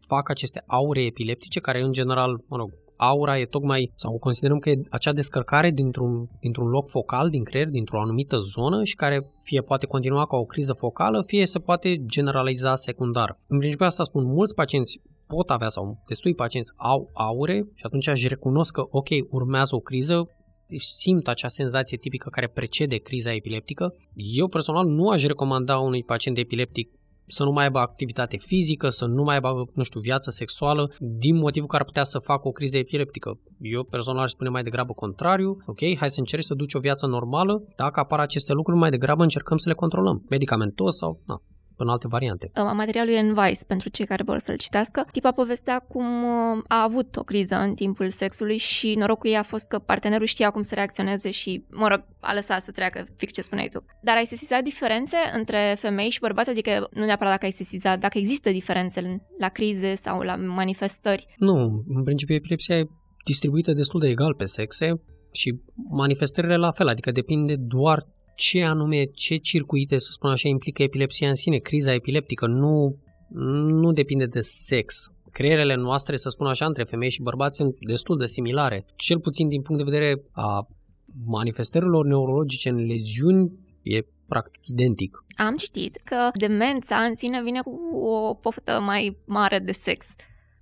fac 0.08 0.30
aceste 0.30 0.64
aure 0.68 1.04
epileptice, 1.04 1.60
care 1.60 1.82
în 1.82 1.92
general, 1.92 2.44
mă 2.48 2.58
rog, 2.58 2.72
aura 2.96 3.40
e 3.40 3.46
tocmai, 3.46 3.92
sau 3.96 4.18
considerăm 4.18 4.58
că 4.58 4.70
e 4.70 4.82
acea 4.90 5.14
descărcare 5.14 5.70
dintr-un, 5.70 6.30
dintr-un 6.40 6.68
loc 6.68 6.90
focal 6.90 7.30
din 7.30 7.44
creier, 7.44 7.70
dintr-o 7.70 8.02
anumită 8.02 8.38
zonă 8.38 8.84
și 8.84 8.96
care 8.96 9.32
fie 9.44 9.62
poate 9.62 9.86
continua 9.86 10.26
ca 10.26 10.38
o 10.38 10.46
criză 10.46 10.74
focală, 10.74 11.24
fie 11.26 11.46
se 11.46 11.60
poate 11.60 12.06
generaliza 12.06 12.76
secundar. 12.76 13.40
În 13.48 13.58
principiu 13.58 13.86
asta 13.86 14.04
spun, 14.04 14.24
mulți 14.26 14.56
pacienți 14.56 15.02
pot 15.28 15.50
avea 15.50 15.68
sau 15.68 16.04
destui 16.08 16.36
pacienți 16.36 16.72
au 16.76 17.10
aure 17.14 17.68
și 17.76 17.86
atunci 17.86 18.08
își 18.08 18.28
recunosc 18.28 18.74
că 18.74 18.84
ok, 18.90 19.08
urmează 19.30 19.76
o 19.76 19.80
criză, 19.80 20.28
simt 20.78 21.28
acea 21.28 21.48
senzație 21.48 21.98
tipică 21.98 22.30
care 22.30 22.48
precede 22.48 22.98
criza 22.98 23.34
epileptică. 23.34 23.96
Eu 24.14 24.48
personal 24.48 24.88
nu 24.88 25.10
aș 25.10 25.24
recomanda 25.24 25.78
unui 25.78 26.04
pacient 26.04 26.38
epileptic 26.38 26.90
să 27.32 27.44
nu 27.44 27.52
mai 27.52 27.64
aibă 27.64 27.80
activitate 27.80 28.38
fizică, 28.38 28.90
să 28.90 29.06
nu 29.06 29.24
mai 29.24 29.34
aibă, 29.34 29.70
nu 29.74 29.84
știu, 29.84 30.00
viață 30.00 30.30
sexuală, 30.30 30.92
din 31.00 31.36
motivul 31.36 31.68
că 31.68 31.76
ar 31.76 31.84
putea 31.84 32.04
să 32.04 32.20
facă 32.20 32.48
o 32.48 32.52
criză 32.52 32.78
epileptică. 32.78 33.40
Eu 33.60 33.84
personal 33.84 34.24
aș 34.24 34.30
spune 34.30 34.50
mai 34.50 34.64
degrabă 34.64 34.94
contrariu, 34.94 35.58
ok, 35.66 35.80
hai 35.98 36.10
să 36.10 36.20
încerci 36.20 36.44
să 36.44 36.54
duci 36.54 36.74
o 36.74 36.80
viață 36.80 37.06
normală, 37.06 37.64
dacă 37.76 38.00
apar 38.00 38.20
aceste 38.20 38.54
lucruri, 38.54 38.80
mai 38.80 38.90
degrabă 38.90 39.24
încercăm 39.24 39.58
să 39.58 39.70
le 39.70 39.76
controlăm, 39.76 40.26
medicamentos 40.30 40.98
sau, 40.98 41.22
na, 41.26 41.42
în 41.84 41.90
alte 41.90 42.08
variante. 42.08 42.52
Materialul 42.74 43.14
e 43.14 43.20
în 43.20 43.34
Vice 43.34 43.66
pentru 43.68 43.90
cei 43.90 44.06
care 44.06 44.24
vor 44.24 44.38
să-l 44.38 44.58
citească. 44.58 45.06
Tipa 45.12 45.32
povestea 45.32 45.80
cum 45.80 46.24
uh, 46.24 46.64
a 46.68 46.84
avut 46.84 47.16
o 47.16 47.24
criză 47.24 47.56
în 47.56 47.74
timpul 47.74 48.10
sexului 48.10 48.58
și 48.58 48.94
norocul 48.96 49.30
ei 49.30 49.38
a 49.38 49.44
fost 49.44 49.68
că 49.68 49.80
partenerul 49.80 50.26
știa 50.26 50.50
cum 50.50 50.62
să 50.62 50.76
reacționeze 50.76 51.30
și, 51.30 51.64
mă 51.72 51.88
rog, 51.88 52.06
a 52.20 52.34
lăsat 52.34 52.62
să 52.62 52.72
treacă 52.72 53.06
fix 53.16 53.34
ce 53.34 53.42
spuneai 53.42 53.68
tu. 53.68 53.86
Dar 54.02 54.16
ai 54.16 54.26
sesizat 54.26 54.64
diferențe 54.64 55.18
între 55.34 55.76
femei 55.78 56.10
și 56.10 56.20
bărbați? 56.20 56.50
Adică 56.50 56.88
nu 56.92 57.06
neapărat 57.06 57.32
dacă 57.32 57.46
ai 57.46 57.52
sesizat, 57.52 58.00
dacă 58.00 58.18
există 58.18 58.50
diferențe 58.50 59.22
la 59.40 59.50
crize 59.50 59.96
sau 59.96 60.22
la 60.22 60.36
manifestări? 60.36 61.28
Nu, 61.38 61.84
în 61.88 62.04
principiu 62.04 62.36
epilepsia 62.36 62.76
e 62.76 62.88
distribuită 63.26 63.72
destul 63.74 64.00
de 64.00 64.08
egal 64.08 64.34
pe 64.34 64.46
sexe 64.46 65.02
și 65.32 65.60
manifestările 65.90 66.56
la 66.56 66.72
fel, 66.72 66.88
adică 66.88 67.12
depinde 67.12 67.56
doar 67.58 68.00
ce 68.40 68.64
anume, 68.64 69.04
ce 69.04 69.36
circuite, 69.36 69.98
să 69.98 70.12
spun 70.12 70.30
așa, 70.30 70.48
implică 70.48 70.84
epilepsia 70.84 71.30
în 71.30 71.36
sine, 71.36 71.58
criza 71.58 71.94
epileptică, 71.94 72.48
nu, 72.48 72.98
nu 73.82 73.92
depinde 73.92 74.26
de 74.26 74.42
sex. 74.42 75.12
Creierele 75.32 75.76
noastre, 75.76 76.16
să 76.16 76.30
spun 76.30 76.48
așa, 76.48 76.66
între 76.66 76.84
femei 76.84 77.10
și 77.10 77.22
bărbați 77.22 77.58
sunt 77.58 77.76
destul 77.80 78.18
de 78.18 78.26
similare. 78.26 78.86
Cel 78.96 79.20
puțin 79.20 79.48
din 79.48 79.62
punct 79.62 79.84
de 79.84 79.90
vedere 79.90 80.22
a 80.32 80.68
manifestărilor 81.26 82.06
neurologice 82.06 82.70
în 82.70 82.86
leziuni, 82.86 83.52
e 83.82 84.00
practic 84.28 84.68
identic. 84.68 85.26
Am 85.36 85.56
citit 85.56 85.96
că 86.04 86.30
demența 86.34 86.98
în 86.98 87.16
sine 87.16 87.42
vine 87.44 87.62
cu 87.62 87.98
o 87.98 88.34
poftă 88.34 88.80
mai 88.86 89.18
mare 89.26 89.60
de 89.60 89.72
sex. 89.72 90.06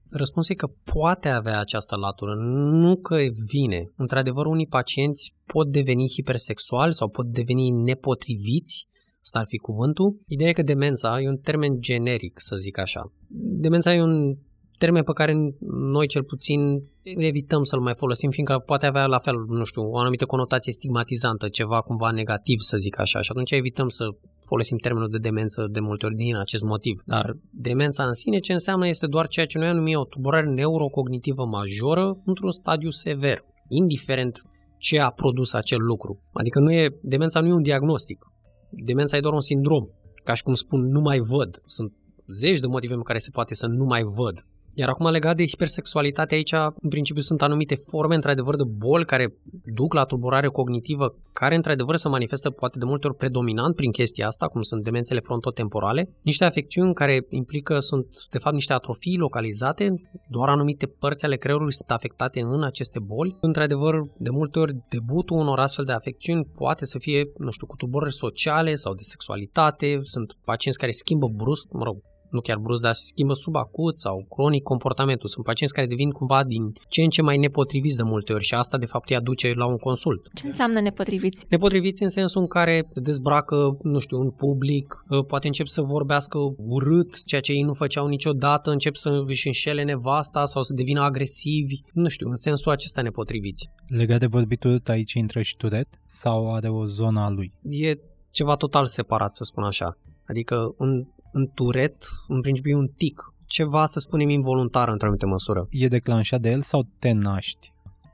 Răspunsul 0.09 0.55
e 0.55 0.57
că 0.57 0.73
poate 0.93 1.29
avea 1.29 1.59
această 1.59 1.95
latură, 1.95 2.35
nu 2.71 2.95
că 2.95 3.15
vine. 3.51 3.91
Într-adevăr, 3.95 4.45
unii 4.45 4.67
pacienți 4.67 5.33
pot 5.45 5.71
deveni 5.71 6.09
hipersexuali 6.09 6.93
sau 6.93 7.09
pot 7.09 7.25
deveni 7.25 7.69
nepotriviți, 7.69 8.87
asta 9.21 9.39
ar 9.39 9.45
fi 9.47 9.57
cuvântul. 9.57 10.19
Ideea 10.27 10.49
e 10.49 10.53
că 10.53 10.61
demența 10.61 11.21
e 11.21 11.27
un 11.27 11.37
termen 11.37 11.79
generic, 11.79 12.33
să 12.35 12.55
zic 12.55 12.77
așa. 12.77 13.11
Demența 13.59 13.93
e 13.93 14.01
un 14.01 14.35
termen 14.77 15.03
pe 15.03 15.11
care 15.11 15.33
noi 15.69 16.07
cel 16.07 16.23
puțin 16.23 16.83
evităm 17.03 17.63
să-l 17.63 17.79
mai 17.79 17.93
folosim, 17.95 18.29
fiindcă 18.29 18.59
poate 18.59 18.85
avea 18.85 19.05
la 19.05 19.17
fel, 19.17 19.35
nu 19.47 19.63
știu, 19.63 19.81
o 19.81 19.97
anumită 19.97 20.25
conotație 20.25 20.71
stigmatizantă, 20.71 21.49
ceva 21.49 21.81
cumva 21.81 22.11
negativ, 22.11 22.59
să 22.59 22.77
zic 22.77 22.99
așa, 22.99 23.21
și 23.21 23.31
atunci 23.31 23.51
evităm 23.51 23.87
să 23.87 24.05
folosim 24.45 24.77
termenul 24.77 25.09
de 25.09 25.17
demență 25.17 25.67
de 25.71 25.79
multe 25.79 26.05
ori 26.05 26.15
din 26.15 26.35
acest 26.35 26.63
motiv. 26.63 27.01
Dar 27.05 27.37
demența 27.51 28.03
în 28.03 28.13
sine 28.13 28.39
ce 28.39 28.53
înseamnă 28.53 28.87
este 28.87 29.07
doar 29.07 29.27
ceea 29.27 29.45
ce 29.45 29.57
noi 29.57 29.73
numim 29.73 29.99
o 29.99 30.05
tulburare 30.05 30.49
neurocognitivă 30.49 31.45
majoră 31.45 32.21
într-un 32.25 32.51
stadiu 32.51 32.89
sever, 32.89 33.39
indiferent 33.67 34.41
ce 34.77 34.99
a 34.99 35.09
produs 35.09 35.53
acel 35.53 35.83
lucru. 35.83 36.23
Adică 36.33 36.59
nu 36.59 36.71
e, 36.71 36.97
demența 37.01 37.41
nu 37.41 37.47
e 37.47 37.53
un 37.53 37.61
diagnostic. 37.61 38.25
Demența 38.69 39.17
e 39.17 39.19
doar 39.19 39.33
un 39.33 39.39
sindrom. 39.39 39.87
Ca 40.23 40.33
și 40.33 40.43
cum 40.43 40.53
spun, 40.53 40.87
nu 40.87 40.99
mai 40.99 41.19
văd. 41.19 41.61
Sunt 41.65 41.93
zeci 42.27 42.59
de 42.59 42.67
motive 42.67 42.93
în 42.93 43.01
care 43.01 43.17
se 43.17 43.29
poate 43.31 43.53
să 43.53 43.67
nu 43.67 43.85
mai 43.85 44.03
văd. 44.03 44.45
Iar 44.79 44.89
acum 44.89 45.09
legat 45.09 45.35
de 45.35 45.45
hipersexualitate, 45.45 46.35
aici 46.35 46.53
în 46.81 46.89
principiu 46.89 47.21
sunt 47.21 47.41
anumite 47.41 47.75
forme 47.75 48.15
într-adevăr 48.15 48.55
de 48.55 48.63
boli 48.63 49.05
care 49.05 49.35
duc 49.73 49.93
la 49.93 50.03
tulburare 50.03 50.47
cognitivă, 50.47 51.15
care 51.33 51.55
într-adevăr 51.55 51.95
se 51.95 52.07
manifestă 52.07 52.49
poate 52.49 52.77
de 52.77 52.85
multe 52.85 53.07
ori 53.07 53.15
predominant 53.15 53.75
prin 53.75 53.91
chestia 53.91 54.27
asta, 54.27 54.47
cum 54.47 54.61
sunt 54.61 54.83
demențele 54.83 55.19
frontotemporale, 55.19 56.09
niște 56.21 56.45
afecțiuni 56.45 56.93
care 56.93 57.25
implică, 57.29 57.79
sunt 57.79 58.07
de 58.29 58.37
fapt 58.37 58.55
niște 58.55 58.73
atrofii 58.73 59.17
localizate, 59.17 59.93
doar 60.29 60.49
anumite 60.49 60.85
părți 60.85 61.25
ale 61.25 61.35
creierului 61.35 61.73
sunt 61.73 61.91
afectate 61.91 62.39
în 62.41 62.63
aceste 62.63 62.99
boli. 62.99 63.37
Într-adevăr, 63.41 64.01
de 64.17 64.29
multe 64.29 64.59
ori 64.59 64.75
debutul 64.89 65.37
unor 65.37 65.59
astfel 65.59 65.85
de 65.85 65.91
afecțiuni 65.91 66.45
poate 66.55 66.85
să 66.85 66.99
fie, 66.99 67.31
nu 67.37 67.51
știu, 67.51 67.67
cu 67.67 67.75
tulburări 67.75 68.13
sociale 68.13 68.75
sau 68.75 68.93
de 68.93 69.03
sexualitate, 69.03 69.99
sunt 70.01 70.33
pacienți 70.45 70.79
care 70.79 70.91
schimbă 70.91 71.27
brusc, 71.27 71.67
mă 71.71 71.83
rog, 71.83 71.97
nu 72.29 72.39
chiar 72.39 72.57
brusc, 72.57 72.81
dar 72.81 72.93
se 72.93 73.05
schimbă 73.05 73.33
subacut 73.33 73.99
sau 73.99 74.25
cronic 74.29 74.63
comportamentul. 74.63 75.29
Sunt 75.29 75.45
pacienți 75.45 75.73
care 75.73 75.87
devin 75.87 76.09
cumva 76.09 76.43
din 76.43 76.73
ce 76.87 77.01
în 77.01 77.09
ce 77.09 77.21
mai 77.21 77.37
nepotriviți 77.37 77.97
de 77.97 78.03
multe 78.03 78.33
ori 78.33 78.43
și 78.43 78.53
asta 78.53 78.77
de 78.77 78.85
fapt 78.85 79.09
îi 79.09 79.15
aduce 79.15 79.53
la 79.53 79.65
un 79.65 79.77
consult. 79.77 80.27
Ce 80.33 80.47
înseamnă 80.47 80.79
nepotriviți? 80.79 81.45
Nepotriviți 81.49 82.03
în 82.03 82.09
sensul 82.09 82.41
în 82.41 82.47
care 82.47 82.89
dezbracă, 82.93 83.77
nu 83.81 83.99
știu, 83.99 84.17
în 84.19 84.29
public, 84.29 85.05
ă, 85.11 85.23
poate 85.23 85.47
încep 85.47 85.67
să 85.67 85.81
vorbească 85.81 86.37
urât, 86.57 87.23
ceea 87.23 87.41
ce 87.41 87.51
ei 87.51 87.61
nu 87.61 87.73
făceau 87.73 88.07
niciodată, 88.07 88.71
încep 88.71 88.95
să 88.95 89.23
își 89.25 89.47
înșele 89.47 89.83
nevasta 89.83 90.45
sau 90.45 90.63
să 90.63 90.73
devină 90.73 91.01
agresivi, 91.01 91.81
nu 91.93 92.07
știu, 92.07 92.29
în 92.29 92.35
sensul 92.35 92.71
acesta 92.71 93.01
nepotriviți. 93.01 93.69
Legat 93.87 94.19
de 94.19 94.25
vorbitul 94.25 94.81
aici 94.85 95.13
intră 95.13 95.41
și 95.41 95.55
Turet 95.55 95.87
sau 96.05 96.53
are 96.53 96.69
o 96.69 96.85
zonă 96.85 97.19
a 97.19 97.29
lui? 97.29 97.51
E 97.69 97.93
ceva 98.31 98.55
total 98.55 98.87
separat, 98.87 99.35
să 99.35 99.43
spun 99.43 99.63
așa. 99.63 99.97
Adică 100.25 100.73
în 100.77 101.07
în 101.31 101.47
turet, 101.53 102.05
în 102.27 102.41
principiu 102.41 102.71
e 102.71 102.79
un 102.79 102.87
tic, 102.97 103.33
ceva, 103.45 103.85
să 103.85 103.99
spunem, 103.99 104.29
involuntar 104.29 104.87
într-o 104.87 105.05
anumită 105.05 105.27
măsură. 105.27 105.67
E 105.69 105.87
declanșat 105.87 106.41
de 106.41 106.49
el 106.49 106.61
sau 106.61 106.87
te 106.99 107.11
naști? 107.11 107.71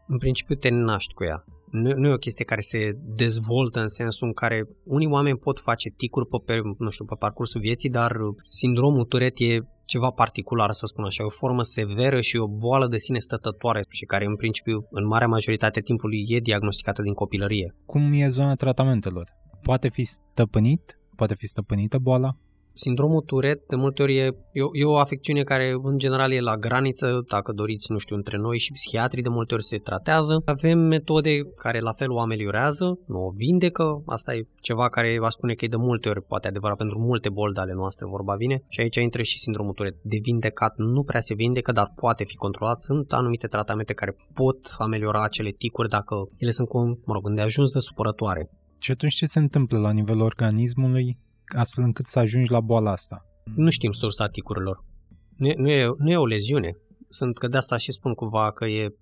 În 0.07 0.17
principiu 0.17 0.55
te 0.55 0.69
naști 0.69 1.13
cu 1.13 1.23
ea. 1.23 1.43
Nu, 1.71 1.93
nu 1.95 2.07
e 2.07 2.13
o 2.13 2.17
chestie 2.17 2.45
care 2.45 2.61
se 2.61 2.91
dezvoltă 3.15 3.81
în 3.81 3.87
sensul 3.87 4.27
în 4.27 4.33
care 4.33 4.67
unii 4.83 5.07
oameni 5.07 5.37
pot 5.37 5.59
face 5.59 5.89
ticuri 5.89 6.27
pe, 6.45 6.61
nu 6.77 6.89
știu, 6.89 7.05
pe 7.05 7.15
parcursul 7.19 7.61
vieții, 7.61 7.89
dar 7.89 8.15
sindromul 8.43 9.03
Turet 9.03 9.39
e 9.39 9.59
ceva 9.85 10.09
particular, 10.09 10.71
să 10.71 10.85
spun 10.85 11.05
așa, 11.05 11.25
o 11.25 11.29
formă 11.29 11.63
severă 11.63 12.21
și 12.21 12.37
o 12.37 12.47
boală 12.47 12.87
de 12.87 12.97
sine 12.97 13.19
stătătoare 13.19 13.79
și 13.89 14.05
care 14.05 14.25
în 14.25 14.35
principiu 14.35 14.87
în 14.89 15.05
marea 15.07 15.27
majoritate 15.27 15.81
timpului 15.81 16.25
e 16.27 16.39
diagnosticată 16.39 17.01
din 17.01 17.13
copilărie. 17.13 17.75
Cum 17.85 18.13
e 18.13 18.27
zona 18.29 18.55
tratamentelor? 18.55 19.29
Poate 19.61 19.89
fi 19.89 20.03
stăpânit? 20.03 20.99
Poate 21.15 21.35
fi 21.35 21.47
stăpânită 21.47 21.97
boala? 21.97 22.37
Sindromul 22.75 23.21
Turet 23.21 23.67
de 23.67 23.75
multe 23.75 24.01
ori 24.01 24.17
e, 24.17 24.35
e, 24.51 24.61
o, 24.61 24.69
e 24.71 24.83
o 24.83 24.97
afecțiune 24.97 25.43
care 25.43 25.75
în 25.83 25.97
general 25.97 26.31
e 26.31 26.39
la 26.39 26.57
graniță, 26.57 27.23
dacă 27.29 27.51
doriți, 27.51 27.91
nu 27.91 27.97
știu, 27.97 28.15
între 28.15 28.37
noi 28.37 28.57
și 28.57 28.71
psihiatrii 28.71 29.23
de 29.23 29.29
multe 29.29 29.53
ori 29.53 29.63
se 29.63 29.77
tratează. 29.77 30.41
Avem 30.45 30.79
metode 30.79 31.41
care 31.55 31.79
la 31.79 31.91
fel 31.91 32.11
o 32.11 32.19
ameliorează, 32.19 32.99
nu 33.07 33.19
o 33.19 33.29
vindecă, 33.29 34.03
asta 34.05 34.35
e 34.35 34.47
ceva 34.61 34.89
care 34.89 35.19
va 35.19 35.29
spune 35.29 35.53
că 35.53 35.65
e 35.65 35.67
de 35.67 35.75
multe 35.77 36.09
ori 36.09 36.21
poate 36.23 36.47
adevărat 36.47 36.77
pentru 36.77 36.99
multe 36.99 37.29
boli 37.29 37.53
de 37.53 37.59
ale 37.59 37.73
noastre, 37.73 38.05
vorba 38.09 38.35
vine. 38.35 38.63
Și 38.69 38.79
aici 38.79 38.95
intră 38.95 39.21
și 39.21 39.39
sindromul 39.39 39.73
Turet. 39.73 39.95
De 40.01 40.17
vindecat 40.21 40.73
nu 40.77 41.03
prea 41.03 41.19
se 41.19 41.33
vindecă, 41.33 41.71
dar 41.71 41.91
poate 41.95 42.23
fi 42.23 42.35
controlat. 42.35 42.81
Sunt 42.81 43.13
anumite 43.13 43.47
tratamente 43.47 43.93
care 43.93 44.15
pot 44.33 44.75
ameliora 44.77 45.23
acele 45.23 45.49
ticuri 45.49 45.89
dacă 45.89 46.15
ele 46.37 46.51
sunt 46.51 46.67
cu, 46.67 46.77
mă 47.05 47.13
rog, 47.13 47.39
ajuns 47.39 47.71
de 47.71 47.79
supărătoare. 47.79 48.49
Și 48.79 48.91
atunci 48.91 49.13
ce 49.13 49.25
se 49.25 49.39
întâmplă 49.39 49.77
la 49.79 49.91
nivelul 49.91 50.21
organismului 50.21 51.17
astfel 51.57 51.83
încât 51.83 52.05
să 52.05 52.19
ajungi 52.19 52.51
la 52.51 52.59
boala 52.59 52.91
asta? 52.91 53.25
Nu 53.55 53.69
știm 53.69 53.91
sursa 53.91 54.27
ticurilor. 54.27 54.83
Nu 55.37 55.47
e, 55.47 55.53
nu, 55.57 55.69
e, 55.69 55.93
nu 55.97 56.11
e 56.11 56.17
o 56.17 56.25
leziune. 56.25 56.77
Sunt 57.09 57.37
că 57.37 57.47
de 57.47 57.57
asta 57.57 57.77
și 57.77 57.91
spun 57.91 58.13
cumva 58.13 58.51
că 58.51 58.65
e 58.65 58.95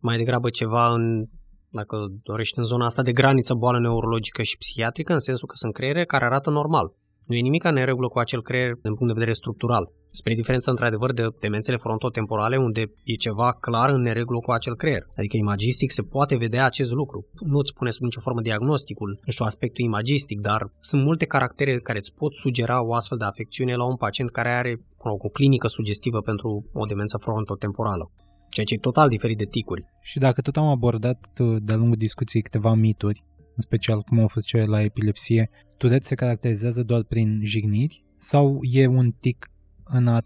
mai 0.00 0.16
degrabă 0.16 0.50
ceva 0.50 0.92
în, 0.92 1.26
dacă 1.68 2.06
dorești, 2.22 2.58
în 2.58 2.64
zona 2.64 2.84
asta 2.84 3.02
de 3.02 3.12
graniță 3.12 3.54
boală 3.54 3.78
neurologică 3.78 4.42
și 4.42 4.56
psihiatrică, 4.56 5.12
în 5.12 5.20
sensul 5.20 5.48
că 5.48 5.54
sunt 5.56 5.72
creiere 5.72 6.04
care 6.04 6.24
arată 6.24 6.50
normal. 6.50 6.92
Nu 7.26 7.34
e 7.34 7.40
nimic 7.40 7.64
în 7.64 7.74
neregulă 7.74 8.08
cu 8.08 8.18
acel 8.18 8.42
creier 8.42 8.72
din 8.72 8.94
punct 8.94 9.06
de 9.06 9.18
vedere 9.18 9.32
structural. 9.32 9.90
Spre 10.06 10.34
diferență, 10.34 10.70
într-adevăr, 10.70 11.12
de 11.12 11.26
demențele 11.40 11.76
frontotemporale, 11.76 12.56
unde 12.56 12.80
e 13.04 13.14
ceva 13.14 13.52
clar 13.52 13.90
în 13.90 14.00
neregulă 14.00 14.38
cu 14.38 14.50
acel 14.50 14.76
creier. 14.76 15.02
Adică 15.16 15.36
imagistic 15.36 15.90
se 15.90 16.02
poate 16.02 16.36
vedea 16.36 16.64
acest 16.64 16.92
lucru. 16.92 17.26
Nu 17.40 17.58
îți 17.58 17.74
pune 17.74 17.90
sub 17.90 18.02
nicio 18.02 18.20
formă 18.20 18.40
diagnosticul, 18.40 19.20
nu 19.24 19.32
știu, 19.32 19.44
aspectul 19.44 19.84
imagistic, 19.84 20.40
dar 20.40 20.72
sunt 20.78 21.02
multe 21.04 21.24
caractere 21.24 21.78
care 21.78 21.98
îți 21.98 22.14
pot 22.14 22.34
sugera 22.34 22.84
o 22.84 22.94
astfel 22.94 23.18
de 23.18 23.24
afecțiune 23.24 23.74
la 23.74 23.84
un 23.84 23.96
pacient 23.96 24.30
care 24.30 24.48
are 24.48 24.80
o 25.24 25.28
clinică 25.28 25.66
sugestivă 25.66 26.20
pentru 26.20 26.70
o 26.72 26.84
demență 26.84 27.16
frontotemporală 27.18 28.10
ceea 28.56 28.66
ce 28.66 28.74
e 28.74 28.90
total 28.90 29.08
diferit 29.08 29.38
de 29.38 29.44
ticuri. 29.44 29.84
Și 30.00 30.18
dacă 30.18 30.40
tot 30.40 30.56
am 30.56 30.66
abordat 30.66 31.20
uh, 31.40 31.56
de-a 31.62 31.76
lungul 31.76 31.96
discuției 31.96 32.42
câteva 32.42 32.74
mituri, 32.74 33.22
în 33.56 33.62
special 33.62 34.00
cum 34.00 34.18
au 34.20 34.28
fost 34.28 34.46
cele 34.46 34.64
la 34.64 34.80
epilepsie, 34.80 35.50
Tourette 35.76 36.06
se 36.06 36.14
caracterizează 36.14 36.82
doar 36.82 37.02
prin 37.02 37.40
jigniri 37.42 38.04
sau 38.16 38.58
e 38.62 38.86
un 38.86 39.10
tic 39.10 39.50
în 39.84 40.06
a 40.06 40.20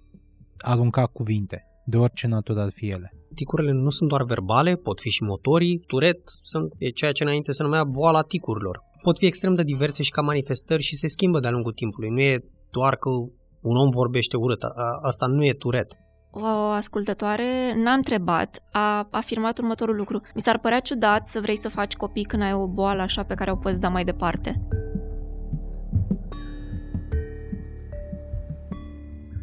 arunca 0.58 1.06
cuvinte, 1.06 1.64
de 1.84 1.96
orice 1.96 2.26
natură 2.26 2.60
ar 2.60 2.70
fi 2.70 2.88
ele? 2.88 3.14
Ticurile 3.34 3.72
nu 3.72 3.90
sunt 3.90 4.08
doar 4.08 4.22
verbale, 4.22 4.74
pot 4.74 5.00
fi 5.00 5.08
și 5.08 5.22
motorii. 5.22 5.78
Tourette 5.78 6.22
sunt, 6.42 6.72
e 6.78 6.88
ceea 6.88 7.12
ce 7.12 7.22
înainte 7.22 7.52
se 7.52 7.62
numea 7.62 7.84
boala 7.84 8.22
ticurilor. 8.22 8.80
Pot 9.02 9.18
fi 9.18 9.26
extrem 9.26 9.54
de 9.54 9.62
diverse 9.62 10.02
și 10.02 10.10
ca 10.10 10.22
manifestări 10.22 10.82
și 10.82 10.96
se 10.96 11.06
schimbă 11.06 11.40
de-a 11.40 11.50
lungul 11.50 11.72
timpului. 11.72 12.10
Nu 12.10 12.20
e 12.20 12.44
doar 12.70 12.96
că 12.96 13.08
un 13.60 13.76
om 13.76 13.90
vorbește 13.90 14.36
urât. 14.36 14.62
Asta 15.02 15.26
nu 15.26 15.44
e 15.44 15.52
Tourette 15.52 15.96
o 16.30 16.46
ascultătoare 16.70 17.72
n-a 17.76 17.92
întrebat, 17.92 18.62
a 18.72 19.08
afirmat 19.10 19.58
următorul 19.58 19.96
lucru. 19.96 20.20
Mi 20.34 20.40
s-ar 20.40 20.58
părea 20.58 20.80
ciudat 20.80 21.28
să 21.28 21.40
vrei 21.40 21.56
să 21.56 21.68
faci 21.68 21.96
copii 21.96 22.24
când 22.24 22.42
ai 22.42 22.52
o 22.52 22.66
boală 22.66 23.02
așa 23.02 23.22
pe 23.22 23.34
care 23.34 23.50
o 23.50 23.56
poți 23.56 23.80
da 23.80 23.88
mai 23.88 24.04
departe. 24.04 24.60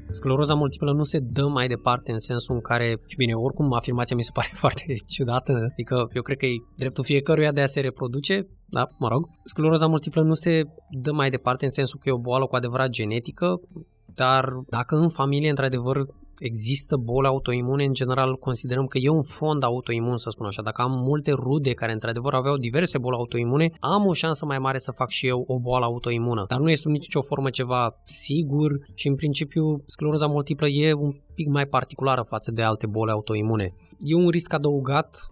Scleroza 0.10 0.54
multiplă 0.54 0.92
nu 0.92 1.04
se 1.04 1.20
dă 1.20 1.48
mai 1.48 1.68
departe 1.68 2.12
în 2.12 2.20
sensul 2.20 2.56
în 2.56 2.62
care, 2.62 3.02
și 3.08 3.16
bine, 3.18 3.34
oricum 3.34 3.74
afirmația 3.74 4.16
mi 4.16 4.24
se 4.24 4.32
pare 4.34 4.50
foarte 4.64 4.94
ciudată, 5.08 5.68
adică 5.72 6.08
eu 6.14 6.22
cred 6.22 6.38
că 6.38 6.46
e 6.46 6.56
dreptul 6.76 7.04
fiecăruia 7.04 7.52
de 7.52 7.62
a 7.62 7.66
se 7.66 7.80
reproduce, 7.80 8.48
da, 8.66 8.88
mă 9.00 9.08
rog. 9.08 9.30
Scleroza 9.44 9.88
multiplă 9.88 10.22
nu 10.22 10.34
se 10.34 10.64
dă 10.90 11.12
mai 11.12 11.30
departe 11.30 11.66
în 11.66 11.72
sensul 11.72 12.00
că 12.00 12.10
e 12.10 12.12
o 12.12 12.18
boală 12.18 12.46
cu 12.46 12.56
adevărat 12.56 12.90
genetică, 12.90 13.60
dar 14.06 14.50
dacă 14.70 14.96
în 14.96 15.10
familie, 15.10 15.50
într-adevăr, 15.50 15.98
există 16.40 16.96
boli 16.96 17.28
autoimune, 17.28 17.84
în 17.84 17.94
general 17.94 18.36
considerăm 18.36 18.86
că 18.86 18.98
e 18.98 19.10
un 19.10 19.24
fond 19.24 19.64
autoimun, 19.64 20.18
să 20.18 20.30
spun 20.30 20.46
așa. 20.46 20.62
Dacă 20.62 20.82
am 20.82 20.92
multe 20.92 21.32
rude 21.32 21.74
care 21.74 21.92
într-adevăr 21.92 22.34
aveau 22.34 22.58
diverse 22.58 22.98
boli 22.98 23.16
autoimune, 23.16 23.72
am 23.80 24.06
o 24.06 24.14
șansă 24.14 24.46
mai 24.46 24.60
mare 24.60 24.78
să 24.78 24.92
fac 24.92 25.10
și 25.10 25.28
eu 25.28 25.44
o 25.48 25.60
boală 25.60 25.86
autoimună. 25.86 26.46
Dar 26.48 26.60
nu 26.60 26.70
este 26.70 26.82
sub 26.82 26.92
nicio 26.92 27.22
formă 27.22 27.50
ceva 27.50 28.02
sigur 28.04 28.72
și 28.94 29.08
în 29.08 29.16
principiu 29.16 29.84
scleroza 29.86 30.28
multiplă 30.28 30.68
e 30.68 30.94
un 30.94 31.12
pic 31.36 31.48
mai 31.48 31.66
particulară 31.66 32.22
față 32.22 32.52
de 32.52 32.62
alte 32.62 32.88
boli 32.88 33.12
autoimune. 33.12 33.74
E 34.00 34.16
un 34.16 34.30
risc 34.30 34.54
adăugat 34.54 35.32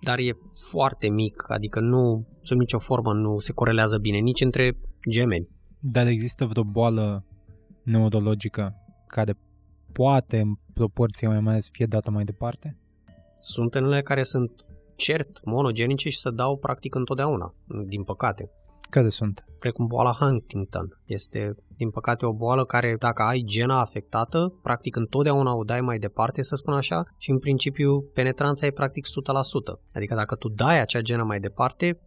dar 0.00 0.18
e 0.18 0.38
foarte 0.70 1.08
mic, 1.08 1.44
adică 1.48 1.80
nu, 1.80 2.26
sub 2.42 2.58
nicio 2.58 2.78
formă 2.78 3.12
nu 3.12 3.38
se 3.38 3.52
corelează 3.52 3.98
bine, 3.98 4.18
nici 4.18 4.40
între 4.40 4.78
gemeni. 5.10 5.48
Dar 5.80 6.06
există 6.06 6.44
vreo 6.44 6.64
boală 6.64 7.24
neurologică 7.82 8.74
care 9.06 9.34
poate 9.96 10.38
în 10.40 10.54
proporție 10.74 11.28
mai 11.28 11.40
mare 11.40 11.60
să 11.60 11.68
fie 11.72 11.86
dată 11.86 12.10
mai 12.10 12.24
departe? 12.24 12.78
Sunt 13.40 13.74
unele 13.74 14.02
care 14.02 14.22
sunt 14.22 14.50
cert 14.96 15.44
monogenice 15.44 16.08
și 16.08 16.18
se 16.18 16.30
dau 16.30 16.58
practic 16.58 16.94
întotdeauna, 16.94 17.54
din 17.86 18.02
păcate. 18.02 18.50
Care 18.90 19.08
sunt? 19.08 19.44
Precum 19.58 19.86
boala 19.86 20.12
Huntington. 20.12 21.00
Este, 21.04 21.54
din 21.76 21.90
păcate, 21.90 22.26
o 22.26 22.32
boală 22.32 22.64
care, 22.64 22.96
dacă 22.98 23.22
ai 23.22 23.42
gena 23.46 23.80
afectată, 23.80 24.58
practic 24.62 24.96
întotdeauna 24.96 25.54
o 25.54 25.64
dai 25.64 25.80
mai 25.80 25.98
departe, 25.98 26.42
să 26.42 26.56
spun 26.56 26.74
așa, 26.74 27.04
și 27.18 27.30
în 27.30 27.38
principiu 27.38 28.02
penetranța 28.02 28.66
e 28.66 28.70
practic 28.70 29.06
100%. 29.06 29.10
Adică 29.94 30.14
dacă 30.14 30.34
tu 30.34 30.48
dai 30.48 30.80
acea 30.80 31.00
genă 31.00 31.22
mai 31.22 31.40
departe, 31.40 32.00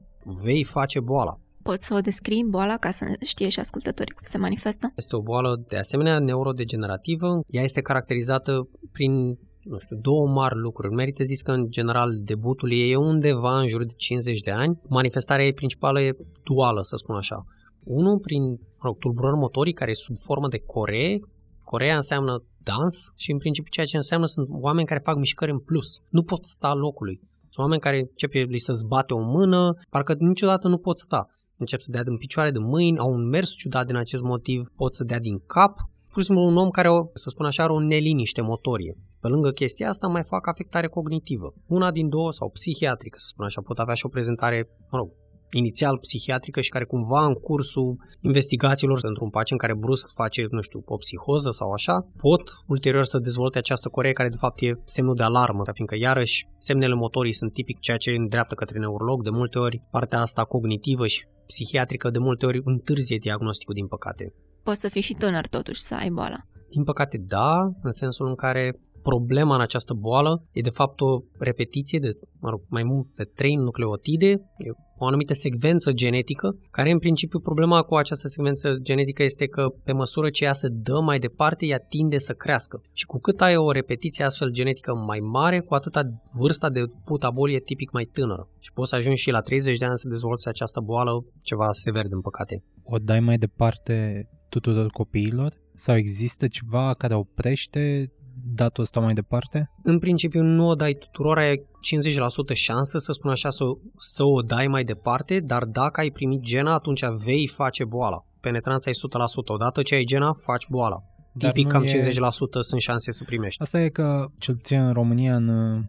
vei 0.44 0.64
face 0.64 1.00
boala. 1.00 1.40
Poți 1.64 1.86
să 1.86 1.94
o 1.94 2.00
descrii 2.00 2.46
boala 2.50 2.78
ca 2.78 2.92
să 2.92 3.06
știe 3.26 3.50
și 3.50 3.60
ascultătorii 3.60 4.14
cum 4.14 4.26
se 4.30 4.38
manifestă? 4.38 4.92
Este 4.96 5.16
o 5.16 5.22
boală 5.22 5.64
de 5.68 5.78
asemenea 5.78 6.20
neurodegenerativă. 6.20 7.40
Ea 7.48 7.64
este 7.64 7.82
caracterizată 7.82 8.70
prin 8.92 9.38
nu 9.64 9.80
știu, 9.80 9.98
două 10.02 10.28
mari 10.28 10.56
lucruri. 10.56 10.94
Merită 10.94 11.24
zis 11.24 11.42
că, 11.42 11.52
în 11.52 11.70
general, 11.70 12.10
debutul 12.24 12.72
ei 12.72 12.92
e 12.92 12.96
undeva 12.96 13.60
în 13.60 13.68
jur 13.68 13.86
de 13.86 13.94
50 13.98 14.40
de 14.40 14.52
ani. 14.52 14.80
Manifestarea 14.88 15.46
ei 15.46 15.54
principală 15.54 16.02
e 16.02 16.18
duală, 16.44 16.82
să 16.84 16.96
spun 16.96 17.16
așa. 17.16 17.46
Unul, 17.84 18.20
prin 18.20 18.44
mă 18.52 18.84
rog, 18.84 18.98
tulburări 18.98 19.38
motorii 19.38 19.74
care 19.74 19.94
sub 19.94 20.16
formă 20.26 20.48
de 20.48 20.60
coree. 20.60 21.20
Corea 21.64 21.96
înseamnă 21.96 22.44
dans 22.64 23.12
și, 23.16 23.32
în 23.32 23.38
principiu, 23.38 23.72
ceea 23.72 23.86
ce 23.86 23.96
înseamnă 23.96 24.26
sunt 24.26 24.48
oameni 24.50 24.88
care 24.88 25.00
fac 25.04 25.18
mișcări 25.18 25.52
în 25.52 25.60
plus. 25.60 25.88
Nu 26.10 26.24
pot 26.24 26.46
sta 26.46 26.74
locului. 26.74 27.20
Sunt 27.40 27.66
oameni 27.66 27.82
care 27.82 28.00
începe 28.00 28.40
li 28.40 28.58
să-ți 28.58 28.86
bate 28.86 29.14
o 29.14 29.22
mână, 29.22 29.74
parcă 29.90 30.16
niciodată 30.20 30.68
nu 30.68 30.78
pot 30.78 31.00
sta 31.00 31.28
încep 31.60 31.80
să 31.80 31.92
dea 31.92 32.04
din 32.04 32.18
picioare, 32.18 32.52
de 32.52 32.60
mâini, 32.60 32.98
au 32.98 33.12
un 33.12 33.28
mers 33.28 33.52
ciudat 33.52 33.86
din 33.86 33.96
acest 33.96 34.24
motiv, 34.24 34.72
pot 34.76 34.96
să 34.96 35.04
dea 35.04 35.20
din 35.20 35.38
cap. 35.48 35.74
Pur 36.12 36.22
și 36.22 36.28
simplu 36.28 36.46
un 36.46 36.58
om 36.58 36.70
care, 36.70 36.90
o, 36.90 37.06
să 37.14 37.30
spun 37.30 37.46
așa, 37.46 37.64
are 37.64 37.72
o 37.72 37.80
neliniște 37.80 38.42
motorie. 38.42 38.98
Pe 39.20 39.28
lângă 39.28 39.52
chestia 39.52 39.90
asta 39.90 40.08
mai 40.08 40.24
fac 40.24 40.48
afectare 40.48 40.88
cognitivă. 40.88 41.54
Una 41.68 41.92
din 41.92 42.10
două 42.10 42.32
sau 42.32 42.50
psihiatrică, 42.50 43.18
să 43.20 43.28
spun 43.30 43.46
așa, 43.46 43.62
pot 43.62 43.78
avea 43.80 43.94
și 43.94 44.06
o 44.06 44.10
prezentare, 44.10 44.70
mă 44.92 44.98
rog, 44.98 45.10
inițial 45.52 45.98
psihiatrică 45.98 46.62
și 46.62 46.70
care 46.70 46.84
cumva 46.84 47.26
în 47.26 47.34
cursul 47.34 47.98
investigațiilor 48.20 49.00
pentru 49.02 49.24
un 49.24 49.30
pacient 49.30 49.62
care 49.62 49.76
brusc 49.76 50.08
face, 50.14 50.48
nu 50.50 50.62
știu, 50.62 50.84
o 50.86 50.98
psihoză 50.98 51.50
sau 51.50 51.72
așa, 51.72 52.08
pot 52.18 52.44
ulterior 52.68 53.06
să 53.06 53.20
dezvolte 53.20 53.58
această 53.58 53.90
coree 53.90 54.12
care 54.12 54.30
de 54.30 54.38
fapt 54.38 54.62
e 54.62 54.80
semnul 54.86 55.16
de 55.16 55.24
alarmă, 55.24 55.64
fiindcă 55.74 55.96
iarăși 55.98 56.48
semnele 56.58 56.94
motorii 56.94 57.34
sunt 57.34 57.54
tipic 57.54 57.80
ceea 57.80 57.98
ce 57.98 58.12
îndreaptă 58.12 58.56
către 58.56 58.80
neurolog, 58.80 59.24
de 59.24 59.30
multe 59.30 59.60
ori 59.60 59.82
partea 59.92 60.20
asta 60.20 60.44
cognitivă 60.44 61.08
și 61.08 61.26
psihiatrică 61.52 62.10
de 62.10 62.20
multe 62.20 62.46
ori 62.46 62.62
întârzie 62.64 63.18
diagnosticul, 63.18 63.74
din 63.74 63.88
păcate. 63.88 64.34
Poți 64.64 64.80
să 64.80 64.88
fii 64.88 65.02
și 65.02 65.14
tânăr 65.14 65.48
totuși 65.48 65.82
să 65.82 65.96
ai 65.96 66.10
boala. 66.10 66.40
Din 66.70 66.84
păcate 66.84 67.18
da, 67.18 67.56
în 67.82 67.92
sensul 67.92 68.28
în 68.28 68.36
care 68.36 68.80
problema 69.02 69.56
în 69.56 69.62
această 69.62 69.94
boală 69.94 70.44
e 70.52 70.62
de 70.62 70.70
fapt 70.70 71.02
o 71.02 71.22
repetiție 71.38 72.00
de 72.00 72.12
mă 72.40 72.50
rog, 72.50 72.62
mai 72.68 72.84
mult 72.84 73.08
de 73.16 73.24
trei 73.24 73.56
nucleotide, 73.56 74.30
e 74.58 74.70
o 75.00 75.06
anumită 75.06 75.34
secvență 75.34 75.92
genetică, 75.92 76.58
care 76.72 76.92
în 76.92 77.00
principiu 77.00 77.40
problema 77.40 77.82
cu 77.82 77.96
această 77.96 78.28
secvență 78.28 78.78
genetică 78.82 79.24
este 79.24 79.46
că 79.48 79.68
pe 79.84 79.92
măsură 79.92 80.30
ce 80.30 80.44
ea 80.44 80.54
se 80.54 80.68
dă 80.72 81.00
mai 81.02 81.20
departe, 81.20 81.66
ea 81.66 81.80
tinde 81.80 82.18
să 82.18 82.34
crească. 82.34 82.82
Și 82.94 83.06
cu 83.06 83.20
cât 83.20 83.42
ai 83.42 83.56
o 83.56 83.72
repetiție 83.72 84.24
astfel 84.24 84.50
genetică 84.50 84.94
mai 84.96 85.20
mare, 85.20 85.60
cu 85.60 85.74
atâta 85.74 86.02
vârsta 86.40 86.70
de 86.70 86.82
puta 87.06 87.30
bolii 87.30 87.56
e 87.56 87.60
tipic 87.60 87.92
mai 87.92 88.10
tânără. 88.14 88.50
Și 88.60 88.74
poți 88.74 88.90
să 88.90 88.96
ajungi 88.96 89.22
și 89.22 89.32
la 89.32 89.42
30 89.42 89.78
de 89.78 89.86
ani 89.86 89.98
să 89.98 90.08
dezvolți 90.08 90.48
această 90.48 90.80
boală 90.80 91.26
ceva 91.42 91.70
sever, 91.72 92.08
din 92.08 92.22
păcate. 92.22 92.64
O 92.84 92.98
dai 92.98 93.20
mai 93.20 93.38
departe 93.38 94.28
tuturor 94.50 94.88
copiilor? 94.88 95.54
Sau 95.74 95.96
există 95.96 96.48
ceva 96.48 96.94
care 96.98 97.16
oprește 97.16 98.12
datul 98.44 98.84
ăsta 98.84 99.00
mai 99.00 99.14
departe? 99.14 99.70
În 99.84 100.00
principiu 100.00 100.42
nu 100.42 100.68
o 100.68 100.76
dai 100.76 100.94
tuturor, 100.94 101.38
ai 101.38 101.56
50% 101.56 102.54
șansă 102.54 102.98
să 102.98 103.12
spun 103.12 103.32
așa 103.32 103.50
să, 103.50 103.64
să 103.98 104.24
o 104.24 104.42
dai 104.42 104.68
mai 104.68 104.84
departe, 104.84 105.40
dar 105.40 105.64
dacă 105.66 106.00
ai 106.00 106.10
primit 106.10 106.42
gena, 106.42 106.74
atunci 106.74 107.06
vei 107.24 107.48
face 107.48 107.86
boala. 107.86 108.26
Penetranța 108.42 108.90
e 108.90 108.94
100%. 108.94 108.98
Odată 109.46 109.82
ce 109.82 109.96
ai 109.96 110.04
gena, 110.04 110.34
faci 110.34 110.68
boala. 110.70 111.04
Dar 111.34 111.52
Tipic 111.52 111.72
cam 111.72 111.84
e... 111.84 112.02
50% 112.02 112.12
sunt 112.60 112.82
șanse 112.82 113.12
să 113.12 113.24
primești. 113.24 113.62
Asta 113.62 113.82
e 113.82 113.90
că, 113.90 114.26
cel 114.38 114.56
puțin 114.56 114.80
în 114.80 114.94
România, 114.94 115.36
în 115.36 115.82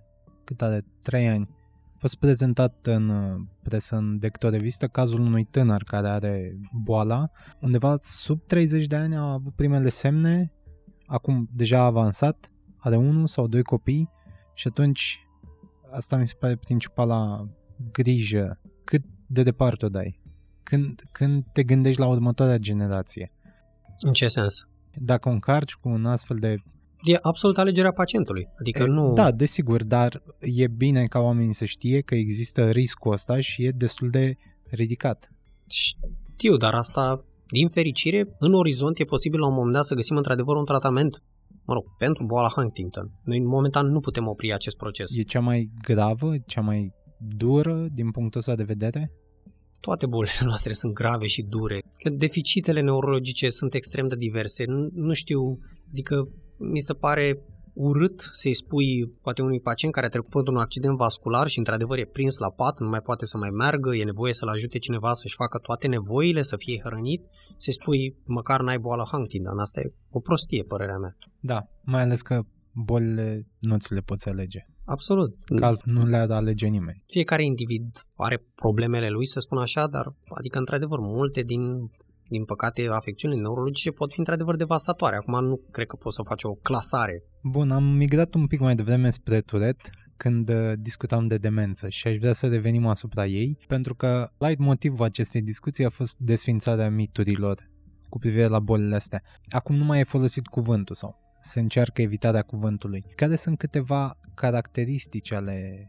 cât 0.45 0.63
are, 0.63 0.85
3 1.03 1.29
ani, 1.29 1.45
a 1.95 1.97
fost 1.99 2.17
prezentat 2.19 2.75
în 2.83 3.13
presă 3.63 3.97
în 3.97 4.19
Dector 4.19 4.51
Revistă 4.51 4.87
cazul 4.87 5.21
unui 5.21 5.45
tânăr 5.45 5.83
care 5.83 6.09
are 6.09 6.53
boala. 6.85 7.31
Undeva 7.61 7.95
sub 8.01 8.41
30 8.47 8.87
de 8.87 8.97
ani 8.97 9.17
a 9.17 9.33
avut 9.33 9.55
primele 9.55 9.89
semne 9.89 10.53
acum 11.11 11.49
deja 11.53 11.81
avansat, 11.81 12.51
are 12.77 12.97
unul 12.97 13.27
sau 13.27 13.47
doi 13.47 13.63
copii 13.63 14.11
și 14.55 14.69
atunci 14.69 15.27
asta 15.91 16.17
mi 16.17 16.29
se 16.29 16.35
pare 16.39 16.57
principala 16.57 17.49
grijă. 17.93 18.61
Cât 18.85 19.03
de 19.27 19.43
departe 19.43 19.85
o 19.85 19.89
dai? 19.89 20.21
Când, 20.63 21.03
când 21.13 21.45
te 21.53 21.63
gândești 21.63 22.01
la 22.01 22.07
următoarea 22.07 22.57
generație? 22.57 23.33
În 23.99 24.13
ce 24.13 24.29
sens? 24.29 24.69
Dacă 24.95 25.29
o 25.29 25.33
încarci 25.33 25.75
cu 25.75 25.89
un 25.89 26.07
astfel 26.07 26.37
de... 26.37 26.57
E 27.03 27.19
absolut 27.23 27.59
alegerea 27.59 27.93
pacientului. 27.93 28.49
Adică 28.59 28.83
e, 28.83 28.87
nu... 28.87 29.13
Da, 29.13 29.31
desigur, 29.31 29.85
dar 29.85 30.23
e 30.41 30.67
bine 30.67 31.07
ca 31.07 31.19
oamenii 31.19 31.55
să 31.55 31.65
știe 31.65 32.01
că 32.01 32.15
există 32.15 32.71
riscul 32.71 33.13
ăsta 33.13 33.41
și 33.41 33.65
e 33.65 33.71
destul 33.71 34.11
de 34.11 34.37
ridicat. 34.71 35.33
Știu, 35.67 36.57
dar 36.57 36.75
asta 36.75 37.25
din 37.51 37.69
fericire, 37.69 38.37
în 38.39 38.55
orizont 38.55 38.99
e 38.99 39.05
posibil 39.05 39.41
la 39.41 39.47
un 39.47 39.55
moment 39.55 39.75
dat 39.75 39.85
să 39.85 39.95
găsim 39.95 40.17
într-adevăr 40.17 40.57
un 40.57 40.65
tratament 40.65 41.23
mă 41.65 41.75
rog, 41.75 41.85
pentru 41.99 42.25
boala 42.25 42.49
Huntington. 42.49 43.11
Noi 43.25 43.41
momentan 43.41 43.87
nu 43.87 44.01
putem 44.01 44.27
opri 44.27 44.53
acest 44.53 44.77
proces. 44.77 45.17
E 45.17 45.23
cea 45.23 45.41
mai 45.41 45.71
gravă, 45.83 46.33
cea 46.47 46.61
mai 46.61 46.93
dură 47.37 47.87
din 47.93 48.11
punctul 48.11 48.41
ăsta 48.41 48.55
de 48.55 48.63
vedere? 48.63 49.13
toate 49.81 50.07
bolile 50.07 50.41
noastre 50.51 50.73
sunt 50.73 50.93
grave 50.93 51.27
și 51.27 51.43
dure, 51.43 51.83
că 51.99 52.11
deficitele 52.11 52.81
neurologice 52.81 53.49
sunt 53.49 53.75
extrem 53.75 54.09
de 54.09 54.17
diverse. 54.17 54.65
Nu, 54.67 54.89
nu 54.93 55.13
știu, 55.13 55.59
adică 55.91 56.29
mi 56.57 56.81
se 56.81 56.95
pare 56.95 57.43
urât 57.73 58.21
să-i 58.21 58.55
spui 58.55 59.07
poate 59.23 59.43
unui 59.43 59.61
pacient 59.61 59.95
care 59.95 60.07
a 60.07 60.09
trecut 60.09 60.35
într-un 60.35 60.57
accident 60.57 60.97
vascular 60.97 61.47
și 61.49 61.59
într-adevăr 61.59 61.99
e 61.99 62.05
prins 62.05 62.39
la 62.39 62.51
pat, 62.51 62.79
nu 62.79 62.89
mai 62.89 63.01
poate 63.01 63.27
să 63.27 63.39
mai 63.39 63.51
meargă, 63.51 63.95
e 63.95 64.05
nevoie 64.05 64.33
să-l 64.35 64.49
ajute 64.49 64.79
cineva 64.79 65.13
să-și 65.13 65.35
facă 65.35 65.59
toate 65.59 65.87
nevoile, 65.87 66.43
să 66.43 66.57
fie 66.57 66.81
hrănit, 66.85 67.23
să-i 67.57 67.73
spui 67.73 68.17
măcar 68.25 68.61
n-ai 68.63 68.79
boală 68.79 69.05
Huntington. 69.11 69.59
Asta 69.59 69.81
e 69.81 69.93
o 70.11 70.21
prostie, 70.21 70.63
părerea 70.63 70.99
mea. 70.99 71.17
Da, 71.41 71.61
mai 71.85 72.03
ales 72.03 72.23
că 72.23 72.43
bolile 72.73 73.47
nu 73.59 73.77
ți 73.77 73.95
le 73.95 74.01
poți 74.01 74.29
alege. 74.29 74.59
Absolut. 74.85 75.37
Că 75.57 75.65
altfel 75.65 75.93
nu 75.93 76.05
le-ar 76.05 76.31
alege 76.31 76.67
nimeni. 76.67 77.03
Fiecare 77.07 77.45
individ 77.45 77.87
are 78.17 78.45
problemele 78.55 79.09
lui, 79.09 79.27
să 79.27 79.41
spun 79.41 79.59
așa, 79.59 79.87
dar 79.87 80.15
adică 80.39 80.59
într-adevăr 80.59 80.99
multe 80.99 81.43
din 81.43 81.91
din 82.31 82.45
păcate, 82.45 82.89
afecțiunile 82.91 83.41
neurologice 83.41 83.91
pot 83.91 84.13
fi 84.13 84.19
într-adevăr 84.19 84.57
devastatoare. 84.57 85.17
Acum 85.17 85.45
nu 85.45 85.61
cred 85.71 85.87
că 85.87 85.97
poți 85.97 86.17
să 86.17 86.23
faci 86.23 86.45
o 86.45 86.53
clasare. 86.53 87.23
Bun, 87.43 87.71
am 87.71 87.85
migrat 87.85 88.35
un 88.35 88.47
pic 88.47 88.61
mai 88.61 88.75
devreme 88.75 89.11
spre 89.11 89.41
Turet 89.41 89.91
când 90.17 90.49
uh, 90.49 90.73
discutam 90.79 91.27
de 91.27 91.37
demență 91.37 91.89
și 91.89 92.07
aș 92.07 92.17
vrea 92.17 92.33
să 92.33 92.47
revenim 92.49 92.87
asupra 92.87 93.27
ei, 93.27 93.59
pentru 93.67 93.95
că 93.95 94.29
light 94.39 94.59
motivul 94.59 95.05
acestei 95.05 95.43
discuții 95.43 95.85
a 95.85 95.91
fost 95.91 96.19
desfințarea 96.19 96.91
miturilor 96.91 97.71
cu 98.09 98.19
privire 98.19 98.47
la 98.47 98.59
bolile 98.59 98.95
astea. 98.95 99.23
Acum 99.49 99.77
nu 99.77 99.85
mai 99.85 100.01
e 100.01 100.05
folosit 100.05 100.47
cuvântul 100.47 100.95
sau 100.95 101.19
se 101.41 101.61
încearcă 101.61 102.03
evitarea 102.03 102.43
cuvântului. 102.43 103.05
Care 103.17 103.35
sunt 103.35 103.59
câteva 103.59 104.19
caracteristici 104.35 105.33
ale 105.33 105.87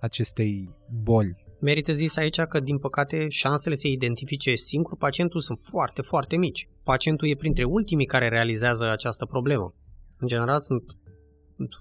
acestei 0.00 0.70
boli 1.02 1.34
Merită 1.64 1.92
zis 1.92 2.16
aici 2.16 2.40
că, 2.40 2.60
din 2.60 2.78
păcate, 2.78 3.28
șansele 3.28 3.74
să 3.74 3.88
identifice 3.88 4.54
singur 4.54 4.96
pacientul 4.96 5.40
sunt 5.40 5.58
foarte, 5.70 6.02
foarte 6.02 6.36
mici. 6.36 6.68
Pacientul 6.82 7.28
e 7.28 7.34
printre 7.34 7.64
ultimii 7.64 8.06
care 8.06 8.28
realizează 8.28 8.90
această 8.90 9.26
problemă. 9.26 9.74
În 10.18 10.26
general, 10.26 10.60
sunt 10.60 10.82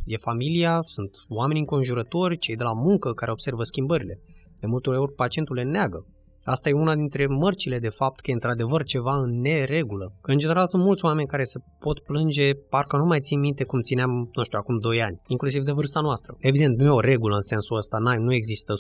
e 0.05 0.17
familia, 0.17 0.81
sunt 0.85 1.17
oameni 1.27 1.59
înconjurători, 1.59 2.37
cei 2.37 2.55
de 2.55 2.63
la 2.63 2.73
muncă 2.73 3.13
care 3.13 3.31
observă 3.31 3.63
schimbările. 3.63 4.21
De 4.59 4.67
multe 4.67 4.89
ori 4.89 5.13
pacientul 5.13 5.55
le 5.55 5.63
neagă. 5.63 6.05
Asta 6.43 6.69
e 6.69 6.73
una 6.73 6.95
dintre 6.95 7.27
mărcile 7.27 7.79
de 7.79 7.89
fapt 7.89 8.19
că 8.19 8.31
e 8.31 8.33
într-adevăr 8.33 8.83
ceva 8.83 9.15
în 9.15 9.39
neregulă. 9.39 10.13
Că 10.21 10.31
în 10.31 10.37
general 10.37 10.67
sunt 10.67 10.83
mulți 10.83 11.05
oameni 11.05 11.27
care 11.27 11.43
se 11.43 11.59
pot 11.79 11.99
plânge, 11.99 12.53
parcă 12.53 12.97
nu 12.97 13.05
mai 13.05 13.19
țin 13.19 13.39
minte 13.39 13.63
cum 13.63 13.81
țineam, 13.81 14.29
nu 14.33 14.43
știu, 14.43 14.57
acum 14.59 14.77
2 14.79 15.01
ani, 15.01 15.21
inclusiv 15.27 15.63
de 15.63 15.71
vârsta 15.71 15.99
noastră. 15.99 16.35
Evident, 16.39 16.77
nu 16.77 16.85
e 16.85 16.89
o 16.89 16.99
regulă 16.99 17.35
în 17.35 17.41
sensul 17.41 17.77
ăsta, 17.77 17.97
nu 17.97 18.33
există 18.33 18.73
100%, 18.73 18.77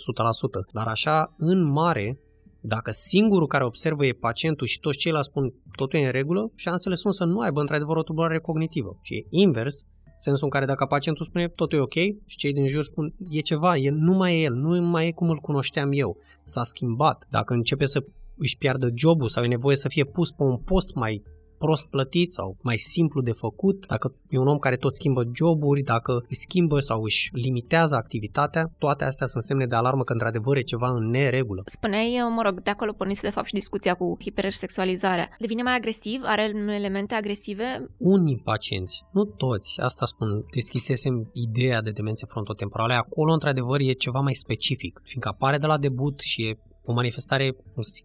dar 0.73 0.87
așa, 0.87 1.33
în 1.37 1.71
mare, 1.71 2.19
dacă 2.61 2.91
singurul 2.91 3.47
care 3.47 3.65
observă 3.65 4.05
e 4.05 4.11
pacientul 4.11 4.67
și 4.67 4.79
toți 4.79 4.97
ceilalți 4.97 5.27
spun 5.27 5.53
totul 5.75 5.99
e 5.99 6.05
în 6.05 6.11
regulă, 6.11 6.51
șansele 6.55 6.95
sunt 6.95 7.13
să 7.13 7.25
nu 7.25 7.39
aibă 7.39 7.59
într-adevăr 7.59 7.97
o 7.97 8.03
tulburare 8.03 8.39
cognitivă. 8.39 8.97
Și 9.01 9.13
e 9.13 9.25
invers, 9.29 9.85
sensul 10.21 10.43
în 10.43 10.49
care 10.49 10.65
dacă 10.65 10.85
pacientul 10.85 11.25
spune 11.25 11.47
totul 11.47 11.77
e 11.77 11.81
ok? 11.81 11.93
Și 12.25 12.37
cei 12.37 12.53
din 12.53 12.67
jur 12.67 12.83
spun 12.83 13.13
e 13.29 13.39
ceva, 13.39 13.77
e, 13.77 13.89
nu 13.89 14.13
mai 14.13 14.35
e 14.35 14.43
el, 14.43 14.53
nu 14.53 14.81
mai 14.81 15.07
e 15.07 15.11
cum 15.11 15.29
îl 15.29 15.37
cunoșteam 15.37 15.89
eu, 15.91 16.17
s-a 16.43 16.63
schimbat, 16.63 17.25
dacă 17.29 17.53
începe 17.53 17.85
să 17.85 18.03
își 18.37 18.57
piardă 18.57 18.89
jobul 18.95 19.27
sau 19.27 19.43
e 19.43 19.47
nevoie 19.47 19.75
să 19.75 19.87
fie 19.87 20.03
pus 20.03 20.31
pe 20.31 20.43
un 20.43 20.57
post 20.57 20.93
mai 20.95 21.23
prost 21.63 21.85
plătit 21.85 22.29
sau 22.31 22.57
mai 22.61 22.77
simplu 22.77 23.21
de 23.21 23.31
făcut, 23.31 23.77
dacă 23.93 24.07
e 24.29 24.37
un 24.37 24.47
om 24.47 24.57
care 24.57 24.75
tot 24.75 24.95
schimbă 24.95 25.21
joburi, 25.39 25.81
dacă 25.81 26.13
își 26.29 26.39
schimbă 26.39 26.79
sau 26.79 26.99
își 27.03 27.29
limitează 27.33 27.95
activitatea, 27.95 28.63
toate 28.77 29.03
astea 29.03 29.27
sunt 29.27 29.43
semne 29.43 29.65
de 29.65 29.75
alarmă 29.75 30.03
că 30.03 30.13
într-adevăr 30.13 30.57
e 30.57 30.71
ceva 30.73 30.89
în 30.97 31.09
neregulă. 31.09 31.61
Spuneai, 31.65 32.09
mă 32.35 32.41
rog, 32.41 32.61
de 32.61 32.69
acolo 32.69 32.91
pornise 32.91 33.27
de 33.27 33.33
fapt 33.35 33.47
și 33.47 33.53
discuția 33.53 33.93
cu 33.93 34.17
hipersexualizarea. 34.19 35.29
Devine 35.39 35.61
mai 35.61 35.75
agresiv? 35.75 36.21
Are 36.23 36.43
elemente 36.79 37.13
agresive? 37.13 37.67
Unii 37.97 38.41
pacienți, 38.43 39.03
nu 39.11 39.23
toți, 39.23 39.81
asta 39.81 40.05
spun, 40.05 40.45
deschisesem 40.53 41.29
ideea 41.33 41.81
de 41.81 41.91
demențe 41.91 42.25
frontotemporale, 42.25 42.93
acolo 42.93 43.31
într-adevăr 43.33 43.79
e 43.79 43.91
ceva 43.91 44.19
mai 44.19 44.33
specific, 44.33 45.01
fiindcă 45.03 45.29
apare 45.29 45.57
de 45.57 45.65
la 45.65 45.77
debut 45.77 46.19
și 46.19 46.41
e 46.47 46.59
o 46.83 46.93
manifestare 46.93 47.55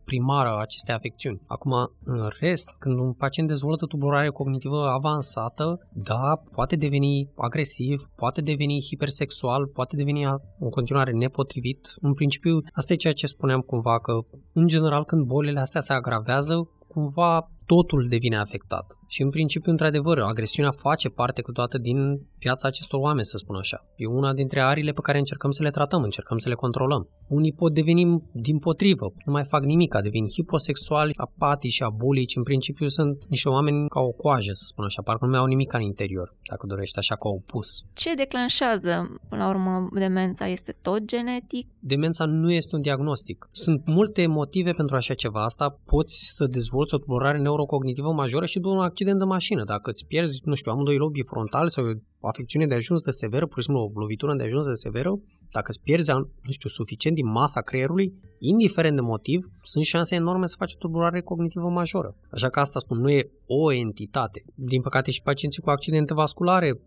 primară 0.04 0.48
a 0.48 0.60
acestei 0.60 0.94
afecțiuni. 0.94 1.40
Acum, 1.46 1.72
în 2.04 2.30
rest, 2.40 2.76
când 2.78 2.98
un 2.98 3.12
pacient 3.12 3.48
dezvoltă 3.48 3.86
tulburare 3.86 4.28
cognitivă 4.28 4.86
avansată, 4.86 5.88
da, 5.92 6.42
poate 6.52 6.76
deveni 6.76 7.28
agresiv, 7.36 8.02
poate 8.16 8.40
deveni 8.40 8.82
hipersexual, 8.82 9.66
poate 9.66 9.96
deveni 9.96 10.24
în 10.58 10.70
continuare 10.70 11.12
nepotrivit. 11.12 11.94
În 12.00 12.14
principiu, 12.14 12.58
asta 12.72 12.92
e 12.92 12.96
ceea 12.96 13.12
ce 13.12 13.26
spuneam 13.26 13.60
cumva, 13.60 14.00
că 14.00 14.12
în 14.52 14.66
general 14.66 15.04
când 15.04 15.26
bolile 15.26 15.60
astea 15.60 15.80
se 15.80 15.92
agravează, 15.92 16.68
cumva 16.88 17.50
totul 17.66 18.06
devine 18.08 18.36
afectat. 18.36 18.98
Și 19.06 19.22
în 19.22 19.30
principiu, 19.30 19.70
într-adevăr, 19.70 20.18
agresiunea 20.18 20.70
face 20.70 21.08
parte 21.08 21.42
cu 21.42 21.52
toată 21.52 21.78
din 21.78 21.98
viața 22.38 22.68
acestor 22.68 23.00
oameni, 23.00 23.24
să 23.24 23.36
spun 23.36 23.56
așa. 23.56 23.86
E 23.96 24.06
una 24.06 24.32
dintre 24.32 24.60
arile 24.60 24.92
pe 24.92 25.00
care 25.00 25.18
încercăm 25.18 25.50
să 25.50 25.62
le 25.62 25.70
tratăm, 25.70 26.02
încercăm 26.02 26.38
să 26.38 26.48
le 26.48 26.54
controlăm. 26.54 27.08
Unii 27.28 27.52
pot 27.52 27.74
deveni 27.74 28.22
din 28.32 28.58
potrivă, 28.58 29.12
nu 29.24 29.32
mai 29.32 29.44
fac 29.44 29.62
nimic, 29.64 29.94
devin 30.02 30.26
hiposexuali, 30.28 31.12
apatici, 31.16 31.82
abulici, 31.82 32.36
în 32.36 32.42
principiu 32.42 32.86
sunt 32.86 33.26
niște 33.28 33.48
oameni 33.48 33.88
ca 33.88 34.00
o 34.00 34.10
coajă, 34.10 34.50
să 34.52 34.64
spun 34.66 34.84
așa, 34.84 35.02
parcă 35.02 35.24
nu 35.24 35.30
mai 35.30 35.40
au 35.40 35.46
nimic 35.46 35.72
în 35.72 35.80
interior, 35.80 36.34
dacă 36.50 36.66
dorești 36.66 36.98
așa 36.98 37.14
ca 37.14 37.28
opus. 37.28 37.68
Ce 37.94 38.14
declanșează, 38.14 39.20
până 39.28 39.42
la 39.42 39.48
urmă, 39.48 39.88
demența? 39.94 40.46
Este 40.48 40.76
tot 40.82 41.04
genetic? 41.04 41.68
Demența 41.78 42.24
nu 42.24 42.52
este 42.52 42.74
un 42.76 42.80
diagnostic. 42.80 43.48
Sunt 43.52 43.86
multe 43.86 44.26
motive 44.26 44.70
pentru 44.70 44.96
așa 44.96 45.14
ceva. 45.14 45.44
Asta 45.44 45.80
poți 45.84 46.32
să 46.36 46.46
dezvolți 46.46 46.94
o 46.94 46.98
tulburare 46.98 47.38
neurocognitivă 47.56 48.12
majoră 48.12 48.46
și 48.46 48.58
după 48.58 48.74
un 48.74 48.82
accident 48.82 49.18
de 49.18 49.24
mașină. 49.24 49.64
Dacă 49.64 49.90
îți 49.90 50.06
pierzi, 50.06 50.40
nu 50.44 50.54
știu, 50.54 50.72
amândoi 50.72 50.96
lobii 50.96 51.24
frontali 51.24 51.70
sau 51.70 51.84
o 52.20 52.28
afecțiune 52.28 52.66
de 52.66 52.74
ajuns 52.74 53.02
de 53.02 53.10
severă, 53.10 53.46
pur 53.46 53.58
și 53.58 53.64
simplu 53.64 53.82
o 53.94 54.00
lovitură 54.00 54.34
de 54.34 54.44
ajuns 54.44 54.66
de 54.66 54.72
severă, 54.72 55.12
dacă 55.50 55.66
îți 55.68 55.80
pierzi, 55.80 56.12
nu 56.12 56.50
știu, 56.50 56.68
suficient 56.68 57.16
din 57.16 57.30
masa 57.30 57.60
creierului, 57.60 58.12
indiferent 58.38 58.94
de 58.94 59.00
motiv, 59.00 59.46
sunt 59.64 59.84
șanse 59.84 60.14
enorme 60.14 60.46
să 60.46 60.54
faci 60.58 60.72
o 60.74 60.78
tulburare 60.78 61.20
cognitivă 61.20 61.68
majoră. 61.68 62.16
Așa 62.30 62.48
că 62.48 62.60
asta 62.60 62.78
spun, 62.78 62.98
nu 62.98 63.10
e 63.10 63.30
o 63.46 63.72
entitate. 63.72 64.44
Din 64.54 64.80
păcate 64.80 65.10
și 65.10 65.22
pacienții 65.22 65.62
cu 65.62 65.70
accidente 65.70 66.14
vasculare 66.14 66.80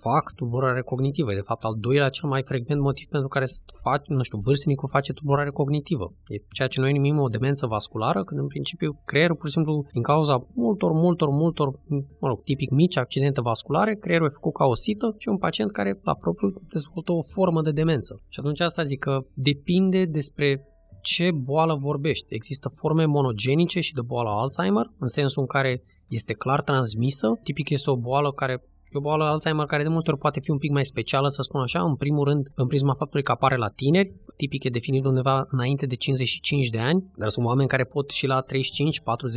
fac 0.00 0.34
tulburare 0.34 0.82
cognitivă. 0.82 1.32
E 1.32 1.34
de 1.34 1.40
fapt 1.40 1.64
al 1.64 1.74
doilea 1.78 2.08
cel 2.08 2.28
mai 2.28 2.42
frecvent 2.42 2.80
motiv 2.80 3.06
pentru 3.06 3.28
care 3.28 3.46
fac, 3.82 4.06
nu 4.06 4.22
știu, 4.22 4.38
vârstnicul 4.38 4.88
face 4.88 5.12
tulburare 5.12 5.50
cognitivă. 5.50 6.12
E 6.26 6.36
ceea 6.52 6.68
ce 6.68 6.80
noi 6.80 6.92
numim 6.92 7.18
o 7.18 7.28
demență 7.28 7.66
vasculară, 7.66 8.24
când 8.24 8.40
în 8.40 8.46
principiu 8.46 9.00
creierul 9.04 9.36
pur 9.36 9.46
și 9.46 9.52
simplu 9.52 9.86
din 9.92 10.02
cauza 10.02 10.46
multor, 10.54 10.92
multor, 10.92 11.28
multor, 11.28 11.68
mă 12.20 12.28
rog, 12.28 12.42
tipic 12.42 12.70
mici 12.70 12.96
accidente 12.96 13.40
vasculare, 13.40 13.94
creierul 13.94 14.26
e 14.26 14.30
făcut 14.30 14.54
ca 14.54 14.64
o 14.64 14.74
sită 14.74 15.14
și 15.18 15.28
un 15.28 15.38
pacient 15.38 15.72
care 15.72 16.00
la 16.02 16.14
propriu 16.14 16.48
dezvoltă 16.72 17.12
o 17.12 17.22
formă 17.22 17.62
de 17.62 17.70
demență. 17.70 18.22
Și 18.28 18.40
atunci 18.40 18.60
asta 18.60 18.82
zic 18.82 18.98
că 18.98 19.24
depinde 19.34 20.04
despre 20.04 20.66
ce 21.02 21.30
boală 21.30 21.74
vorbești. 21.74 22.26
Există 22.28 22.68
forme 22.68 23.04
monogenice 23.04 23.80
și 23.80 23.92
de 23.92 24.02
boală 24.02 24.28
Alzheimer, 24.30 24.86
în 24.98 25.08
sensul 25.08 25.40
în 25.40 25.48
care 25.48 25.82
este 26.08 26.32
clar 26.32 26.62
transmisă. 26.62 27.40
Tipic 27.42 27.68
este 27.70 27.90
o 27.90 27.96
boală 27.96 28.32
care 28.32 28.64
E 28.94 28.98
o 28.98 29.00
boală 29.00 29.24
Alzheimer 29.24 29.66
care 29.66 29.82
de 29.82 29.88
multe 29.88 30.10
ori 30.10 30.18
poate 30.18 30.40
fi 30.40 30.50
un 30.50 30.58
pic 30.58 30.70
mai 30.70 30.84
specială, 30.84 31.28
să 31.28 31.42
spun 31.42 31.60
așa, 31.60 31.82
în 31.82 31.96
primul 31.96 32.24
rând 32.24 32.52
în 32.54 32.66
prisma 32.66 32.94
faptului 32.94 33.24
că 33.24 33.32
apare 33.32 33.56
la 33.56 33.68
tineri, 33.68 34.12
tipic 34.36 34.64
e 34.64 34.68
definit 34.68 35.04
undeva 35.04 35.44
înainte 35.48 35.86
de 35.86 35.96
55 35.96 36.68
de 36.68 36.78
ani, 36.78 37.04
dar 37.16 37.28
sunt 37.28 37.46
oameni 37.46 37.68
care 37.68 37.84
pot 37.84 38.10
și 38.10 38.26
la 38.26 38.42
35-40 38.42 38.46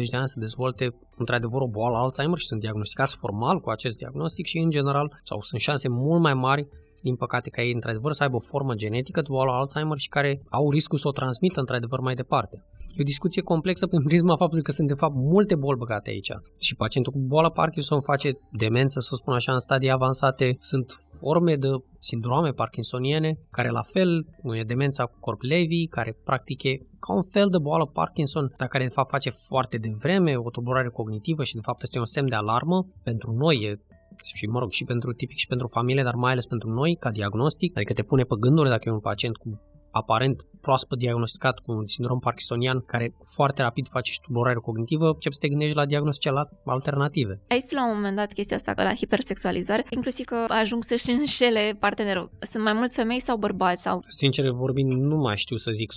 de 0.09 0.17
ani 0.17 0.27
să 0.27 0.39
dezvolte 0.39 0.95
într-adevăr 1.15 1.61
o 1.61 1.67
boală 1.67 1.97
Alzheimer 1.97 2.37
și 2.37 2.45
sunt 2.45 2.59
diagnosticați 2.59 3.17
formal 3.17 3.59
cu 3.59 3.69
acest 3.69 3.97
diagnostic 3.97 4.45
și 4.45 4.57
în 4.57 4.69
general, 4.69 5.19
sau 5.23 5.41
sunt 5.41 5.61
șanse 5.61 5.87
mult 5.89 6.21
mai 6.21 6.33
mari 6.33 6.67
din 7.07 7.15
păcate, 7.15 7.49
ca 7.49 7.61
ei 7.61 7.73
într-adevăr 7.73 8.11
să 8.13 8.23
aibă 8.23 8.35
o 8.35 8.47
formă 8.51 8.73
genetică 8.73 9.21
de 9.21 9.27
boală 9.29 9.51
Alzheimer 9.51 9.97
și 9.97 10.09
care 10.09 10.41
au 10.49 10.71
riscul 10.71 10.97
să 10.97 11.07
o 11.07 11.17
transmită 11.19 11.59
într-adevăr 11.59 11.99
mai 11.99 12.15
departe. 12.15 12.55
E 12.95 13.01
o 13.05 13.11
discuție 13.13 13.41
complexă 13.41 13.87
prin 13.87 14.03
prisma 14.03 14.35
faptului 14.37 14.63
că 14.63 14.71
sunt 14.71 14.87
de 14.87 14.93
fapt 14.93 15.15
multe 15.15 15.55
boli 15.55 15.77
băgate 15.77 16.09
aici. 16.09 16.31
Și 16.59 16.75
pacientul 16.75 17.13
cu 17.13 17.19
boala 17.19 17.51
Parkinson 17.51 18.01
face 18.01 18.29
demență, 18.51 18.99
să 18.99 19.15
spun 19.15 19.33
așa, 19.33 19.53
în 19.53 19.59
stadii 19.59 19.91
avansate. 19.91 20.53
Sunt 20.57 20.93
forme 21.19 21.55
de 21.55 21.67
sindrome 21.99 22.51
parkinsoniene, 22.51 23.39
care 23.51 23.69
la 23.69 23.81
fel 23.81 24.25
nu 24.41 24.55
e 24.55 24.63
demența 24.63 25.05
cu 25.05 25.17
corp 25.19 25.41
Levi, 25.41 25.87
care 25.87 26.17
practic 26.23 26.63
e 26.63 26.77
ca 26.99 27.13
un 27.13 27.23
fel 27.23 27.49
de 27.49 27.57
boală 27.57 27.85
Parkinson, 27.85 28.53
dar 28.57 28.67
care 28.67 28.83
de 28.83 28.89
fapt 28.89 29.09
face 29.09 29.29
foarte 29.47 29.77
devreme 29.77 30.35
o 30.35 30.49
tulburare 30.49 30.89
cognitivă 30.89 31.43
și 31.43 31.53
de 31.53 31.61
fapt 31.63 31.81
este 31.81 31.99
un 31.99 32.05
semn 32.05 32.29
de 32.29 32.35
alarmă. 32.35 32.87
Pentru 33.03 33.31
noi 33.31 33.55
e 33.55 33.79
și 34.23 34.45
mă 34.45 34.59
rog, 34.59 34.71
și 34.71 34.83
pentru 34.83 35.13
tipic 35.13 35.37
și 35.37 35.47
pentru 35.47 35.67
familie, 35.67 36.03
dar 36.03 36.13
mai 36.13 36.31
ales 36.31 36.45
pentru 36.45 36.69
noi, 36.69 36.97
ca 36.99 37.11
diagnostic, 37.11 37.77
adică 37.77 37.93
te 37.93 38.03
pune 38.03 38.23
pe 38.23 38.35
gânduri 38.39 38.69
dacă 38.69 38.83
e 38.85 38.91
un 38.91 38.99
pacient 38.99 39.37
cu 39.37 39.61
aparent 40.01 40.47
proaspăt 40.61 40.97
diagnosticat 40.97 41.59
cu 41.59 41.71
un 41.71 41.85
sindrom 41.85 42.19
parkinsonian 42.19 42.79
care 42.79 43.15
foarte 43.35 43.61
rapid 43.61 43.87
face 43.87 44.11
și 44.11 44.19
tulburare 44.19 44.59
cognitivă, 44.59 45.07
începi 45.07 45.35
să 45.35 45.41
te 45.41 45.47
gândești 45.47 45.75
la 45.75 45.85
diagnostice 45.85 46.31
alternative. 46.65 47.41
Ai 47.47 47.59
spus 47.59 47.71
la 47.71 47.87
un 47.87 47.95
moment 47.95 48.15
dat 48.15 48.33
chestia 48.33 48.55
asta 48.55 48.83
la 48.83 48.93
hipersexualizare, 48.93 49.85
inclusiv 49.89 50.25
că 50.25 50.45
ajung 50.47 50.83
să-și 50.83 51.11
înșele 51.17 51.77
partenerul. 51.79 52.31
Sunt 52.51 52.63
mai 52.63 52.73
mult 52.73 52.93
femei 52.93 53.19
sau 53.19 53.37
bărbați? 53.37 53.81
Sau... 53.81 53.99
Sincer 54.07 54.49
vorbind, 54.49 54.93
nu 54.93 55.15
mai 55.15 55.37
știu 55.37 55.55
să 55.55 55.71
zic 55.71 55.91
100%, 55.93 55.95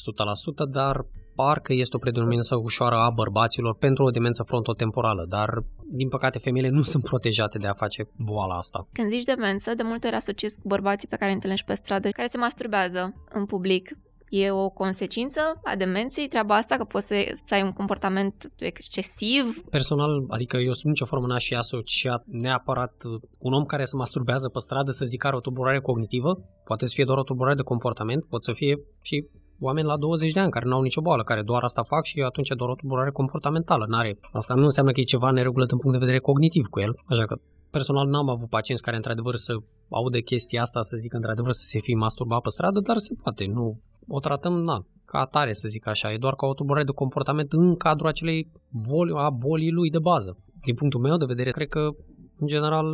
dar 0.70 1.06
parcă 1.40 1.72
este 1.72 1.96
o 1.96 1.98
predominanță 1.98 2.56
ușoară 2.56 2.96
a 2.96 3.10
bărbaților 3.10 3.74
pentru 3.76 4.04
o 4.04 4.10
demență 4.10 4.42
frontotemporală, 4.42 5.24
dar 5.28 5.50
din 6.00 6.08
păcate 6.08 6.38
femeile 6.38 6.68
nu 6.68 6.82
sunt 6.82 7.02
protejate 7.02 7.58
de 7.58 7.66
a 7.66 7.72
face 7.72 8.08
boala 8.16 8.56
asta. 8.56 8.88
Când 8.92 9.10
zici 9.10 9.24
demență, 9.24 9.74
de 9.74 9.82
multe 9.82 10.06
ori 10.06 10.16
asociezi 10.16 10.60
cu 10.60 10.68
bărbații 10.68 11.08
pe 11.08 11.16
care 11.16 11.28
îi 11.28 11.34
întâlnești 11.34 11.66
pe 11.66 11.74
stradă, 11.74 12.08
care 12.10 12.28
se 12.28 12.36
masturbează 12.36 13.14
în 13.32 13.44
public. 13.44 13.84
E 14.28 14.50
o 14.50 14.68
consecință 14.68 15.40
a 15.64 15.76
demenței 15.76 16.28
treaba 16.28 16.54
asta, 16.56 16.76
că 16.76 16.84
poți 16.84 17.06
să, 17.06 17.14
să 17.44 17.54
ai 17.54 17.62
un 17.62 17.72
comportament 17.72 18.52
excesiv? 18.58 19.62
Personal, 19.70 20.24
adică 20.28 20.56
eu 20.56 20.72
sunt 20.72 20.92
nicio 20.92 21.04
formă 21.04 21.26
n-aș 21.26 21.46
fi 21.46 21.54
asociat 21.54 22.22
neapărat 22.26 22.94
un 23.38 23.52
om 23.52 23.64
care 23.64 23.84
se 23.84 23.96
masturbează 23.96 24.48
pe 24.48 24.58
stradă 24.58 24.90
să 24.90 25.04
zic 25.04 25.24
are 25.24 25.36
o 25.36 25.40
tulburare 25.40 25.80
cognitivă, 25.80 26.30
poate 26.64 26.86
să 26.86 26.92
fie 26.94 27.04
doar 27.04 27.18
o 27.18 27.22
tulburare 27.22 27.56
de 27.56 27.62
comportament, 27.62 28.24
pot 28.24 28.44
să 28.44 28.52
fie 28.52 28.74
și 29.02 29.26
oameni 29.60 29.86
la 29.86 29.96
20 29.96 30.32
de 30.32 30.40
ani 30.40 30.50
care 30.50 30.66
nu 30.68 30.74
au 30.74 30.82
nicio 30.82 31.00
boală, 31.00 31.22
care 31.22 31.42
doar 31.42 31.62
asta 31.62 31.82
fac 31.82 32.04
și 32.04 32.20
atunci 32.20 32.48
doar 32.48 32.70
o 32.70 32.74
tulburare 32.74 33.10
comportamentală. 33.10 33.84
N-are. 33.88 34.18
Asta 34.32 34.54
nu 34.54 34.64
înseamnă 34.64 34.92
că 34.92 35.00
e 35.00 35.14
ceva 35.14 35.30
neregulă 35.30 35.64
din 35.64 35.78
punct 35.78 35.98
de 35.98 36.04
vedere 36.04 36.22
cognitiv 36.22 36.66
cu 36.66 36.80
el, 36.80 36.92
așa 37.06 37.24
că 37.24 37.36
personal 37.70 38.08
n-am 38.08 38.28
avut 38.28 38.48
pacienți 38.48 38.82
care 38.82 38.96
într-adevăr 38.96 39.34
să 39.34 39.54
aude 39.88 40.20
chestia 40.20 40.62
asta, 40.62 40.82
să 40.82 40.96
zic 40.96 41.12
într-adevăr 41.12 41.52
să 41.52 41.64
se 41.64 41.78
fi 41.78 41.94
masturbat 41.94 42.40
pe 42.40 42.50
stradă, 42.50 42.80
dar 42.80 42.96
se 42.96 43.14
poate, 43.22 43.46
nu. 43.46 43.80
O 44.08 44.20
tratăm, 44.20 44.52
na, 44.52 44.86
ca 45.04 45.18
atare, 45.18 45.52
să 45.52 45.68
zic 45.68 45.86
așa, 45.86 46.12
e 46.12 46.16
doar 46.16 46.34
ca 46.34 46.46
o 46.46 46.54
tulburare 46.54 46.84
de 46.84 46.92
comportament 46.92 47.52
în 47.52 47.76
cadrul 47.76 48.08
acelei 48.08 48.50
boli, 48.68 49.12
a 49.16 49.30
bolii 49.30 49.70
lui 49.70 49.90
de 49.90 49.98
bază. 49.98 50.36
Din 50.60 50.74
punctul 50.74 51.00
meu 51.00 51.16
de 51.16 51.24
vedere, 51.24 51.50
cred 51.50 51.68
că, 51.68 51.88
în 52.38 52.46
general, 52.46 52.86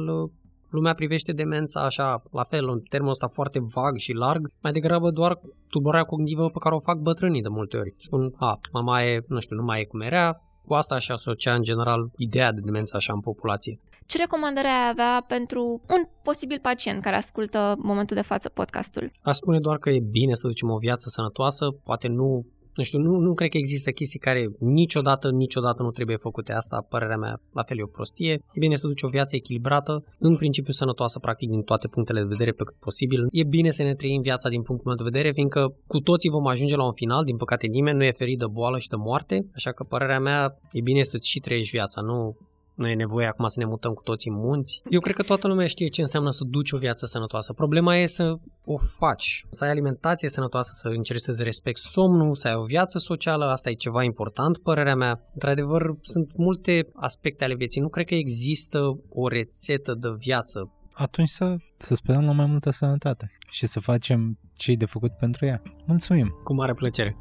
lumea 0.75 0.95
privește 0.95 1.33
demența 1.33 1.81
așa, 1.85 2.23
la 2.31 2.43
fel, 2.43 2.69
în 2.69 2.81
termenul 2.81 3.13
ăsta 3.13 3.29
foarte 3.29 3.59
vag 3.75 3.97
și 3.97 4.13
larg, 4.13 4.49
mai 4.63 4.73
degrabă 4.73 5.11
doar 5.11 5.41
tulburarea 5.69 6.07
cognitivă 6.07 6.49
pe 6.49 6.59
care 6.59 6.75
o 6.75 6.81
fac 6.81 6.99
bătrânii 6.99 7.43
de 7.43 7.49
multe 7.49 7.77
ori. 7.77 7.95
Spun, 7.99 8.35
a, 8.37 8.61
mama 8.73 9.03
e, 9.03 9.25
nu 9.29 9.41
știu, 9.41 9.57
nu 9.57 9.65
mai 9.65 9.81
e 9.81 9.85
cum 9.85 10.01
era, 10.01 10.41
cu 10.67 10.75
asta 10.75 10.99
și 10.99 11.13
asocia 11.13 11.55
în 11.55 11.63
general 11.63 12.11
ideea 12.17 12.53
de 12.53 12.61
demență 12.61 12.97
așa 12.97 13.13
în 13.13 13.21
populație. 13.21 13.81
Ce 14.07 14.19
recomandare 14.19 14.69
ai 14.69 14.89
avea 14.91 15.25
pentru 15.29 15.83
un 15.89 16.09
posibil 16.23 16.59
pacient 16.63 17.03
care 17.03 17.17
ascultă 17.17 17.59
în 17.77 17.83
momentul 17.83 18.17
de 18.17 18.23
față 18.23 18.49
podcastul? 18.49 19.11
A 19.23 19.33
spune 19.33 19.61
doar 19.61 19.79
că 19.79 19.91
e 19.91 20.01
bine 20.01 20.35
să 20.35 20.47
ducem 20.47 20.71
o 20.71 20.79
viață 20.79 21.09
sănătoasă, 21.09 21.71
poate 21.85 22.09
nu 22.09 22.47
nu 22.75 22.83
știu, 22.83 22.99
nu, 22.99 23.17
nu 23.17 23.35
cred 23.35 23.51
că 23.51 23.57
există 23.57 23.91
chestii 23.91 24.19
care 24.19 24.47
niciodată, 24.59 25.31
niciodată 25.31 25.83
nu 25.83 25.91
trebuie 25.91 26.17
făcute 26.17 26.53
asta, 26.53 26.87
părerea 26.89 27.17
mea, 27.17 27.41
la 27.53 27.63
fel 27.63 27.79
e 27.79 27.83
o 27.83 27.87
prostie. 27.87 28.33
E 28.33 28.59
bine 28.59 28.75
să 28.75 28.87
duci 28.87 29.03
o 29.03 29.09
viață 29.09 29.37
echilibrată, 29.37 30.05
în 30.19 30.37
principiu 30.37 30.73
sănătoasă, 30.73 31.19
practic, 31.19 31.49
din 31.49 31.63
toate 31.63 31.89
punctele 31.89 32.21
de 32.21 32.27
vedere 32.27 32.51
pe 32.51 32.65
cât 32.65 32.77
posibil. 32.79 33.27
E 33.31 33.45
bine 33.45 33.71
să 33.71 33.83
ne 33.83 33.95
trăim 33.95 34.21
viața 34.21 34.49
din 34.49 34.63
punctul 34.63 34.87
meu 34.87 34.97
de 34.97 35.11
vedere, 35.11 35.33
fiindcă 35.33 35.77
cu 35.87 35.99
toții 36.01 36.31
vom 36.31 36.47
ajunge 36.47 36.77
la 36.77 36.85
un 36.85 36.93
final, 36.93 37.25
din 37.25 37.37
păcate 37.37 37.67
nimeni 37.67 37.97
nu 37.97 38.05
e 38.05 38.13
ferit 38.13 38.39
de 38.39 38.47
boală 38.51 38.79
și 38.79 38.89
de 38.89 38.97
moarte, 38.97 39.47
așa 39.55 39.73
că 39.73 39.85
părerea 39.85 40.21
mea 40.21 40.59
e 40.71 40.81
bine 40.81 41.03
să-ți 41.03 41.29
și 41.29 41.39
trăiești 41.41 41.77
viața, 41.77 42.01
nu 42.01 42.37
nu 42.75 42.89
e 42.89 42.95
nevoie 42.95 43.27
acum 43.27 43.47
să 43.47 43.59
ne 43.59 43.65
mutăm 43.65 43.93
cu 43.93 44.03
toții 44.03 44.31
în 44.31 44.37
munți. 44.37 44.83
Eu 44.91 45.01
cred 45.01 45.15
că 45.15 45.23
toată 45.23 45.47
lumea 45.49 45.67
știe 45.67 45.89
ce 45.89 46.01
înseamnă 46.01 46.31
să 46.31 46.45
duci 46.45 46.73
o 46.73 46.79
viață 46.79 47.07
sănătoasă. 47.07 47.53
Problema 47.53 47.97
e 47.97 48.07
să 48.07 48.39
o 48.65 48.77
faci, 48.79 49.45
să 49.51 49.65
ai 49.65 49.71
alimentație 49.71 50.29
sănătoasă, 50.29 50.71
să 50.75 50.89
încerci 50.89 51.21
să-ți 51.21 51.43
respecti 51.43 51.81
somnul, 51.81 52.35
să 52.35 52.49
ai 52.49 52.55
o 52.55 52.65
viață 52.65 52.99
socială, 52.99 53.45
asta 53.45 53.71
e 53.71 53.75
ceva 53.75 54.03
important, 54.03 54.59
părerea 54.59 54.95
mea. 54.95 55.21
Într-adevăr, 55.33 55.95
sunt 56.03 56.37
multe 56.37 56.87
aspecte 56.95 57.45
ale 57.45 57.55
vieții. 57.55 57.81
Nu 57.81 57.89
cred 57.89 58.07
că 58.07 58.15
există 58.15 59.01
o 59.09 59.29
rețetă 59.29 59.95
de 59.95 60.09
viață. 60.19 60.73
Atunci 60.93 61.29
să, 61.29 61.57
să 61.77 61.95
sperăm 61.95 62.25
la 62.25 62.33
mai 62.33 62.47
multă 62.47 62.71
sănătate 62.71 63.37
și 63.51 63.67
să 63.67 63.81
facem 63.81 64.39
ce 64.53 64.75
de 64.75 64.87
făcut 64.87 65.11
pentru 65.11 65.47
ea. 65.47 65.63
Mulțumim! 65.87 66.41
Cu 66.45 66.55
mare 66.55 66.75
plăcere! 66.75 67.17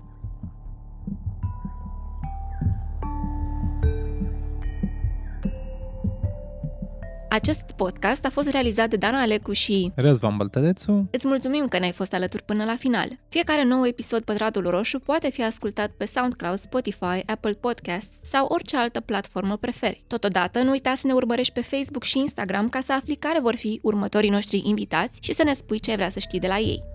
Acest 7.33 7.61
podcast 7.75 8.25
a 8.25 8.29
fost 8.29 8.49
realizat 8.49 8.89
de 8.89 8.95
Dana 8.95 9.21
Alecu 9.21 9.51
și 9.51 9.91
Răzvan 9.95 10.37
Băltădețu. 10.37 11.07
Îți 11.11 11.27
mulțumim 11.27 11.67
că 11.67 11.79
ne-ai 11.79 11.91
fost 11.91 12.13
alături 12.13 12.43
până 12.43 12.63
la 12.63 12.75
final. 12.75 13.09
Fiecare 13.29 13.63
nou 13.63 13.85
episod 13.87 14.21
Pătratul 14.21 14.69
Roșu 14.69 14.99
poate 14.99 15.29
fi 15.29 15.43
ascultat 15.43 15.91
pe 15.97 16.05
SoundCloud, 16.05 16.57
Spotify, 16.57 17.23
Apple 17.25 17.51
Podcasts 17.51 18.15
sau 18.23 18.45
orice 18.45 18.77
altă 18.77 18.99
platformă 18.99 19.57
preferi. 19.57 20.03
Totodată, 20.07 20.61
nu 20.61 20.69
uita 20.69 20.93
să 20.95 21.07
ne 21.07 21.13
urmărești 21.13 21.53
pe 21.53 21.61
Facebook 21.61 22.03
și 22.03 22.19
Instagram 22.19 22.69
ca 22.69 22.79
să 22.79 22.93
afli 22.93 23.15
care 23.15 23.39
vor 23.39 23.55
fi 23.55 23.79
următorii 23.83 24.29
noștri 24.29 24.61
invitați 24.65 25.19
și 25.21 25.33
să 25.33 25.43
ne 25.43 25.53
spui 25.53 25.79
ce 25.79 25.89
ai 25.89 25.95
vrea 25.95 26.09
să 26.09 26.19
știi 26.19 26.39
de 26.39 26.47
la 26.47 26.57
ei. 26.57 26.92